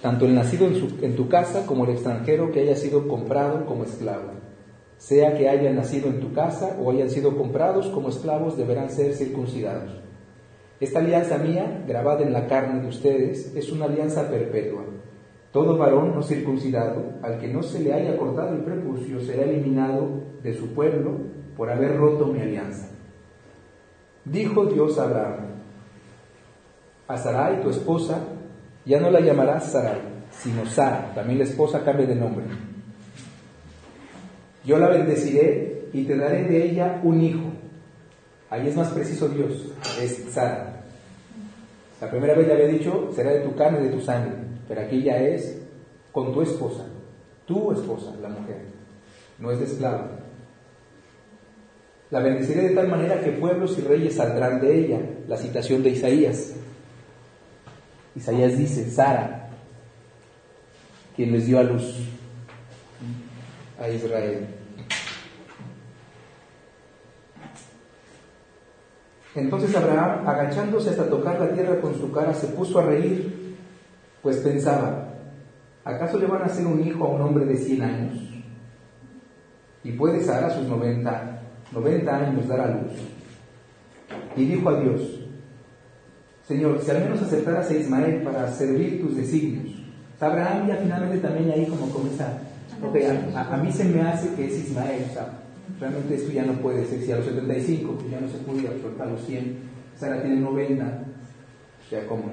tanto 0.02 0.24
el 0.24 0.34
nacido 0.34 0.66
en, 0.66 1.16
tu 1.16 1.28
casa 1.28 1.66
como 1.66 1.84
el 1.84 1.90
extranjero 1.90 2.52
que 2.52 2.60
haya 2.60 2.76
sido 2.76 3.08
comprado 3.08 3.66
como 3.66 3.84
esclavo. 3.84 4.32
Sea 4.98 5.36
que 5.36 5.48
hayan 5.48 5.76
nacido 5.76 6.08
en 6.08 6.20
tu 6.20 6.32
casa 6.32 6.76
o 6.80 6.90
hayan 6.90 7.10
sido 7.10 7.36
comprados 7.36 7.86
como 7.88 8.10
esclavos, 8.10 8.56
deberán 8.56 8.90
ser 8.90 9.14
circuncidados. 9.14 10.00
Esta 10.78 11.00
alianza 11.00 11.38
mía, 11.38 11.84
grabada 11.86 12.22
en 12.22 12.32
la 12.32 12.46
carne 12.46 12.80
de 12.80 12.88
ustedes, 12.88 13.54
es 13.54 13.72
una 13.72 13.86
alianza 13.86 14.30
perpetua. 14.30 14.84
Todo 15.52 15.76
varón 15.76 16.14
no 16.14 16.22
circuncidado, 16.22 17.14
al 17.22 17.38
que 17.38 17.48
no 17.48 17.62
se 17.62 17.80
le 17.80 17.92
haya 17.92 18.16
cortado 18.16 18.54
el 18.54 18.62
prepucio, 18.62 19.20
será 19.20 19.42
eliminado 19.42 20.22
de 20.42 20.54
su 20.54 20.68
pueblo 20.68 21.12
por 21.56 21.70
haber 21.70 21.96
roto 21.96 22.26
mi 22.26 22.40
alianza. 22.40 22.88
Dijo 24.30 24.66
Dios 24.66 24.96
a 24.96 25.04
Abraham, 25.04 25.36
a 27.08 27.18
Sarai, 27.18 27.60
tu 27.62 27.70
esposa, 27.70 28.20
ya 28.84 29.00
no 29.00 29.10
la 29.10 29.18
llamarás 29.18 29.72
Sarai, 29.72 30.00
sino 30.30 30.64
Sara, 30.66 31.12
también 31.14 31.40
la 31.40 31.44
esposa 31.44 31.82
cambia 31.84 32.06
de 32.06 32.14
nombre. 32.14 32.44
Yo 34.64 34.78
la 34.78 34.88
bendeciré 34.88 35.88
y 35.92 36.04
te 36.04 36.16
daré 36.16 36.44
de 36.44 36.64
ella 36.64 37.00
un 37.02 37.20
hijo. 37.20 37.50
Ahí 38.50 38.68
es 38.68 38.76
más 38.76 38.90
preciso 38.90 39.28
Dios, 39.28 39.72
es 40.00 40.32
Sara. 40.32 40.84
La 42.00 42.08
primera 42.08 42.34
vez 42.34 42.46
le 42.46 42.52
había 42.52 42.68
dicho, 42.68 43.10
será 43.12 43.32
de 43.32 43.40
tu 43.40 43.56
carne 43.56 43.80
de 43.80 43.90
tu 43.90 44.00
sangre, 44.00 44.34
pero 44.68 44.82
aquí 44.82 45.02
ya 45.02 45.16
es 45.16 45.60
con 46.12 46.32
tu 46.32 46.40
esposa, 46.42 46.86
tu 47.46 47.72
esposa, 47.72 48.12
la 48.22 48.28
mujer, 48.28 48.62
no 49.40 49.50
es 49.50 49.58
de 49.58 49.64
esclavo. 49.64 50.04
La 52.10 52.20
bendeciré 52.20 52.62
de 52.62 52.74
tal 52.74 52.88
manera 52.88 53.20
que 53.20 53.30
pueblos 53.30 53.78
y 53.78 53.82
reyes 53.82 54.16
saldrán 54.16 54.60
de 54.60 54.78
ella, 54.78 55.00
la 55.28 55.36
citación 55.36 55.82
de 55.82 55.90
Isaías. 55.90 56.54
Isaías 58.16 58.58
dice, 58.58 58.90
Sara, 58.90 59.48
quien 61.14 61.32
les 61.32 61.46
dio 61.46 61.60
a 61.60 61.62
luz 61.62 62.08
a 63.78 63.88
Israel. 63.88 64.48
Entonces 69.36 69.74
Abraham, 69.76 70.28
agachándose 70.28 70.90
hasta 70.90 71.08
tocar 71.08 71.38
la 71.38 71.52
tierra 71.52 71.80
con 71.80 71.94
su 71.94 72.10
cara, 72.10 72.34
se 72.34 72.48
puso 72.48 72.80
a 72.80 72.86
reír, 72.86 73.56
pues 74.20 74.38
pensaba, 74.38 75.14
¿acaso 75.84 76.18
le 76.18 76.26
van 76.26 76.42
a 76.42 76.46
hacer 76.46 76.66
un 76.66 76.84
hijo 76.84 77.04
a 77.04 77.10
un 77.10 77.22
hombre 77.22 77.44
de 77.44 77.56
100 77.56 77.82
años? 77.82 78.18
Y 79.84 79.92
puede 79.92 80.22
Sara 80.22 80.48
a 80.48 80.50
sus 80.50 80.66
90, 80.66 81.29
90 81.72 82.16
años 82.16 82.48
dar 82.48 82.60
a 82.60 82.68
luz. 82.68 82.92
Y 84.36 84.44
dijo 84.44 84.68
a 84.68 84.80
Dios, 84.80 85.20
Señor, 86.46 86.80
si 86.82 86.90
al 86.90 87.00
menos 87.02 87.22
aceptaras 87.22 87.70
a 87.70 87.74
Ismael 87.76 88.22
para 88.22 88.50
servir 88.50 89.00
tus 89.00 89.16
designios. 89.16 89.76
Abraham 90.18 90.68
ya 90.68 90.76
finalmente 90.76 91.18
también 91.18 91.50
ahí 91.50 91.64
como 91.66 91.88
comienza, 91.90 92.38
a, 93.34 93.54
a, 93.54 93.56
mí 93.56 93.72
se 93.72 93.84
me 93.84 94.02
hace 94.02 94.34
que 94.34 94.46
es 94.46 94.66
Ismael, 94.66 95.04
o 95.10 95.12
sea, 95.14 95.28
realmente 95.78 96.14
esto 96.14 96.32
ya 96.32 96.44
no 96.44 96.54
puede 96.54 96.84
ser, 96.84 97.00
si 97.00 97.12
a 97.12 97.16
los 97.16 97.24
75 97.24 97.94
pues 97.94 98.10
ya 98.10 98.20
no 98.20 98.28
se 98.28 98.38
puede 98.38 98.82
soltar 98.82 99.08
a 99.08 99.10
los 99.12 99.22
100, 99.22 99.58
Sara 99.96 100.20
tiene 100.22 100.40
90, 100.40 100.84
o 100.84 101.88
sea, 101.88 102.06
como 102.06 102.24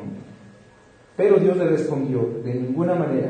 Pero 1.15 1.37
Dios 1.37 1.55
le 1.55 1.65
respondió, 1.65 2.41
de 2.43 2.55
ninguna 2.55 2.95
manera, 2.95 3.29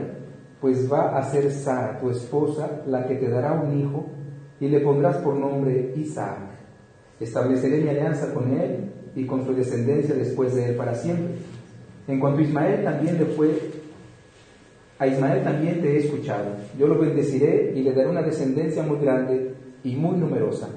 pues 0.60 0.92
va 0.92 1.18
a 1.18 1.24
ser 1.30 1.52
Sara, 1.52 2.00
tu 2.00 2.10
esposa, 2.10 2.82
la 2.88 3.06
que 3.06 3.16
te 3.16 3.30
dará 3.30 3.54
un 3.54 3.80
hijo 3.80 4.17
y 4.60 4.68
le 4.68 4.80
pondrás 4.80 5.18
por 5.18 5.36
nombre 5.36 5.94
Isaac. 5.96 6.40
Estableceré 7.20 7.82
mi 7.82 7.90
alianza 7.90 8.34
con 8.34 8.52
él 8.52 8.92
y 9.16 9.26
con 9.26 9.46
su 9.46 9.54
descendencia 9.54 10.16
después 10.16 10.56
de 10.56 10.70
él 10.70 10.76
para 10.76 10.96
siempre. 10.96 11.36
En 12.08 12.20
cuanto 12.20 12.40
a 12.40 12.44
Ismael 12.44 12.84
también 12.84 13.18
le 13.18 13.26
fue, 13.26 13.50
a 15.00 15.08
Ismael 15.08 15.44
también 15.44 15.82
te 15.82 15.94
he 15.94 15.98
escuchado. 15.98 16.56
Yo 16.78 16.88
lo 16.88 16.98
bendeciré 16.98 17.74
y 17.76 17.82
le 17.82 17.94
daré 17.94 18.10
una 18.10 18.22
descendencia 18.22 18.84
muy 18.84 19.00
grande 19.00 19.54
y 19.84 19.96
muy 19.96 20.18
numerosa. 20.18 20.70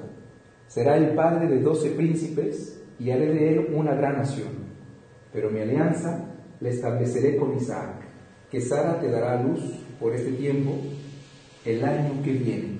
Será 0.67 0.97
el 0.97 1.15
padre 1.15 1.47
de 1.47 1.59
doce 1.59 1.89
príncipes 1.91 2.81
y 2.99 3.11
haré 3.11 3.33
de 3.33 3.49
él 3.49 3.67
una 3.73 3.95
gran 3.95 4.17
nación. 4.17 4.49
Pero 5.33 5.49
mi 5.49 5.59
alianza 5.59 6.25
le 6.59 6.69
estableceré 6.69 7.37
con 7.37 7.55
Isaac, 7.55 8.01
que 8.49 8.61
Sara 8.61 8.99
te 8.99 9.09
dará 9.09 9.39
a 9.39 9.43
luz 9.43 9.59
por 9.99 10.13
este 10.13 10.31
tiempo 10.33 10.75
el 11.65 11.83
año 11.83 12.21
que 12.23 12.31
viene. 12.33 12.70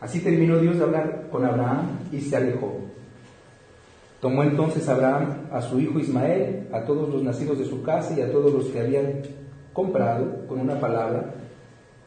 Así 0.00 0.20
terminó 0.20 0.58
Dios 0.58 0.76
de 0.76 0.84
hablar 0.84 1.28
con 1.30 1.44
Abraham 1.44 2.00
y 2.12 2.20
se 2.20 2.36
alejó. 2.36 2.72
Tomó 4.20 4.42
entonces 4.42 4.88
Abraham 4.88 5.48
a 5.52 5.60
su 5.62 5.78
hijo 5.78 5.98
Ismael, 5.98 6.68
a 6.72 6.84
todos 6.84 7.08
los 7.08 7.22
nacidos 7.22 7.58
de 7.58 7.64
su 7.64 7.82
casa 7.82 8.14
y 8.16 8.20
a 8.20 8.30
todos 8.30 8.52
los 8.52 8.66
que 8.66 8.80
habían 8.80 9.22
comprado, 9.72 10.46
con 10.48 10.60
una 10.60 10.80
palabra, 10.80 11.34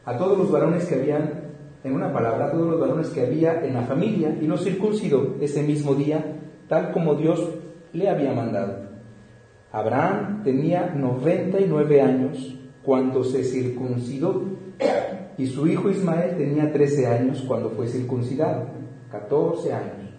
a 0.04 0.16
todos 0.16 0.36
los 0.36 0.50
varones 0.50 0.84
que 0.86 0.96
habían 0.96 1.50
en 1.82 1.94
una 1.94 2.12
palabra, 2.12 2.46
a 2.46 2.50
todos 2.50 2.68
los 2.68 2.80
varones 2.80 3.08
que 3.08 3.22
había 3.22 3.64
en 3.64 3.74
la 3.74 3.82
familia 3.82 4.36
y 4.40 4.46
los 4.46 4.62
circuncidó 4.62 5.36
ese 5.40 5.62
mismo 5.62 5.94
día, 5.94 6.24
tal 6.68 6.92
como 6.92 7.14
Dios 7.14 7.48
le 7.92 8.08
había 8.08 8.32
mandado. 8.32 8.90
Abraham 9.72 10.42
tenía 10.42 10.92
99 10.94 12.02
años 12.02 12.56
cuando 12.82 13.24
se 13.24 13.44
circuncidó 13.44 14.42
y 15.40 15.46
su 15.46 15.66
hijo 15.66 15.88
Ismael 15.88 16.36
tenía 16.36 16.70
13 16.70 17.06
años 17.06 17.42
cuando 17.48 17.70
fue 17.70 17.88
circuncidado, 17.88 18.66
14 19.10 19.72
años. 19.72 20.10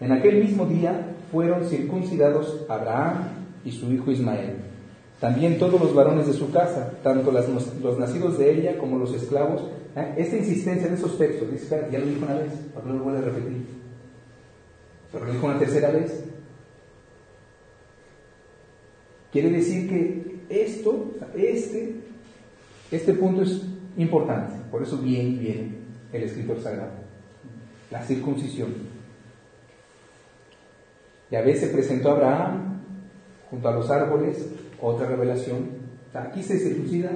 En 0.00 0.12
aquel 0.12 0.44
mismo 0.44 0.66
día 0.66 1.14
fueron 1.30 1.64
circuncidados 1.64 2.66
Abraham 2.68 3.28
y 3.64 3.70
su 3.70 3.90
hijo 3.90 4.10
Ismael. 4.10 4.56
También 5.18 5.58
todos 5.58 5.80
los 5.80 5.94
varones 5.94 6.26
de 6.26 6.34
su 6.34 6.52
casa, 6.52 6.92
tanto 7.02 7.32
los 7.32 7.98
nacidos 7.98 8.36
de 8.36 8.52
ella 8.52 8.76
como 8.76 8.98
los 8.98 9.14
esclavos. 9.14 9.62
¿eh? 9.96 10.14
Esta 10.18 10.36
insistencia 10.36 10.88
en 10.88 10.94
esos 10.94 11.16
textos, 11.16 11.50
dice, 11.50 11.86
ya 11.90 12.00
lo 12.00 12.06
dijo 12.06 12.26
una 12.26 12.34
vez, 12.34 12.52
¿por 12.74 12.82
qué 12.82 12.88
no 12.90 12.96
lo 12.96 13.04
vuelve 13.04 13.20
a 13.20 13.22
repetir? 13.22 13.66
Pero 15.10 15.24
lo 15.24 15.32
dijo 15.32 15.46
una 15.46 15.58
tercera 15.58 15.90
vez. 15.90 16.22
Quiere 19.32 19.48
decir 19.48 19.88
que 19.88 20.40
esto, 20.50 21.12
este, 21.34 22.01
este 22.96 23.14
punto 23.14 23.42
es 23.42 23.62
importante, 23.96 24.54
por 24.70 24.82
eso 24.82 24.98
viene, 24.98 25.38
viene 25.38 25.74
el 26.12 26.22
escritor 26.24 26.60
sagrado, 26.60 26.92
la 27.90 28.02
circuncisión. 28.02 28.74
Y 31.30 31.36
a 31.36 31.40
veces 31.40 31.70
presentó 31.70 32.10
a 32.10 32.12
Abraham 32.12 32.82
junto 33.50 33.68
a 33.68 33.72
los 33.72 33.90
árboles 33.90 34.46
otra 34.80 35.06
revelación. 35.06 35.70
Aquí 36.12 36.42
se 36.42 36.58
circuncida 36.58 37.10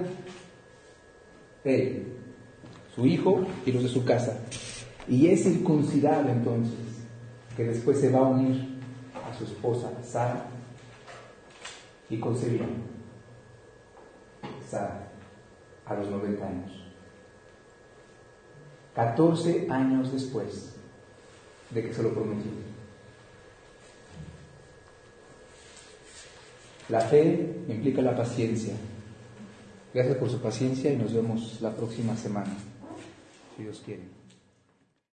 él, 1.65 2.07
su 2.95 3.05
hijo 3.05 3.47
y 3.67 3.73
los 3.73 3.83
de 3.83 3.89
su 3.91 4.05
casa. 4.05 4.39
Y 5.07 5.27
es 5.27 5.43
circuncidado 5.43 6.31
entonces, 6.31 6.75
que 7.55 7.65
después 7.65 8.01
se 8.01 8.11
va 8.11 8.21
a 8.21 8.29
unir 8.29 8.79
a 9.15 9.37
su 9.37 9.45
esposa 9.45 9.91
Sara 10.03 10.47
y 12.09 12.19
concebió 12.19 12.65
Sara 14.69 15.06
a 15.87 15.95
los 15.95 16.11
90 16.11 16.47
años. 16.47 16.73
14 18.95 19.67
años 19.71 20.13
después 20.13 20.75
de 21.71 21.83
que 21.83 21.93
se 21.93 22.03
lo 22.03 22.15
prometió. 22.15 22.51
La 26.89 27.01
fe 27.01 27.65
implica 27.69 28.01
la 28.01 28.17
paciencia. 28.17 28.75
Gracias 29.93 30.17
por 30.17 30.31
su 30.31 30.41
paciencia 30.41 30.93
y 30.93 30.97
nos 30.97 31.13
vemos 31.13 31.61
la 31.61 31.75
próxima 31.75 32.17
semana, 32.17 32.55
si 33.57 33.65
Dios 33.65 33.83
quiere. 33.85 34.16